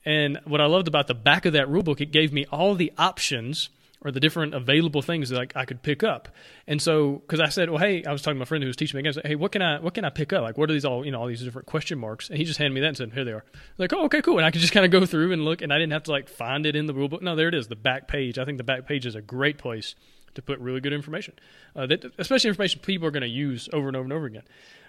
and 0.04 0.38
what 0.44 0.60
I 0.60 0.66
loved 0.66 0.88
about 0.88 1.08
the 1.08 1.14
back 1.14 1.46
of 1.46 1.52
that 1.54 1.66
rulebook, 1.66 2.00
it 2.00 2.12
gave 2.12 2.32
me 2.32 2.46
all 2.52 2.74
the 2.74 2.92
options 2.96 3.70
or 4.02 4.10
the 4.10 4.20
different 4.20 4.54
available 4.54 5.02
things 5.02 5.30
that 5.30 5.40
I, 5.56 5.60
I 5.60 5.64
could 5.64 5.82
pick 5.82 6.04
up. 6.04 6.28
And 6.66 6.80
so, 6.80 7.14
because 7.14 7.40
I 7.40 7.48
said, 7.48 7.70
well, 7.70 7.78
hey, 7.78 8.04
I 8.04 8.12
was 8.12 8.22
talking 8.22 8.36
to 8.36 8.38
my 8.38 8.44
friend 8.44 8.62
who 8.62 8.68
was 8.68 8.76
teaching 8.76 8.96
me 8.96 9.00
again. 9.00 9.10
I 9.10 9.14
said, 9.14 9.26
hey, 9.26 9.34
what 9.34 9.52
can 9.52 9.62
I 9.62 9.80
what 9.80 9.94
can 9.94 10.04
I 10.04 10.10
pick 10.10 10.32
up? 10.32 10.42
Like, 10.42 10.58
what 10.58 10.70
are 10.70 10.72
these 10.72 10.84
all 10.84 11.04
you 11.04 11.10
know 11.10 11.20
all 11.20 11.26
these 11.26 11.42
different 11.42 11.66
question 11.66 11.98
marks? 11.98 12.28
And 12.28 12.38
he 12.38 12.44
just 12.44 12.58
handed 12.58 12.74
me 12.74 12.80
that 12.80 12.88
and 12.88 12.96
said, 12.96 13.12
here 13.12 13.24
they 13.24 13.32
are. 13.32 13.44
Like, 13.78 13.92
oh, 13.92 14.04
okay, 14.04 14.22
cool. 14.22 14.38
And 14.38 14.46
I 14.46 14.50
could 14.50 14.60
just 14.60 14.72
kind 14.72 14.84
of 14.84 14.92
go 14.92 15.06
through 15.06 15.32
and 15.32 15.44
look, 15.44 15.62
and 15.62 15.72
I 15.72 15.78
didn't 15.78 15.92
have 15.92 16.04
to 16.04 16.10
like 16.10 16.28
find 16.28 16.66
it 16.66 16.76
in 16.76 16.86
the 16.86 16.94
rule 16.94 17.08
book. 17.08 17.22
No, 17.22 17.36
there 17.36 17.48
it 17.48 17.54
is, 17.54 17.68
the 17.68 17.76
back 17.76 18.08
page. 18.08 18.38
I 18.38 18.44
think 18.44 18.58
the 18.58 18.64
back 18.64 18.86
page 18.86 19.06
is 19.06 19.14
a 19.14 19.22
great 19.22 19.58
place 19.58 19.94
to 20.34 20.42
put 20.42 20.58
really 20.60 20.80
good 20.80 20.92
information, 20.92 21.34
uh, 21.74 21.86
that 21.86 22.04
especially 22.18 22.48
information 22.48 22.80
people 22.80 23.08
are 23.08 23.10
going 23.10 23.22
to 23.22 23.28
use 23.28 23.68
over 23.72 23.88
and 23.88 23.96
over 23.96 24.04
and 24.04 24.12
over 24.12 24.26
again. 24.26 24.42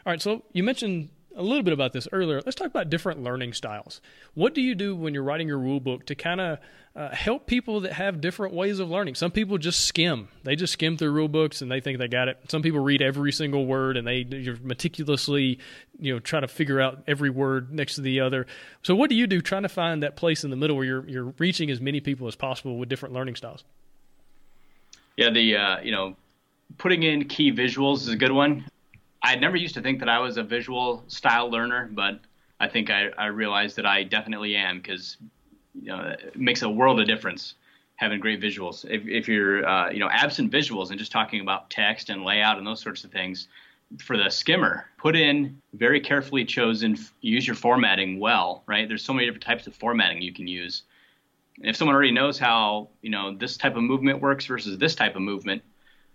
All 0.05 0.11
right, 0.11 0.21
so 0.21 0.43
you 0.53 0.63
mentioned 0.63 1.09
a 1.37 1.43
little 1.43 1.63
bit 1.63 1.73
about 1.73 1.93
this 1.93 2.07
earlier. 2.11 2.41
Let's 2.43 2.55
talk 2.55 2.67
about 2.67 2.89
different 2.89 3.23
learning 3.23 3.53
styles. 3.53 4.01
What 4.33 4.53
do 4.53 4.61
you 4.61 4.75
do 4.75 4.95
when 4.95 5.13
you're 5.13 5.23
writing 5.23 5.47
your 5.47 5.59
rule 5.59 5.79
book 5.79 6.05
to 6.07 6.15
kind 6.15 6.41
of 6.41 6.59
uh, 6.95 7.09
help 7.13 7.45
people 7.45 7.81
that 7.81 7.93
have 7.93 8.19
different 8.19 8.55
ways 8.55 8.79
of 8.79 8.89
learning? 8.89 9.15
Some 9.15 9.31
people 9.31 9.57
just 9.59 9.85
skim; 9.85 10.29
they 10.43 10.55
just 10.55 10.73
skim 10.73 10.97
through 10.97 11.11
rule 11.11 11.27
books 11.27 11.61
and 11.61 11.71
they 11.71 11.79
think 11.79 11.99
they 11.99 12.07
got 12.07 12.27
it. 12.27 12.39
Some 12.49 12.63
people 12.63 12.79
read 12.79 13.01
every 13.01 13.31
single 13.31 13.67
word 13.67 13.97
and 13.97 14.07
they 14.07 14.25
meticulously, 14.63 15.59
you 15.99 16.13
know, 16.13 16.19
try 16.19 16.39
to 16.39 16.47
figure 16.47 16.81
out 16.81 17.03
every 17.07 17.29
word 17.29 17.71
next 17.71 17.95
to 17.95 18.01
the 18.01 18.19
other. 18.19 18.47
So, 18.81 18.95
what 18.95 19.09
do 19.09 19.15
you 19.15 19.27
do 19.27 19.39
trying 19.39 19.63
to 19.63 19.69
find 19.69 20.01
that 20.01 20.15
place 20.15 20.43
in 20.43 20.49
the 20.49 20.57
middle 20.57 20.75
where 20.75 20.85
you're 20.85 21.07
you're 21.07 21.33
reaching 21.37 21.69
as 21.69 21.79
many 21.79 21.99
people 22.01 22.27
as 22.27 22.35
possible 22.35 22.77
with 22.77 22.89
different 22.89 23.13
learning 23.13 23.35
styles? 23.35 23.63
Yeah, 25.15 25.29
the 25.29 25.55
uh, 25.55 25.79
you 25.81 25.91
know, 25.91 26.15
putting 26.79 27.03
in 27.03 27.25
key 27.25 27.51
visuals 27.51 27.97
is 27.97 28.09
a 28.09 28.15
good 28.15 28.31
one. 28.31 28.65
I 29.21 29.35
never 29.35 29.55
used 29.55 29.75
to 29.75 29.81
think 29.81 29.99
that 29.99 30.09
I 30.09 30.19
was 30.19 30.37
a 30.37 30.43
visual 30.43 31.03
style 31.07 31.49
learner, 31.49 31.89
but 31.91 32.19
I 32.59 32.67
think 32.67 32.89
I, 32.89 33.09
I 33.17 33.27
realized 33.27 33.75
that 33.77 33.85
I 33.85 34.03
definitely 34.03 34.55
am 34.55 34.77
because 34.79 35.17
you 35.73 35.87
know 35.87 36.15
it 36.19 36.35
makes 36.35 36.61
a 36.61 36.69
world 36.69 36.99
of 36.99 37.07
difference 37.07 37.55
having 37.95 38.19
great 38.19 38.41
visuals. 38.41 38.85
If, 38.89 39.07
if 39.07 39.27
you're 39.27 39.67
uh, 39.67 39.89
you 39.89 39.99
know 39.99 40.09
absent 40.09 40.51
visuals 40.51 40.89
and 40.89 40.99
just 40.99 41.11
talking 41.11 41.41
about 41.41 41.69
text 41.69 42.09
and 42.09 42.23
layout 42.23 42.57
and 42.57 42.65
those 42.65 42.81
sorts 42.81 43.03
of 43.03 43.11
things, 43.11 43.47
for 43.99 44.17
the 44.17 44.29
skimmer, 44.29 44.85
put 44.97 45.15
in 45.15 45.61
very 45.73 45.99
carefully 45.99 46.45
chosen. 46.45 46.97
Use 47.21 47.47
your 47.47 47.55
formatting 47.55 48.19
well, 48.19 48.63
right? 48.67 48.87
There's 48.87 49.03
so 49.03 49.13
many 49.13 49.25
different 49.25 49.43
types 49.43 49.67
of 49.67 49.75
formatting 49.75 50.21
you 50.21 50.33
can 50.33 50.47
use. 50.47 50.83
if 51.63 51.75
someone 51.75 51.95
already 51.95 52.11
knows 52.11 52.37
how 52.37 52.89
you 53.01 53.09
know 53.09 53.35
this 53.35 53.57
type 53.57 53.75
of 53.75 53.83
movement 53.83 54.21
works 54.21 54.45
versus 54.45 54.77
this 54.77 54.95
type 54.95 55.15
of 55.15 55.21
movement, 55.21 55.61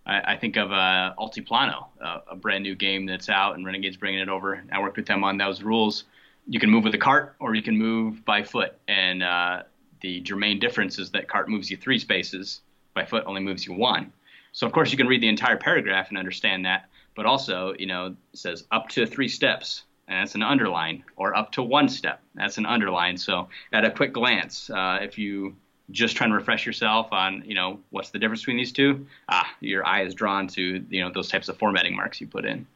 I, 0.07 0.35
I 0.35 0.37
think 0.37 0.57
of 0.57 0.73
uh, 0.73 1.15
Altiplano, 1.19 1.87
uh, 2.05 2.21
a 2.31 2.37
brand 2.37 2.65
new 2.65 2.75
game 2.75 3.07
that's 3.07 3.29
out, 3.29 3.55
and 3.55 3.65
Renegade's 3.65 3.97
bringing 3.97 4.21
it 4.21 4.29
over. 4.29 4.63
I 4.73 4.81
worked 4.81 4.97
with 4.97 5.07
them 5.07 5.25
on 5.25 5.37
those 5.37 5.63
rules. 5.63 6.05
You 6.49 6.59
can 6.59 6.71
move 6.71 6.85
with 6.85 6.95
a 6.95 6.99
cart, 6.99 7.37
or 7.39 7.55
you 7.55 7.63
can 7.63 7.77
move 7.77 8.25
by 8.25 8.43
foot, 8.43 8.75
and 8.89 9.23
uh, 9.23 9.63
the 10.01 10.21
germane 10.21 10.59
difference 10.59 10.99
is 10.99 11.11
that 11.13 11.29
cart 11.29 11.49
moves 11.49 11.71
you 11.71 11.77
three 11.77 11.99
spaces, 11.99 12.61
by 12.95 13.05
foot 13.05 13.25
only 13.27 13.41
moves 13.41 13.65
you 13.65 13.73
one. 13.73 14.13
So 14.53 14.67
of 14.67 14.73
course 14.73 14.91
you 14.91 14.99
can 14.99 15.07
read 15.07 15.23
the 15.23 15.29
entire 15.29 15.57
paragraph 15.57 16.09
and 16.11 16.19
understand 16.19 16.67
that, 16.67 16.89
but 17.15 17.25
also 17.27 17.75
you 17.79 17.87
know 17.87 18.07
it 18.07 18.39
says 18.39 18.65
up 18.71 18.89
to 18.91 19.07
three 19.07 19.29
steps, 19.29 19.85
and 20.09 20.19
that's 20.21 20.35
an 20.35 20.43
underline, 20.43 21.05
or 21.17 21.35
up 21.37 21.53
to 21.53 21.63
one 21.63 21.89
step, 21.89 22.21
that's 22.35 22.59
an 22.59 22.67
underline. 22.67 23.17
So 23.17 23.49
at 23.73 23.85
a 23.85 23.91
quick 23.91 24.13
glance, 24.13 24.69
uh, 24.69 24.99
if 25.01 25.17
you 25.17 25.57
just 25.91 26.17
trying 26.17 26.31
to 26.31 26.37
refresh 26.37 26.65
yourself 26.65 27.13
on, 27.13 27.43
you 27.47 27.55
know, 27.55 27.81
what's 27.91 28.11
the 28.11 28.19
difference 28.19 28.43
between 28.43 28.57
these 28.57 28.73
two, 28.73 29.07
ah, 29.29 29.49
your 29.61 29.87
eye 29.87 30.03
is 30.05 30.15
drawn 30.15 30.47
to, 30.49 30.85
you 30.89 31.01
know, 31.03 31.11
those 31.13 31.29
types 31.29 31.49
of 31.49 31.59
formatting 31.59 31.95
marks 31.95 32.21
you 32.21 32.27
put 32.27 32.45
in. 32.45 32.67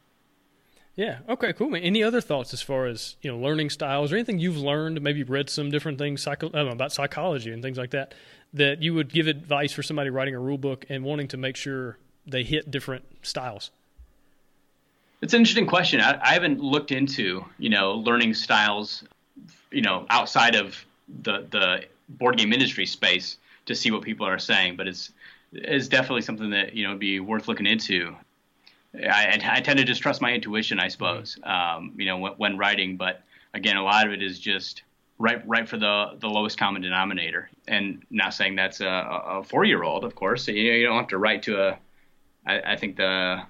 Yeah. 0.97 1.19
Okay. 1.29 1.53
Cool. 1.53 1.75
Any 1.75 2.03
other 2.03 2.21
thoughts 2.21 2.53
as 2.53 2.63
far 2.63 2.87
as 2.87 3.17
you 3.21 3.31
know 3.31 3.37
learning 3.37 3.69
styles 3.69 4.11
or 4.11 4.15
anything 4.15 4.39
you've 4.39 4.57
learned? 4.57 4.99
Maybe 4.99 5.23
read 5.23 5.47
some 5.47 5.69
different 5.69 5.99
things 5.99 6.23
psycho- 6.23 6.49
uh, 6.51 6.71
about 6.71 6.91
psychology 6.91 7.51
and 7.51 7.61
things 7.61 7.77
like 7.77 7.91
that. 7.91 8.15
That 8.53 8.81
you 8.81 8.95
would 8.95 9.13
give 9.13 9.27
advice 9.27 9.71
for 9.71 9.83
somebody 9.83 10.09
writing 10.09 10.33
a 10.33 10.39
rule 10.39 10.57
book 10.57 10.87
and 10.89 11.03
wanting 11.03 11.27
to 11.29 11.37
make 11.37 11.55
sure 11.55 11.99
they 12.25 12.43
hit 12.43 12.71
different 12.71 13.05
styles. 13.21 13.69
It's 15.21 15.33
an 15.35 15.41
interesting 15.41 15.67
question. 15.67 16.01
I, 16.01 16.19
I 16.19 16.33
haven't 16.33 16.61
looked 16.61 16.91
into 16.91 17.45
you 17.59 17.69
know 17.69 17.93
learning 17.93 18.33
styles, 18.33 19.03
you 19.71 19.83
know, 19.83 20.07
outside 20.09 20.55
of 20.55 20.83
the 21.21 21.45
the 21.51 21.85
board 22.09 22.37
game 22.37 22.53
industry 22.53 22.85
space 22.85 23.37
to 23.65 23.75
see 23.75 23.91
what 23.91 24.01
people 24.01 24.25
are 24.25 24.39
saying, 24.39 24.75
but 24.75 24.87
it's 24.87 25.11
it's 25.53 25.87
definitely 25.87 26.21
something 26.21 26.49
that 26.51 26.73
you 26.73 26.83
know 26.83 26.91
would 26.91 26.99
be 26.99 27.19
worth 27.19 27.47
looking 27.47 27.65
into. 27.65 28.15
I, 28.95 29.39
I 29.43 29.61
tend 29.61 29.77
to 29.79 29.85
just 29.85 30.01
trust 30.01 30.21
my 30.21 30.33
intuition, 30.33 30.79
I 30.79 30.87
suppose, 30.87 31.37
um, 31.43 31.93
you 31.97 32.05
know, 32.05 32.17
when, 32.17 32.33
when, 32.33 32.57
writing. 32.57 32.97
But 32.97 33.21
again, 33.53 33.77
a 33.77 33.83
lot 33.83 34.07
of 34.07 34.13
it 34.13 34.23
is 34.23 34.39
just 34.39 34.83
right, 35.19 35.45
right 35.47 35.67
for 35.67 35.77
the 35.77 36.17
the 36.19 36.29
lowest 36.29 36.57
common 36.57 36.81
denominator. 36.81 37.49
And 37.67 38.03
not 38.09 38.33
saying 38.33 38.55
that's 38.55 38.81
a, 38.81 38.87
a 38.87 39.43
four 39.43 39.65
year 39.65 39.83
old, 39.83 40.03
of 40.03 40.15
course. 40.15 40.47
You, 40.47 40.71
know, 40.71 40.77
you 40.77 40.85
don't 40.85 40.97
have 40.97 41.07
to 41.09 41.17
write 41.17 41.43
to 41.43 41.61
a. 41.61 41.79
I, 42.45 42.73
I 42.73 42.75
think 42.75 42.95
the 42.95 43.43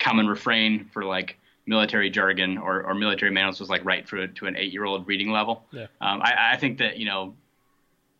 common 0.00 0.26
refrain 0.26 0.88
for 0.92 1.04
like 1.04 1.38
military 1.66 2.10
jargon 2.10 2.58
or, 2.58 2.82
or 2.82 2.94
military 2.94 3.30
manuals 3.30 3.60
was 3.60 3.68
like 3.68 3.84
write 3.84 4.08
for 4.08 4.26
to 4.26 4.46
an 4.46 4.56
eight 4.56 4.72
year 4.72 4.84
old 4.84 5.06
reading 5.06 5.30
level. 5.30 5.64
Yeah. 5.70 5.86
Um, 6.00 6.20
I, 6.22 6.52
I 6.52 6.56
think 6.56 6.78
that 6.78 6.96
you 6.96 7.06
know 7.06 7.34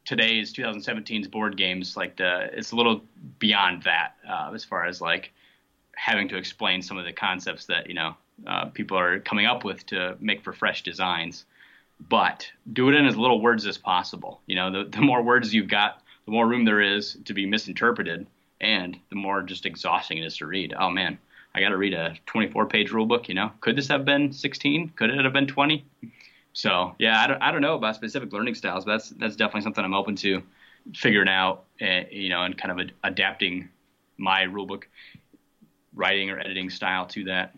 today's 0.05 0.53
2017's 0.53 1.29
board 1.29 1.57
games 1.57 1.97
like 1.97 2.17
the 2.17 2.49
it's 2.53 2.73
a 2.73 2.77
little 2.77 3.03
beyond 3.39 3.83
that 3.85 4.17
uh, 4.29 4.51
as 4.53 4.65
far 4.65 4.85
as 4.87 5.01
like 5.01 5.33
having 5.95 6.29
to 6.29 6.37
explain 6.37 6.83
some 6.83 6.99
of 6.99 7.05
the 7.05 7.13
concepts 7.13 7.67
that 7.67 7.89
you 7.89 7.95
know 7.95 8.15
uh, 8.47 8.67
people 8.67 8.99
are 8.99 9.21
coming 9.21 9.47
up 9.47 9.65
with 9.65 9.85
to 9.87 10.17
make 10.21 10.43
for 10.43 10.53
fresh 10.53 10.83
designs. 10.83 11.45
But 12.09 12.51
do 12.73 12.89
it 12.89 12.97
in 12.97 13.07
as 13.07 13.17
little 13.17 13.41
words 13.41 13.65
as 13.67 13.79
possible. 13.79 14.41
You 14.47 14.57
know 14.57 14.71
the, 14.71 14.89
the 14.91 15.01
more 15.01 15.23
words 15.23 15.55
you've 15.55 15.69
got 15.69 16.03
the 16.25 16.33
more 16.33 16.49
room 16.49 16.65
there 16.65 16.81
is 16.81 17.17
to 17.25 17.35
be 17.35 17.47
misinterpreted 17.47 18.27
and 18.61 18.99
the 19.11 19.17
more 19.17 19.43
just 19.43 19.67
exhausting 19.67 20.19
it 20.19 20.25
is 20.25 20.37
to 20.39 20.47
read. 20.47 20.75
Oh 20.79 20.91
man 20.91 21.19
i 21.55 21.61
got 21.61 21.69
to 21.69 21.77
read 21.77 21.93
a 21.93 22.17
24 22.25 22.65
page 22.65 22.91
rule 22.93 23.05
book 23.05 23.29
you 23.29 23.35
know? 23.35 23.53
Could 23.61 23.77
this 23.77 23.89
have 23.89 24.07
been 24.07 24.33
16 24.33 24.93
could 24.97 25.11
it 25.11 25.23
have 25.23 25.35
been 25.35 25.47
20 25.47 25.85
so 26.53 26.95
yeah, 26.99 27.23
I 27.23 27.27
don't 27.27 27.43
I 27.43 27.51
don't 27.51 27.63
know 27.63 27.75
about 27.75 27.95
specific 27.95 28.33
learning 28.33 28.55
styles, 28.55 28.85
but 28.85 28.93
that's 28.93 29.11
that's 29.11 29.37
definitely 29.37 29.63
something 29.63 29.85
I'm 29.85 29.95
open 29.95 30.17
to 30.17 30.43
figuring 30.95 31.29
out, 31.29 31.65
uh, 31.81 32.03
you 32.11 32.29
know, 32.29 32.43
and 32.43 32.57
kind 32.57 32.81
of 32.81 32.91
adapting 33.05 33.69
my 34.19 34.43
rulebook 34.43 34.85
writing 35.95 36.31
or 36.31 36.39
editing 36.39 36.71
style 36.71 37.07
to 37.07 37.25
that. 37.25 37.55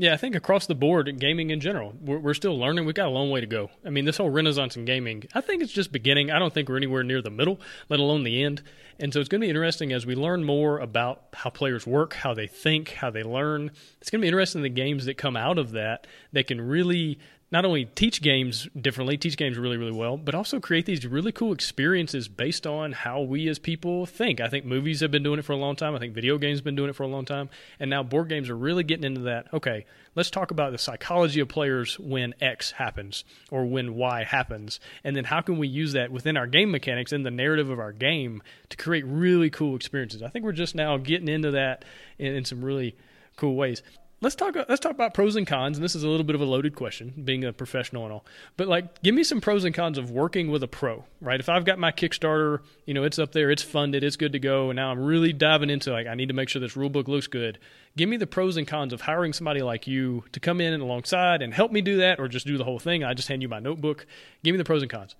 Yeah, 0.00 0.14
I 0.14 0.16
think 0.16 0.34
across 0.34 0.66
the 0.66 0.74
board, 0.74 1.14
gaming 1.20 1.50
in 1.50 1.60
general, 1.60 1.92
we're, 2.00 2.18
we're, 2.18 2.32
still 2.32 2.58
learning. 2.58 2.86
We've 2.86 2.94
got 2.94 3.08
a 3.08 3.10
long 3.10 3.30
way 3.30 3.42
to 3.42 3.46
go. 3.46 3.68
I 3.84 3.90
mean, 3.90 4.06
this 4.06 4.16
whole 4.16 4.30
renaissance 4.30 4.74
in 4.74 4.86
gaming, 4.86 5.24
I 5.34 5.42
think 5.42 5.62
it's 5.62 5.72
just 5.72 5.92
beginning. 5.92 6.30
I 6.30 6.38
don't 6.38 6.54
think 6.54 6.70
we're 6.70 6.78
anywhere 6.78 7.02
near 7.02 7.20
the 7.20 7.28
middle, 7.28 7.60
let 7.90 8.00
alone 8.00 8.22
the 8.22 8.42
end. 8.42 8.62
And 8.98 9.12
so 9.12 9.20
it's 9.20 9.28
going 9.28 9.42
to 9.42 9.44
be 9.44 9.50
interesting 9.50 9.92
as 9.92 10.06
we 10.06 10.14
learn 10.14 10.42
more 10.42 10.78
about 10.78 11.24
how 11.34 11.50
players 11.50 11.86
work, 11.86 12.14
how 12.14 12.32
they 12.32 12.46
think, 12.46 12.92
how 12.92 13.10
they 13.10 13.22
learn. 13.22 13.72
It's 14.00 14.08
going 14.08 14.20
to 14.20 14.24
be 14.24 14.28
interesting 14.28 14.62
the 14.62 14.70
games 14.70 15.04
that 15.04 15.18
come 15.18 15.36
out 15.36 15.58
of 15.58 15.72
that 15.72 16.06
that 16.32 16.46
can 16.46 16.62
really 16.62 17.18
not 17.52 17.64
only 17.64 17.84
teach 17.84 18.22
games 18.22 18.68
differently, 18.80 19.16
teach 19.16 19.36
games 19.36 19.58
really, 19.58 19.76
really 19.76 19.96
well, 19.96 20.16
but 20.16 20.34
also 20.34 20.60
create 20.60 20.86
these 20.86 21.04
really 21.04 21.32
cool 21.32 21.52
experiences 21.52 22.28
based 22.28 22.66
on 22.66 22.92
how 22.92 23.22
we 23.22 23.48
as 23.48 23.58
people 23.58 24.06
think. 24.06 24.40
I 24.40 24.48
think 24.48 24.64
movies 24.64 25.00
have 25.00 25.10
been 25.10 25.24
doing 25.24 25.40
it 25.40 25.44
for 25.44 25.52
a 25.52 25.56
long 25.56 25.74
time. 25.74 25.96
I 25.96 25.98
think 25.98 26.14
video 26.14 26.38
games 26.38 26.58
have 26.58 26.64
been 26.64 26.76
doing 26.76 26.90
it 26.90 26.96
for 26.96 27.02
a 27.02 27.08
long 27.08 27.24
time. 27.24 27.50
And 27.80 27.90
now 27.90 28.04
board 28.04 28.28
games 28.28 28.48
are 28.48 28.56
really 28.56 28.84
getting 28.84 29.04
into 29.04 29.22
that. 29.22 29.52
Okay, 29.52 29.84
let's 30.14 30.30
talk 30.30 30.52
about 30.52 30.70
the 30.70 30.78
psychology 30.78 31.40
of 31.40 31.48
players 31.48 31.98
when 31.98 32.34
X 32.40 32.70
happens 32.70 33.24
or 33.50 33.66
when 33.66 33.94
Y 33.96 34.22
happens. 34.22 34.78
And 35.02 35.16
then 35.16 35.24
how 35.24 35.40
can 35.40 35.58
we 35.58 35.66
use 35.66 35.92
that 35.94 36.12
within 36.12 36.36
our 36.36 36.46
game 36.46 36.70
mechanics, 36.70 37.12
and 37.12 37.26
the 37.26 37.32
narrative 37.32 37.68
of 37.68 37.80
our 37.80 37.92
game, 37.92 38.42
to 38.68 38.76
create 38.76 39.04
really 39.06 39.50
cool 39.50 39.74
experiences? 39.74 40.22
I 40.22 40.28
think 40.28 40.44
we're 40.44 40.52
just 40.52 40.76
now 40.76 40.96
getting 40.98 41.28
into 41.28 41.50
that 41.52 41.84
in, 42.16 42.36
in 42.36 42.44
some 42.44 42.64
really 42.64 42.96
cool 43.36 43.56
ways 43.56 43.82
let's 44.22 44.34
talk 44.34 44.54
let's 44.68 44.80
talk 44.80 44.92
about 44.92 45.14
pros 45.14 45.36
and 45.36 45.46
cons 45.46 45.78
and 45.78 45.84
this 45.84 45.94
is 45.94 46.02
a 46.02 46.08
little 46.08 46.24
bit 46.24 46.34
of 46.34 46.40
a 46.40 46.44
loaded 46.44 46.74
question 46.74 47.12
being 47.24 47.44
a 47.44 47.52
professional 47.52 48.04
and 48.04 48.12
all. 48.12 48.24
But 48.56 48.68
like 48.68 49.02
give 49.02 49.14
me 49.14 49.24
some 49.24 49.40
pros 49.40 49.64
and 49.64 49.74
cons 49.74 49.98
of 49.98 50.10
working 50.10 50.50
with 50.50 50.62
a 50.62 50.68
pro 50.68 51.04
right? 51.20 51.40
If 51.40 51.48
i've 51.48 51.64
got 51.64 51.78
my 51.78 51.90
kickstarter 51.92 52.60
you 52.84 52.94
know 52.94 53.04
it's 53.04 53.18
up 53.18 53.32
there 53.32 53.50
it's 53.50 53.62
funded 53.62 54.04
it's 54.04 54.16
good 54.16 54.32
to 54.32 54.38
go 54.38 54.70
and 54.70 54.76
now 54.76 54.90
i'm 54.90 55.00
really 55.00 55.32
diving 55.32 55.70
into 55.70 55.90
like 55.90 56.06
i 56.06 56.14
need 56.14 56.28
to 56.28 56.34
make 56.34 56.48
sure 56.48 56.60
this 56.60 56.76
rule 56.76 56.90
book 56.90 57.08
looks 57.08 57.26
good. 57.26 57.58
Give 57.96 58.08
me 58.08 58.16
the 58.16 58.26
pros 58.26 58.56
and 58.56 58.68
cons 58.68 58.92
of 58.92 59.00
hiring 59.00 59.32
somebody 59.32 59.62
like 59.62 59.86
you 59.86 60.24
to 60.32 60.40
come 60.40 60.60
in 60.60 60.72
and 60.72 60.82
alongside 60.82 61.42
and 61.42 61.52
help 61.52 61.72
me 61.72 61.80
do 61.80 61.96
that 61.98 62.20
or 62.20 62.28
just 62.28 62.46
do 62.46 62.56
the 62.56 62.64
whole 62.64 62.78
thing. 62.78 63.02
I 63.02 63.14
just 63.14 63.28
hand 63.28 63.42
you 63.42 63.48
my 63.48 63.58
notebook. 63.58 64.06
Give 64.44 64.52
me 64.52 64.58
the 64.58 64.64
pros 64.64 64.82
and 64.82 64.90
cons. 64.90 65.16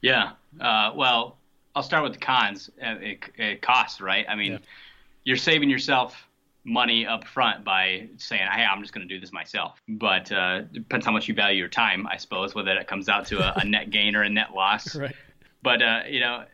Yeah 0.00 0.32
uh, 0.60 0.92
well 0.94 1.38
i'll 1.74 1.82
start 1.82 2.04
with 2.04 2.12
the 2.12 2.18
cons 2.20 2.70
it, 2.78 3.18
it 3.36 3.62
costs 3.62 4.00
right? 4.00 4.24
I 4.28 4.36
mean 4.36 4.52
yeah. 4.52 4.58
you're 5.24 5.36
saving 5.36 5.70
yourself 5.70 6.28
money 6.64 7.06
up 7.06 7.26
front 7.26 7.64
by 7.64 8.08
saying, 8.16 8.46
"Hey, 8.50 8.64
I'm 8.64 8.80
just 8.80 8.92
going 8.92 9.06
to 9.06 9.14
do 9.14 9.20
this 9.20 9.32
myself." 9.32 9.80
But 9.88 10.32
uh, 10.32 10.62
depends 10.62 11.06
how 11.06 11.12
much 11.12 11.28
you 11.28 11.34
value 11.34 11.58
your 11.58 11.68
time, 11.68 12.06
I 12.06 12.16
suppose, 12.16 12.54
whether 12.54 12.74
that 12.74 12.88
comes 12.88 13.08
out 13.08 13.26
to 13.26 13.38
a, 13.38 13.60
a 13.60 13.64
net 13.64 13.90
gain 13.90 14.16
or 14.16 14.22
a 14.22 14.30
net 14.30 14.54
loss. 14.54 14.96
Right. 15.04 15.14
But 15.62 15.82
uh, 15.82 16.00
you 16.08 16.20
know, 16.20 16.44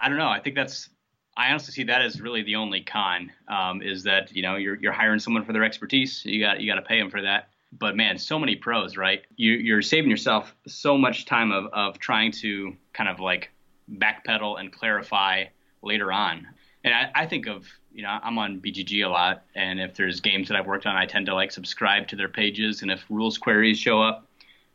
I 0.00 0.08
don't 0.08 0.18
know. 0.18 0.28
I 0.28 0.40
think 0.40 0.56
that's. 0.56 0.88
I 1.36 1.50
honestly 1.50 1.72
see 1.72 1.84
that 1.84 2.02
as 2.02 2.20
really 2.20 2.42
the 2.42 2.56
only 2.56 2.82
con 2.82 3.32
um, 3.48 3.80
is 3.80 4.02
that 4.02 4.34
you 4.34 4.42
know 4.42 4.56
you're 4.56 4.74
you're 4.74 4.92
hiring 4.92 5.20
someone 5.20 5.44
for 5.44 5.52
their 5.52 5.64
expertise. 5.64 6.22
You 6.24 6.40
got 6.40 6.60
you 6.60 6.70
got 6.70 6.76
to 6.76 6.82
pay 6.82 6.98
them 6.98 7.10
for 7.10 7.22
that. 7.22 7.48
But 7.72 7.96
man, 7.96 8.18
so 8.18 8.38
many 8.38 8.56
pros, 8.56 8.96
right? 8.96 9.22
You 9.36 9.52
you're 9.52 9.80
saving 9.80 10.10
yourself 10.10 10.54
so 10.66 10.98
much 10.98 11.24
time 11.24 11.52
of 11.52 11.66
of 11.72 11.98
trying 11.98 12.32
to 12.32 12.76
kind 12.92 13.08
of 13.08 13.20
like 13.20 13.50
backpedal 13.90 14.60
and 14.60 14.72
clarify 14.72 15.44
later 15.82 16.12
on. 16.12 16.46
And 16.84 16.94
I, 16.94 17.10
I 17.14 17.26
think 17.26 17.46
of 17.46 17.66
you 17.94 18.02
know, 18.02 18.18
I'm 18.22 18.38
on 18.38 18.60
BGG 18.60 19.04
a 19.04 19.08
lot, 19.08 19.42
and 19.54 19.80
if 19.80 19.94
there's 19.94 20.20
games 20.20 20.48
that 20.48 20.56
I've 20.56 20.66
worked 20.66 20.86
on, 20.86 20.96
I 20.96 21.06
tend 21.06 21.26
to 21.26 21.34
like 21.34 21.52
subscribe 21.52 22.08
to 22.08 22.16
their 22.16 22.28
pages, 22.28 22.82
and 22.82 22.90
if 22.90 23.04
rules 23.10 23.38
queries 23.38 23.78
show 23.78 24.02
up 24.02 24.26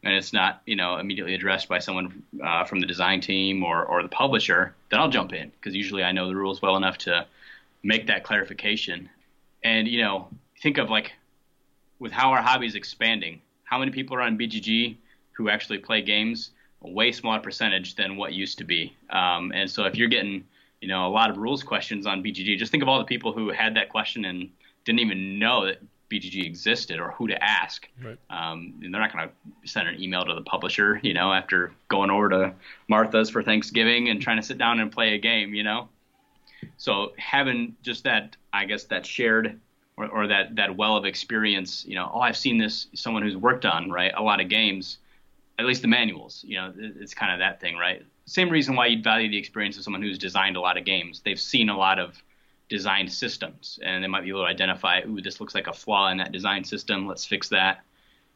and 0.03 0.13
it's 0.13 0.31
not, 0.31 0.61
you 0.65 0.75
know, 0.75 0.97
immediately 0.97 1.33
addressed 1.33 1.67
by 1.67 1.79
someone 1.79 2.23
uh, 2.43 2.63
from 2.63 2.79
the 2.79 2.85
design 2.85 3.19
team 3.19 3.63
or 3.63 3.83
or 3.85 4.03
the 4.03 4.09
publisher, 4.09 4.75
then 4.89 4.99
I'll 4.99 5.09
jump 5.09 5.33
in 5.33 5.49
because 5.49 5.75
usually 5.75 6.03
I 6.03 6.11
know 6.11 6.27
the 6.27 6.35
rules 6.35 6.61
well 6.61 6.77
enough 6.77 6.97
to 6.99 7.25
make 7.83 8.07
that 8.07 8.23
clarification. 8.23 9.09
And 9.63 9.87
you 9.87 10.01
know, 10.01 10.27
think 10.61 10.77
of 10.77 10.89
like 10.89 11.13
with 11.99 12.11
how 12.11 12.31
our 12.31 12.41
hobby 12.41 12.67
is 12.67 12.75
expanding, 12.75 13.41
how 13.63 13.79
many 13.79 13.91
people 13.91 14.15
are 14.15 14.21
on 14.21 14.37
BGG 14.37 14.95
who 15.33 15.49
actually 15.49 15.79
play 15.79 16.01
games? 16.01 16.51
A 16.83 16.89
way 16.89 17.11
smaller 17.11 17.39
percentage 17.39 17.95
than 17.95 18.17
what 18.17 18.33
used 18.33 18.59
to 18.59 18.63
be. 18.63 18.95
Um, 19.09 19.51
and 19.51 19.69
so 19.69 19.85
if 19.85 19.95
you're 19.95 20.07
getting, 20.07 20.45
you 20.81 20.87
know, 20.87 21.07
a 21.07 21.09
lot 21.09 21.29
of 21.29 21.37
rules 21.37 21.63
questions 21.63 22.05
on 22.05 22.23
BGG, 22.23 22.57
just 22.57 22.71
think 22.71 22.83
of 22.83 22.89
all 22.89 22.99
the 22.99 23.05
people 23.05 23.33
who 23.33 23.49
had 23.49 23.75
that 23.75 23.89
question 23.89 24.25
and 24.25 24.49
didn't 24.85 24.99
even 24.99 25.39
know 25.39 25.65
that 25.65 25.81
BGG 26.09 26.45
existed 26.45 26.99
or 26.99 27.11
who 27.11 27.27
to 27.27 27.43
ask. 27.43 27.87
Right. 28.03 28.17
Um, 28.29 28.75
and 28.83 28.93
they're 28.93 29.01
not 29.01 29.11
going 29.11 29.27
to 29.27 29.67
send 29.67 29.87
an 29.87 30.01
email 30.01 30.23
to 30.25 30.33
the 30.33 30.41
publisher, 30.41 30.99
you 31.03 31.13
know, 31.13 31.33
after 31.33 31.73
going 31.89 32.09
over 32.09 32.29
to 32.29 32.53
Martha's 32.87 33.29
for 33.29 33.43
Thanksgiving 33.43 34.09
and 34.09 34.21
trying 34.21 34.37
to 34.37 34.43
sit 34.43 34.57
down 34.57 34.79
and 34.79 34.91
play 34.91 35.15
a 35.15 35.17
game, 35.17 35.53
you 35.53 35.63
know. 35.63 35.89
So 36.77 37.13
having 37.17 37.75
just 37.83 38.03
that, 38.05 38.35
I 38.53 38.65
guess, 38.65 38.85
that 38.85 39.05
shared 39.05 39.59
or, 39.97 40.07
or 40.07 40.27
that 40.27 40.55
that 40.55 40.75
well 40.75 40.95
of 40.95 41.05
experience, 41.05 41.85
you 41.87 41.95
know, 41.95 42.09
oh, 42.13 42.19
I've 42.19 42.37
seen 42.37 42.57
this 42.57 42.87
someone 42.93 43.23
who's 43.23 43.35
worked 43.35 43.65
on 43.65 43.91
right 43.91 44.11
a 44.15 44.21
lot 44.21 44.39
of 44.39 44.47
games, 44.47 44.99
at 45.59 45.65
least 45.65 45.81
the 45.81 45.87
manuals, 45.87 46.43
you 46.47 46.55
know, 46.55 46.73
it's 46.77 47.13
kind 47.13 47.33
of 47.33 47.39
that 47.39 47.59
thing, 47.59 47.77
right? 47.77 48.05
Same 48.27 48.49
reason 48.49 48.75
why 48.75 48.87
you'd 48.87 49.05
value 49.05 49.29
the 49.29 49.37
experience 49.37 49.77
of 49.77 49.83
someone 49.83 50.01
who's 50.01 50.17
designed 50.17 50.57
a 50.57 50.59
lot 50.59 50.77
of 50.77 50.83
games. 50.83 51.21
They've 51.23 51.39
seen 51.39 51.69
a 51.69 51.77
lot 51.77 51.97
of 51.97 52.21
designed 52.67 53.09
systems, 53.11 53.79
and 53.81 54.03
they 54.03 54.07
might 54.07 54.23
be 54.23 54.29
able 54.29 54.43
to 54.43 54.47
identify, 54.47 54.99
ooh, 55.07 55.21
this 55.21 55.39
looks 55.39 55.55
like 55.55 55.67
a 55.67 55.73
flaw 55.73 56.09
in 56.09 56.17
that 56.17 56.33
design 56.33 56.65
system. 56.65 57.07
Let's 57.07 57.25
fix 57.25 57.47
that. 57.49 57.79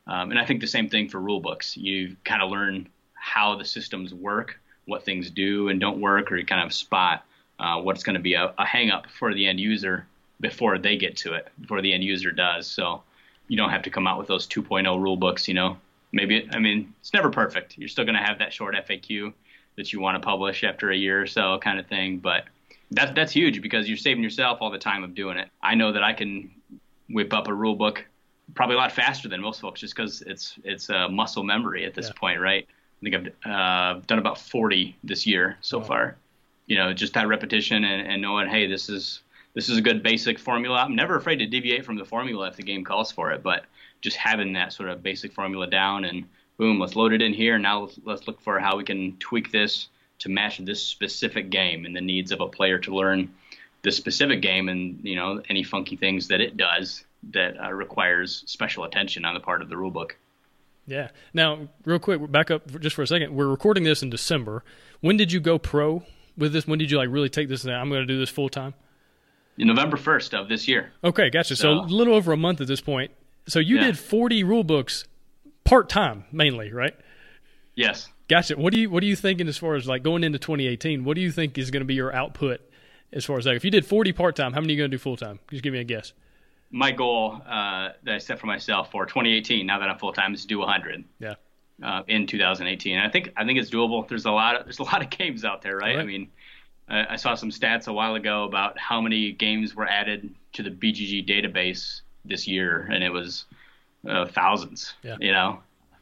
Um, 0.07 0.31
and 0.31 0.39
I 0.39 0.45
think 0.45 0.61
the 0.61 0.67
same 0.67 0.87
thing 0.87 1.09
for 1.09 1.19
rule 1.19 1.41
books. 1.41 1.75
You 1.75 2.15
kind 2.23 2.41
of 2.41 2.49
learn 2.49 2.87
how 3.15 3.57
the 3.57 3.65
systems 3.65 4.13
work, 4.13 4.57
what 4.85 5.03
things 5.03 5.29
do 5.29 5.67
and 5.67 5.79
don't 5.79 5.99
work, 5.99 6.31
or 6.31 6.37
you 6.37 6.45
kind 6.45 6.65
of 6.65 6.73
spot 6.73 7.25
uh, 7.59 7.81
what's 7.81 8.03
going 8.03 8.15
to 8.15 8.21
be 8.21 8.35
a, 8.35 8.53
a 8.57 8.65
hang 8.65 8.91
up 8.91 9.07
for 9.09 9.33
the 9.33 9.45
end 9.45 9.59
user 9.59 10.07
before 10.39 10.77
they 10.77 10.95
get 10.95 11.17
to 11.17 11.33
it, 11.33 11.49
before 11.59 11.81
the 11.81 11.91
end 11.93 12.03
user 12.05 12.31
does. 12.31 12.65
So 12.65 13.03
you 13.49 13.57
don't 13.57 13.69
have 13.71 13.83
to 13.83 13.89
come 13.89 14.07
out 14.07 14.17
with 14.17 14.27
those 14.27 14.47
2.0 14.47 15.01
rule 15.01 15.17
books, 15.17 15.49
you 15.49 15.53
know. 15.53 15.75
Maybe, 16.13 16.49
I 16.53 16.59
mean, 16.59 16.93
it's 17.01 17.13
never 17.13 17.29
perfect. 17.29 17.77
You're 17.77 17.89
still 17.89 18.05
going 18.05 18.15
to 18.15 18.23
have 18.23 18.39
that 18.39 18.53
short 18.53 18.75
FAQ 18.75 19.33
that 19.81 19.91
you 19.91 19.99
want 19.99 20.13
to 20.13 20.19
publish 20.19 20.63
after 20.63 20.91
a 20.91 20.95
year 20.95 21.19
or 21.19 21.25
so 21.25 21.57
kind 21.57 21.79
of 21.79 21.87
thing, 21.87 22.19
but 22.19 22.43
that's 22.91 23.11
that's 23.15 23.31
huge 23.31 23.63
because 23.63 23.87
you're 23.87 23.97
saving 23.97 24.23
yourself 24.23 24.59
all 24.61 24.69
the 24.69 24.77
time 24.77 25.03
of 25.03 25.15
doing 25.15 25.37
it. 25.39 25.49
I 25.63 25.73
know 25.73 25.91
that 25.91 26.03
I 26.03 26.13
can 26.13 26.51
whip 27.09 27.33
up 27.33 27.47
a 27.47 27.53
rule 27.53 27.75
book 27.75 28.05
probably 28.53 28.75
a 28.75 28.77
lot 28.77 28.91
faster 28.91 29.27
than 29.27 29.41
most 29.41 29.59
folks 29.59 29.79
just 29.79 29.95
because 29.95 30.21
it's 30.21 30.59
it's 30.63 30.89
a 30.89 31.09
muscle 31.09 31.43
memory 31.43 31.83
at 31.83 31.95
this 31.95 32.07
yeah. 32.07 32.19
point, 32.19 32.39
right? 32.39 32.67
I 32.69 33.09
think 33.09 33.15
I've 33.15 33.51
uh, 33.51 34.01
done 34.05 34.19
about 34.19 34.37
40 34.37 34.95
this 35.03 35.25
year 35.25 35.57
so 35.61 35.79
wow. 35.79 35.85
far. 35.85 36.17
You 36.67 36.77
know, 36.77 36.93
just 36.93 37.15
that 37.15 37.27
repetition 37.27 37.83
and, 37.83 38.07
and 38.07 38.21
knowing, 38.21 38.47
hey, 38.47 38.67
this 38.67 38.87
is 38.87 39.21
this 39.55 39.67
is 39.67 39.77
a 39.77 39.81
good 39.81 40.03
basic 40.03 40.37
formula. 40.37 40.77
I'm 40.77 40.95
never 40.95 41.15
afraid 41.15 41.37
to 41.37 41.47
deviate 41.47 41.85
from 41.85 41.97
the 41.97 42.05
formula 42.05 42.47
if 42.49 42.55
the 42.55 42.63
game 42.63 42.83
calls 42.83 43.11
for 43.11 43.31
it, 43.31 43.41
but 43.41 43.65
just 44.01 44.15
having 44.15 44.53
that 44.53 44.73
sort 44.73 44.89
of 44.89 45.01
basic 45.01 45.33
formula 45.33 45.65
down 45.65 46.05
and 46.05 46.25
boom, 46.61 46.79
let's 46.79 46.95
load 46.95 47.11
it 47.11 47.23
in 47.23 47.33
here. 47.33 47.57
Now 47.57 47.81
let's, 47.81 47.99
let's 48.05 48.27
look 48.27 48.39
for 48.39 48.59
how 48.59 48.77
we 48.77 48.83
can 48.83 49.17
tweak 49.17 49.51
this 49.51 49.89
to 50.19 50.29
match 50.29 50.59
this 50.59 50.83
specific 50.83 51.49
game 51.49 51.85
and 51.85 51.95
the 51.95 52.01
needs 52.01 52.31
of 52.31 52.39
a 52.39 52.47
player 52.47 52.77
to 52.77 52.95
learn 52.95 53.33
the 53.81 53.91
specific 53.91 54.43
game 54.43 54.69
and 54.69 54.99
you 55.01 55.15
know 55.15 55.41
any 55.49 55.63
funky 55.63 55.95
things 55.95 56.27
that 56.27 56.39
it 56.39 56.55
does 56.57 57.03
that 57.31 57.59
uh, 57.59 57.71
requires 57.71 58.43
special 58.45 58.83
attention 58.83 59.25
on 59.25 59.33
the 59.33 59.39
part 59.39 59.63
of 59.63 59.69
the 59.69 59.75
rulebook. 59.75 60.11
Yeah. 60.85 61.09
Now, 61.33 61.67
real 61.83 61.97
quick, 61.97 62.31
back 62.31 62.51
up 62.51 62.79
just 62.79 62.95
for 62.95 63.01
a 63.01 63.07
second. 63.07 63.33
We're 63.33 63.47
recording 63.47 63.83
this 63.83 64.03
in 64.03 64.11
December. 64.11 64.63
When 64.99 65.17
did 65.17 65.31
you 65.31 65.39
go 65.39 65.57
pro 65.57 66.03
with 66.37 66.53
this? 66.53 66.67
When 66.67 66.77
did 66.77 66.91
you 66.91 66.97
like 66.97 67.09
really 67.09 67.29
take 67.29 67.49
this? 67.49 67.63
And 67.63 67.73
I'm 67.73 67.89
going 67.89 68.01
to 68.01 68.05
do 68.05 68.19
this 68.19 68.29
full 68.29 68.49
time. 68.49 68.75
November 69.57 69.97
1st 69.97 70.39
of 70.39 70.47
this 70.47 70.67
year. 70.67 70.91
Okay, 71.03 71.31
gotcha. 71.31 71.55
So, 71.55 71.79
so 71.79 71.85
a 71.85 71.85
little 71.85 72.13
over 72.13 72.31
a 72.31 72.37
month 72.37 72.61
at 72.61 72.67
this 72.67 72.81
point. 72.81 73.11
So 73.47 73.59
you 73.59 73.77
yeah. 73.77 73.87
did 73.87 73.99
40 73.99 74.43
rule 74.43 74.63
books 74.63 75.05
part 75.71 75.87
time 75.87 76.25
mainly, 76.33 76.73
right? 76.73 76.93
Yes. 77.75 78.09
Gotcha. 78.27 78.57
What 78.57 78.73
do 78.73 78.79
you 78.81 78.89
what 78.89 79.01
are 79.03 79.05
you 79.05 79.15
thinking 79.15 79.47
as 79.47 79.57
far 79.57 79.75
as 79.75 79.87
like 79.87 80.03
going 80.03 80.25
into 80.25 80.37
2018? 80.37 81.05
What 81.05 81.15
do 81.15 81.21
you 81.21 81.31
think 81.31 81.57
is 81.57 81.71
going 81.71 81.79
to 81.79 81.85
be 81.85 81.93
your 81.93 82.13
output 82.13 82.59
as 83.13 83.23
far 83.23 83.37
as 83.37 83.45
that? 83.45 83.55
If 83.55 83.63
you 83.63 83.71
did 83.71 83.85
40 83.85 84.11
part 84.11 84.35
time, 84.35 84.51
how 84.51 84.59
many 84.59 84.73
are 84.73 84.75
you 84.75 84.81
going 84.81 84.91
to 84.91 84.97
do 84.97 85.01
full 85.01 85.15
time? 85.15 85.39
Just 85.49 85.63
give 85.63 85.71
me 85.71 85.79
a 85.79 85.85
guess. 85.85 86.11
My 86.71 86.91
goal 86.91 87.41
uh, 87.47 87.89
that 88.03 88.15
I 88.15 88.17
set 88.17 88.37
for 88.37 88.47
myself 88.47 88.91
for 88.91 89.05
2018, 89.05 89.65
now 89.65 89.79
that 89.79 89.87
I'm 89.87 89.97
full 89.97 90.11
time, 90.11 90.33
is 90.33 90.41
to 90.41 90.47
do 90.47 90.59
100. 90.59 91.05
Yeah. 91.19 91.35
Uh, 91.81 92.03
in 92.09 92.27
2018, 92.27 92.97
and 92.97 93.07
I 93.07 93.09
think 93.09 93.31
I 93.37 93.45
think 93.45 93.57
it's 93.57 93.71
doable. 93.71 94.07
There's 94.07 94.25
a 94.25 94.31
lot 94.31 94.57
of 94.57 94.65
there's 94.65 94.79
a 94.79 94.83
lot 94.83 95.01
of 95.01 95.09
games 95.17 95.45
out 95.45 95.61
there, 95.61 95.77
right? 95.77 95.95
right. 95.95 96.01
I 96.01 96.03
mean, 96.03 96.27
I 96.89 97.15
saw 97.15 97.33
some 97.35 97.49
stats 97.49 97.87
a 97.87 97.93
while 97.93 98.15
ago 98.15 98.43
about 98.43 98.77
how 98.77 98.99
many 98.99 99.31
games 99.31 99.73
were 99.73 99.87
added 99.87 100.35
to 100.53 100.63
the 100.63 100.69
BGG 100.69 101.27
database 101.27 102.01
this 102.25 102.45
year, 102.45 102.89
and 102.91 103.03
it 103.03 103.09
was 103.09 103.45
uh, 104.07 104.25
thousands. 104.27 104.93
Yeah. 105.03 105.17
You 105.19 105.31
know, 105.31 105.59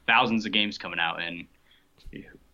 thousands 0.08 0.46
of 0.46 0.52
games 0.52 0.78
coming 0.78 1.00
out, 1.00 1.22
and 1.22 1.46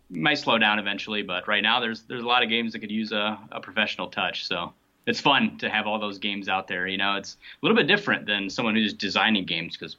might 0.10 0.38
slow 0.38 0.58
down 0.58 0.80
eventually, 0.80 1.22
but 1.22 1.48
right 1.48 1.64
now 1.64 1.80
there's 1.80 2.04
there's 2.04 2.24
a 2.24 2.28
lot 2.28 2.44
of 2.44 2.50
games 2.50 2.74
that 2.74 2.80
could 2.80 2.92
use 2.92 3.12
a, 3.12 3.40
a 3.52 3.60
professional 3.60 4.08
touch. 4.08 4.48
So 4.48 4.74
it's 5.06 5.20
fun 5.20 5.58
to 5.60 5.70
have 5.70 5.88
all 5.88 6.00
those 6.00 6.18
games 6.18 6.50
out 6.50 6.68
there. 6.68 6.88
You 6.88 6.98
know, 6.98 7.16
it's 7.16 7.38
a 7.62 7.66
little 7.66 7.78
bit 7.78 7.88
different 7.88 8.26
than 8.26 8.50
someone 8.50 8.76
who's 8.76 8.94
designing 8.94 9.46
games 9.46 9.78
because 9.78 9.98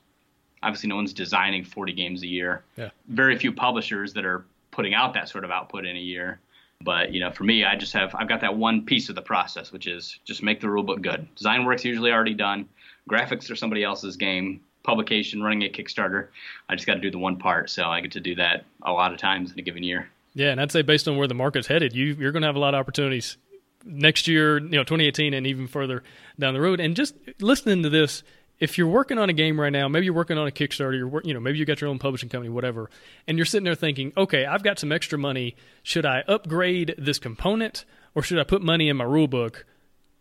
obviously 0.63 0.89
no 0.89 0.97
one's 0.97 1.13
designing 1.13 1.65
40 1.65 1.93
games 1.93 2.23
a 2.23 2.27
year. 2.27 2.65
Yeah. 2.77 2.91
Very 3.09 3.39
few 3.39 3.53
publishers 3.53 4.13
that 4.15 4.25
are 4.25 4.45
putting 4.71 4.95
out 4.95 5.15
that 5.15 5.29
sort 5.29 5.45
of 5.45 5.51
output 5.51 5.87
in 5.87 5.97
a 5.97 6.01
year. 6.01 6.41
But 6.83 7.13
you 7.13 7.21
know, 7.21 7.31
for 7.31 7.45
me, 7.45 7.65
I 7.65 7.77
just 7.77 7.93
have 7.95 8.15
I've 8.15 8.29
got 8.29 8.41
that 8.43 8.57
one 8.57 8.85
piece 8.85 9.09
of 9.09 9.15
the 9.15 9.23
process, 9.23 9.73
which 9.73 9.87
is 9.87 10.19
just 10.25 10.43
make 10.43 10.61
the 10.61 10.67
rulebook 10.67 11.03
good. 11.03 11.27
Design 11.35 11.65
work's 11.65 11.85
usually 11.85 12.13
already 12.13 12.35
done. 12.35 12.69
Graphics 13.09 13.51
are 13.51 13.57
somebody 13.57 13.83
else's 13.83 14.17
game 14.17 14.61
publication, 14.87 15.43
running 15.43 15.63
a 15.65 15.69
Kickstarter. 15.69 16.29
I 16.69 16.77
just 16.77 16.87
got 16.87 16.95
to 16.95 17.01
do 17.01 17.11
the 17.11 17.19
one 17.19 17.37
part, 17.37 17.69
so 17.69 17.85
I 17.85 18.01
get 18.01 18.13
to 18.13 18.21
do 18.21 18.37
that 18.37 18.65
a 18.83 18.93
lot 18.93 19.13
of 19.13 19.19
times 19.19 19.53
in 19.53 19.59
a 19.59 19.63
given 19.63 19.83
year. 19.83 20.09
Yeah, 20.35 20.51
and 20.51 20.61
I'd 20.61 20.73
say 20.73 20.83
based 20.83 21.09
on 21.09 21.17
where 21.17 21.27
the 21.27 21.35
market's 21.35 21.67
headed, 21.67 21.95
you 21.95 22.17
you're 22.19 22.33
going 22.33 22.43
to 22.43 22.49
have 22.49 22.57
a 22.57 22.61
lot 22.61 22.75
of 22.75 22.81
opportunities 22.81 23.37
next 23.85 24.29
year, 24.29 24.59
you 24.59 24.71
know, 24.71 24.85
2018, 24.85 25.35
and 25.35 25.47
even 25.47 25.67
further 25.67 26.03
down 26.39 26.55
the 26.55 26.61
road. 26.61 26.81
And 26.81 26.95
just 26.95 27.15
listening 27.41 27.83
to 27.83 27.91
this, 27.91 28.23
if 28.59 28.79
you're 28.79 28.89
working 28.89 29.19
on 29.19 29.29
a 29.29 29.33
game 29.33 29.61
right 29.61 29.71
now, 29.71 29.89
maybe 29.89 30.07
you're 30.07 30.15
working 30.15 30.39
on 30.39 30.47
a 30.47 30.51
Kickstarter, 30.51 30.97
you're 30.97 31.23
you 31.25 31.35
know 31.35 31.41
maybe 31.41 31.59
you 31.59 31.65
got 31.65 31.81
your 31.81 31.91
own 31.91 31.99
publishing 31.99 32.29
company, 32.29 32.51
whatever, 32.51 32.91
and 33.27 33.39
you're 33.39 33.45
sitting 33.45 33.65
there 33.65 33.75
thinking, 33.75 34.13
okay, 34.17 34.47
I've 34.47 34.63
got 34.63 34.79
some 34.79 34.93
extra 34.93 35.19
money. 35.19 35.57
Should 35.83 36.07
I 36.07 36.21
upgrade 36.29 36.95
this 36.97 37.19
component, 37.19 37.85
or 38.15 38.23
should 38.23 38.39
I 38.39 38.45
put 38.45 38.63
money 38.63 38.89
in 38.89 38.97
my 38.97 39.05
rule 39.05 39.29
book? 39.29 39.67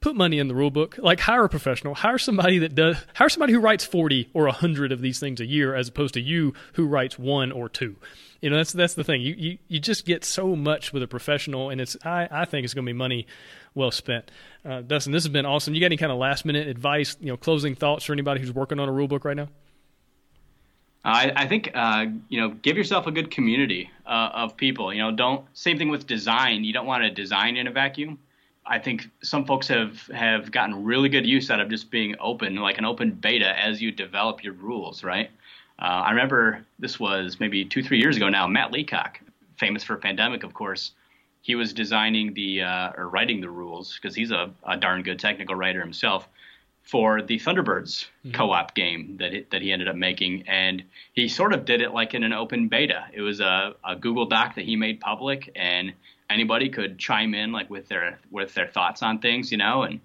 Put 0.06 0.16
money 0.16 0.38
in 0.38 0.48
the 0.48 0.54
rule 0.54 0.70
book. 0.70 1.00
Like 1.00 1.20
hire 1.20 1.46
a 1.46 1.50
professional, 1.50 1.96
hire 1.96 2.20
somebody 2.20 2.60
that 2.60 2.76
does, 2.76 2.98
hire 3.16 3.28
somebody 3.28 3.54
who 3.54 3.60
writes 3.60 3.84
40 3.84 4.30
or 4.36 4.44
100 4.44 4.92
of 4.92 5.02
these 5.02 5.20
things 5.20 5.40
a 5.40 5.48
year 5.48 5.74
as 5.74 5.88
opposed 5.88 6.14
to 6.14 6.22
you 6.22 6.54
who 6.74 6.86
writes 6.86 7.18
one 7.18 7.52
or 7.52 7.70
two. 7.70 7.96
You 8.40 8.52
know, 8.52 8.58
that's, 8.58 8.72
that's 8.72 8.94
the 8.94 9.04
thing. 9.04 9.22
You, 9.24 9.34
you, 9.36 9.58
you 9.68 9.80
just 9.80 10.06
get 10.06 10.24
so 10.24 10.56
much 10.56 10.94
with 10.94 11.02
a 11.02 11.08
professional 11.08 11.72
and 11.72 11.82
it's, 11.82 11.98
I, 12.06 12.28
I 12.30 12.46
think 12.46 12.66
it's 12.66 12.76
going 12.76 12.86
to 12.86 12.90
be 12.90 12.94
money 12.96 13.26
well 13.74 13.90
spent. 13.90 14.30
Uh, 14.64 14.82
Dustin, 14.82 15.12
this 15.12 15.24
has 15.24 15.34
been 15.34 15.48
awesome. 15.48 15.74
You 15.74 15.80
got 15.80 15.88
any 15.88 15.98
kind 15.98 16.12
of 16.12 16.20
last 16.20 16.46
minute 16.46 16.68
advice, 16.68 17.18
you 17.20 17.28
know, 17.28 17.38
closing 17.38 17.74
thoughts 17.74 18.06
for 18.06 18.14
anybody 18.14 18.42
who's 18.42 18.54
working 18.54 18.80
on 18.80 18.88
a 18.88 18.92
rule 18.92 19.08
book 19.08 19.26
right 19.26 19.36
now? 19.36 19.48
I, 21.04 21.32
I 21.36 21.48
think 21.48 21.72
uh, 21.74 22.06
you 22.30 22.42
know, 22.42 22.50
give 22.50 22.78
yourself 22.78 23.08
a 23.08 23.12
good 23.12 23.32
community 23.32 23.90
uh, 24.06 24.30
of 24.34 24.58
people. 24.58 24.92
You 24.92 25.02
know, 25.02 25.12
don't 25.12 25.46
same 25.54 25.78
thing 25.78 25.90
with 25.90 26.08
design. 26.08 26.64
You 26.64 26.74
don't 26.74 26.88
want 26.88 27.04
to 27.04 27.12
design 27.12 27.58
in 27.58 27.68
a 27.68 27.72
vacuum. 27.72 28.18
I 28.68 28.80
think 28.80 29.10
some 29.22 29.46
folks 29.46 29.68
have 29.68 30.08
have 30.08 30.52
gotten 30.52 30.84
really 30.84 31.10
good 31.10 31.26
use 31.26 31.52
out 31.52 31.60
of 31.60 31.70
just 31.70 31.92
being 31.92 32.16
open, 32.20 32.56
like 32.56 32.78
an 32.78 32.86
open 32.86 33.12
beta, 33.12 33.58
as 33.60 33.82
you 33.82 33.92
develop 33.92 34.44
your 34.44 34.54
rules. 34.54 35.04
Right. 35.04 35.30
Uh, 35.78 36.04
I 36.06 36.12
remember 36.12 36.66
this 36.80 37.00
was 37.00 37.40
maybe 37.40 37.66
two, 37.66 37.84
three 37.84 38.00
years 38.00 38.18
ago 38.18 38.30
now. 38.30 38.48
Matt 38.48 38.72
Leacock, 38.72 39.20
famous 39.58 39.84
for 39.84 39.98
Pandemic, 39.98 40.44
of 40.44 40.54
course, 40.54 40.92
he 41.42 41.54
was 41.54 41.74
designing 41.74 42.34
the 42.34 42.64
uh, 42.64 42.92
or 42.98 43.10
writing 43.10 43.42
the 43.42 43.50
rules 43.50 44.00
because 44.02 44.16
he's 44.16 44.32
a, 44.32 44.50
a, 44.64 44.78
darn 44.78 45.04
good 45.04 45.20
technical 45.20 45.54
writer 45.54 45.80
himself 45.80 46.28
for 46.82 47.22
the 47.22 47.38
Thunderbirds 47.38 48.08
mm-hmm. 48.26 48.32
co-op 48.32 48.74
game 48.74 49.18
that 49.20 49.34
it, 49.34 49.52
that 49.52 49.62
he 49.62 49.72
ended 49.72 49.88
up 49.88 49.96
making, 49.96 50.44
and 50.48 50.84
he 51.14 51.28
sort 51.28 51.54
of 51.54 51.66
did 51.66 51.82
it 51.82 51.92
like 51.92 52.14
in 52.14 52.24
an 52.24 52.34
open 52.34 52.68
beta. 52.68 53.06
It 53.14 53.22
was 53.22 53.42
a, 53.42 53.76
a 53.84 53.96
Google 53.96 54.26
Doc 54.26 54.56
that 54.56 54.66
he 54.66 54.76
made 54.76 55.00
public, 55.00 55.52
and 55.56 55.94
anybody 56.30 56.70
could 56.70 56.98
chime 56.98 57.34
in 57.34 57.52
like 57.52 57.70
with 57.70 57.88
their 57.88 58.20
with 58.32 58.54
their 58.54 58.68
thoughts 58.68 59.04
on 59.04 59.20
things, 59.20 59.52
you 59.52 59.58
know, 59.58 59.84
and 59.84 60.00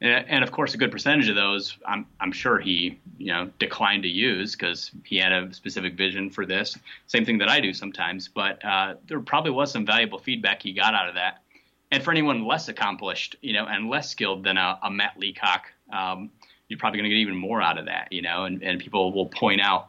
and 0.00 0.44
of 0.44 0.52
course 0.52 0.74
a 0.74 0.78
good 0.78 0.92
percentage 0.92 1.28
of 1.28 1.34
those 1.34 1.76
I'm 1.84 2.06
I'm 2.20 2.30
sure 2.30 2.58
he 2.58 2.98
you 3.18 3.32
know 3.32 3.50
declined 3.58 4.04
to 4.04 4.08
use 4.08 4.54
because 4.54 4.92
he 5.04 5.16
had 5.16 5.32
a 5.32 5.52
specific 5.52 5.94
vision 5.94 6.30
for 6.30 6.46
this. 6.46 6.76
Same 7.06 7.24
thing 7.24 7.38
that 7.38 7.48
I 7.48 7.60
do 7.60 7.72
sometimes, 7.72 8.28
but 8.28 8.64
uh, 8.64 8.94
there 9.06 9.20
probably 9.20 9.50
was 9.50 9.72
some 9.72 9.84
valuable 9.84 10.18
feedback 10.18 10.62
he 10.62 10.72
got 10.72 10.94
out 10.94 11.08
of 11.08 11.14
that. 11.14 11.42
And 11.90 12.02
for 12.02 12.10
anyone 12.10 12.44
less 12.44 12.68
accomplished, 12.68 13.36
you 13.40 13.54
know, 13.54 13.64
and 13.64 13.88
less 13.88 14.10
skilled 14.10 14.44
than 14.44 14.58
a, 14.58 14.78
a 14.82 14.90
Matt 14.90 15.18
Leacock, 15.18 15.72
um, 15.90 16.30
you're 16.68 16.78
probably 16.78 16.98
going 16.98 17.08
to 17.10 17.16
get 17.16 17.22
even 17.22 17.34
more 17.34 17.62
out 17.62 17.78
of 17.78 17.86
that, 17.86 18.12
you 18.12 18.20
know, 18.20 18.44
and, 18.44 18.62
and 18.62 18.78
people 18.78 19.10
will 19.10 19.26
point 19.26 19.62
out 19.62 19.88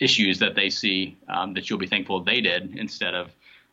issues 0.00 0.38
that 0.38 0.54
they 0.54 0.68
see 0.68 1.16
um, 1.28 1.54
that 1.54 1.68
you'll 1.68 1.78
be 1.78 1.86
thankful 1.86 2.20
they 2.20 2.40
did 2.40 2.76
instead 2.76 3.14
of 3.14 3.30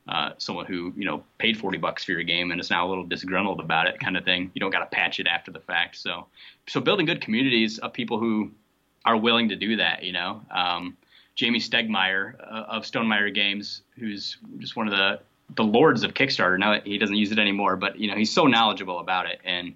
uh, 0.07 0.31
someone 0.37 0.65
who 0.65 0.93
you 0.95 1.05
know 1.05 1.23
paid 1.37 1.57
40 1.57 1.77
bucks 1.77 2.03
for 2.03 2.11
your 2.11 2.23
game 2.23 2.51
and 2.51 2.59
is 2.59 2.69
now 2.69 2.87
a 2.87 2.89
little 2.89 3.03
disgruntled 3.03 3.59
about 3.59 3.87
it 3.87 3.99
kind 3.99 4.17
of 4.17 4.23
thing 4.23 4.51
you 4.53 4.59
don't 4.59 4.71
got 4.71 4.79
to 4.79 4.95
patch 4.95 5.19
it 5.19 5.27
after 5.27 5.51
the 5.51 5.59
fact 5.59 5.97
so 5.97 6.27
so 6.67 6.79
building 6.79 7.05
good 7.05 7.21
communities 7.21 7.79
of 7.79 7.93
people 7.93 8.19
who 8.19 8.51
are 9.05 9.17
willing 9.17 9.49
to 9.49 9.55
do 9.55 9.77
that 9.77 10.03
you 10.03 10.13
know 10.13 10.41
um, 10.51 10.95
Jamey 11.37 11.57
Stegmaier 11.57 12.33
uh, 12.39 12.65
of 12.67 12.83
Stonemaier 12.83 13.33
Games, 13.33 13.83
who's 13.97 14.37
just 14.57 14.75
one 14.75 14.87
of 14.87 14.93
the 14.93 15.19
the 15.55 15.63
lords 15.63 16.03
of 16.03 16.13
Kickstarter. 16.13 16.59
Now 16.59 16.81
he 16.81 16.97
doesn't 16.97 17.15
use 17.15 17.31
it 17.31 17.39
anymore, 17.39 17.77
but 17.77 17.99
you 17.99 18.09
know 18.09 18.17
he's 18.17 18.33
so 18.33 18.47
knowledgeable 18.47 18.99
about 18.99 19.27
it. 19.27 19.39
And 19.45 19.75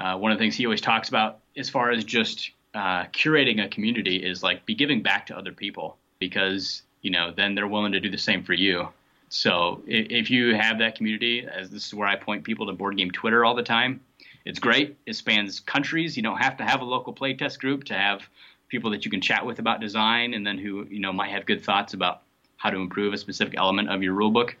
uh, 0.00 0.16
one 0.16 0.32
of 0.32 0.38
the 0.38 0.42
things 0.42 0.56
he 0.56 0.66
always 0.66 0.80
talks 0.80 1.08
about, 1.08 1.40
as 1.56 1.68
far 1.68 1.90
as 1.90 2.04
just 2.04 2.50
uh, 2.74 3.04
curating 3.12 3.64
a 3.64 3.68
community, 3.68 4.16
is 4.16 4.42
like 4.42 4.64
be 4.64 4.74
giving 4.74 5.02
back 5.02 5.26
to 5.26 5.36
other 5.36 5.52
people 5.52 5.98
because 6.18 6.82
you 7.02 7.10
know 7.10 7.32
then 7.36 7.54
they're 7.54 7.68
willing 7.68 7.92
to 7.92 8.00
do 8.00 8.10
the 8.10 8.18
same 8.18 8.42
for 8.42 8.54
you. 8.54 8.88
So 9.34 9.82
if, 9.86 10.30
you 10.30 10.54
have 10.54 10.78
that 10.78 10.94
community, 10.94 11.44
as 11.44 11.68
this 11.68 11.86
is 11.86 11.92
where 11.92 12.06
I 12.06 12.14
point 12.14 12.44
people 12.44 12.66
to 12.66 12.72
board 12.72 12.96
game 12.96 13.10
Twitter 13.10 13.44
all 13.44 13.56
the 13.56 13.64
time, 13.64 14.00
it's 14.44 14.60
great. 14.60 14.96
It 15.06 15.16
spans 15.16 15.58
countries. 15.58 16.16
You 16.16 16.22
don't 16.22 16.38
have 16.38 16.56
to 16.58 16.64
have 16.64 16.82
a 16.82 16.84
local 16.84 17.12
playtest 17.12 17.58
group 17.58 17.82
to 17.84 17.94
have 17.94 18.22
people 18.68 18.90
that 18.90 19.04
you 19.04 19.10
can 19.10 19.20
chat 19.20 19.44
with 19.44 19.58
about 19.58 19.80
design, 19.80 20.34
and 20.34 20.46
then 20.46 20.56
who 20.56 20.86
you 20.88 21.00
know 21.00 21.12
might 21.12 21.30
have 21.30 21.46
good 21.46 21.64
thoughts 21.64 21.94
about 21.94 22.22
how 22.58 22.70
to 22.70 22.76
improve 22.76 23.12
a 23.12 23.18
specific 23.18 23.54
element 23.58 23.90
of 23.90 24.04
your 24.04 24.14
rulebook 24.14 24.54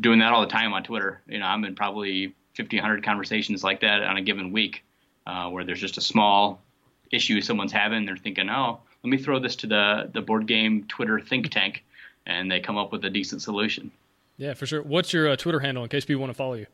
doing 0.00 0.20
that 0.20 0.32
all 0.32 0.40
the 0.40 0.46
time 0.46 0.72
on 0.72 0.82
Twitter. 0.82 1.20
You 1.26 1.38
know, 1.38 1.46
I'm 1.46 1.62
in 1.66 1.74
probably 1.74 2.34
50, 2.54 2.78
100 2.78 3.04
conversations 3.04 3.62
like 3.62 3.80
that 3.80 4.02
on 4.02 4.16
a 4.16 4.22
given 4.22 4.50
week, 4.50 4.82
uh, 5.26 5.50
where 5.50 5.62
there's 5.64 5.80
just 5.80 5.98
a 5.98 6.00
small 6.02 6.62
issue 7.12 7.42
someone's 7.42 7.72
having. 7.72 8.06
They're 8.06 8.16
thinking, 8.16 8.48
oh, 8.48 8.80
let 9.04 9.10
me 9.10 9.18
throw 9.18 9.38
this 9.40 9.56
to 9.56 9.66
the 9.66 10.10
the 10.10 10.22
board 10.22 10.46
game 10.46 10.86
Twitter 10.88 11.20
think 11.20 11.50
tank, 11.50 11.84
and 12.24 12.50
they 12.50 12.60
come 12.60 12.78
up 12.78 12.92
with 12.92 13.04
a 13.04 13.10
decent 13.10 13.42
solution. 13.42 13.90
Yeah, 14.36 14.54
for 14.54 14.66
sure. 14.66 14.82
What's 14.82 15.12
your 15.12 15.30
uh, 15.30 15.36
Twitter 15.36 15.60
handle 15.60 15.82
in 15.82 15.88
case 15.88 16.04
people 16.04 16.20
want 16.20 16.30
to 16.30 16.36
follow 16.36 16.54
you? 16.54 16.66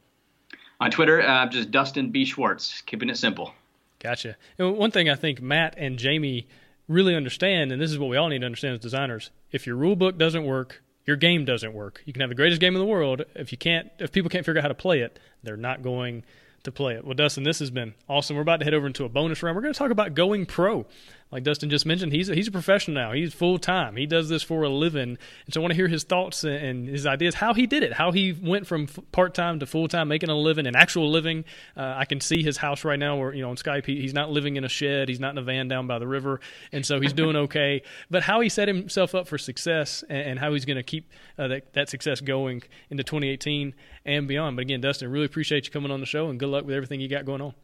On 0.81 0.91
Twitter, 0.91 1.23
uh, 1.23 1.47
just 1.47 1.71
Dustin 1.71 2.11
B 2.11 2.25
Schwartz, 2.25 2.81
keeping 2.83 3.09
it 3.09 3.17
simple. 3.17 3.55
Gotcha. 4.01 4.37
And 4.59 4.77
one 4.77 4.91
thing 4.91 5.09
I 5.09 5.15
think 5.15 5.41
Matt 5.41 5.75
and 5.77 5.97
Jamey 5.97 6.47
really 6.89 7.15
understand, 7.15 7.71
and 7.71 7.81
this 7.81 7.93
is 7.93 7.99
what 7.99 8.11
we 8.11 8.17
all 8.17 8.29
need 8.29 8.41
to 8.41 8.47
understand 8.47 8.75
as 8.75 8.81
designers: 8.81 9.31
if 9.53 9.67
your 9.67 9.77
rule 9.77 9.95
book 9.95 10.19
doesn't 10.19 10.45
work, 10.45 10.83
your 11.07 11.17
game 11.17 11.45
doesn't 11.45 11.73
work. 11.73 12.03
You 12.05 12.13
can 12.13 12.21
have 12.21 12.31
the 12.31 12.35
greatest 12.35 12.61
game 12.61 12.75
in 12.75 12.81
the 12.81 12.87
world. 12.87 13.23
If 13.37 13.53
you 13.53 13.59
can't, 13.59 13.91
if 13.99 14.11
people 14.11 14.29
can't 14.29 14.45
figure 14.45 14.59
out 14.59 14.63
how 14.63 14.69
to 14.69 14.75
play 14.75 15.01
it, 15.01 15.21
they're 15.45 15.57
not 15.57 15.83
going 15.83 16.25
to 16.65 16.73
play 16.73 16.95
it. 16.95 17.05
Well, 17.05 17.15
Dustin, 17.15 17.45
this 17.45 17.59
has 17.61 17.71
been 17.71 17.95
awesome. 18.09 18.37
We're 18.37 18.43
about 18.43 18.59
to 18.59 18.65
head 18.65 18.75
over 18.75 18.87
into 18.87 19.05
a 19.05 19.09
bonus 19.09 19.43
round. 19.43 19.57
We're 19.57 19.63
going 19.63 19.75
to 19.75 19.79
talk 19.79 19.91
about 19.91 20.15
going 20.15 20.47
pro 20.47 20.87
like 21.33 21.45
Dustin 21.45 21.71
just 21.71 21.87
mentioned, 21.87 22.13
he's 22.13 22.29
a, 22.29 22.35
he's 22.35 22.49
a 22.49 22.53
professional 22.53 22.95
now. 22.95 23.13
He's 23.13 23.33
full 23.33 23.59
time. 23.59 23.97
He 23.97 24.05
does 24.05 24.29
this 24.29 24.43
for 24.43 24.63
a 24.65 24.69
living, 24.69 25.17
and 25.47 25.55
so 25.55 25.61
I 25.61 25.63
want 25.63 25.71
to 25.71 25.77
hear 25.77 25.89
his 25.89 26.05
thoughts 26.05 26.45
and 26.45 26.87
his 26.87 27.07
ideas, 27.07 27.35
how 27.35 27.55
he 27.55 27.67
did 27.67 27.83
it, 27.83 27.95
how 27.95 28.13
he 28.13 28.33
went 28.33 28.67
from 28.67 28.87
part 29.13 29.33
time 29.33 29.59
to 29.61 29.67
full 29.67 29.89
time, 29.89 30.09
making 30.09 30.29
a 30.29 30.37
living, 30.37 30.67
an 30.67 30.77
actual 30.77 31.11
living. 31.11 31.47
Uh, 31.75 31.95
I 31.97 32.05
can 32.05 32.21
see 32.21 32.43
his 32.43 32.59
house 32.59 32.85
right 32.85 32.99
now, 32.99 33.17
where 33.17 33.33
you 33.33 33.41
know 33.41 33.49
on 33.49 33.57
Skype, 33.57 33.87
he, 33.87 33.99
he's 34.01 34.13
not 34.13 34.31
living 34.31 34.57
in 34.57 34.65
a 34.65 34.69
shed, 34.69 35.09
he's 35.09 35.21
not 35.21 35.31
in 35.31 35.39
a 35.39 35.43
van 35.43 35.69
down 35.69 35.87
by 35.87 35.99
the 35.99 36.07
river, 36.07 36.41
and 36.71 36.85
so 36.85 37.01
he's 37.01 37.15
doing 37.15 37.35
okay. 37.35 37.83
but 38.11 38.23
how 38.23 38.41
he 38.41 38.51
set 38.51 38.69
himself 38.69 39.15
up 39.15 39.27
for 39.27 39.39
success 39.39 40.05
and, 40.11 40.33
and 40.33 40.39
how 40.39 40.53
he's 40.53 40.67
going 40.67 40.77
to 40.77 40.83
keep 40.83 41.11
uh, 41.39 41.49
that 41.49 41.73
that 41.73 41.89
success 41.89 42.21
going 42.21 42.63
into 42.91 43.03
2018 43.03 43.75
and 44.05 44.29
beyond. 44.29 44.57
But 44.57 44.63
again, 44.63 44.83
Dustin, 44.83 45.11
really 45.11 45.27
appreciate 45.27 45.65
you 45.65 45.73
coming 45.73 45.91
on 45.91 46.01
the 46.01 46.07
show, 46.07 46.29
and 46.29 46.39
good 46.39 46.51
luck 46.51 46.67
with 46.67 46.75
everything 46.75 47.01
you 47.01 47.09
got 47.09 47.25
going 47.25 47.41
on. 47.41 47.55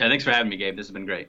Yeah, 0.00 0.08
thanks 0.08 0.24
for 0.24 0.30
having 0.30 0.48
me, 0.48 0.56
Gabe. 0.56 0.74
This 0.74 0.86
has 0.86 0.92
been 0.92 1.04
great. 1.04 1.28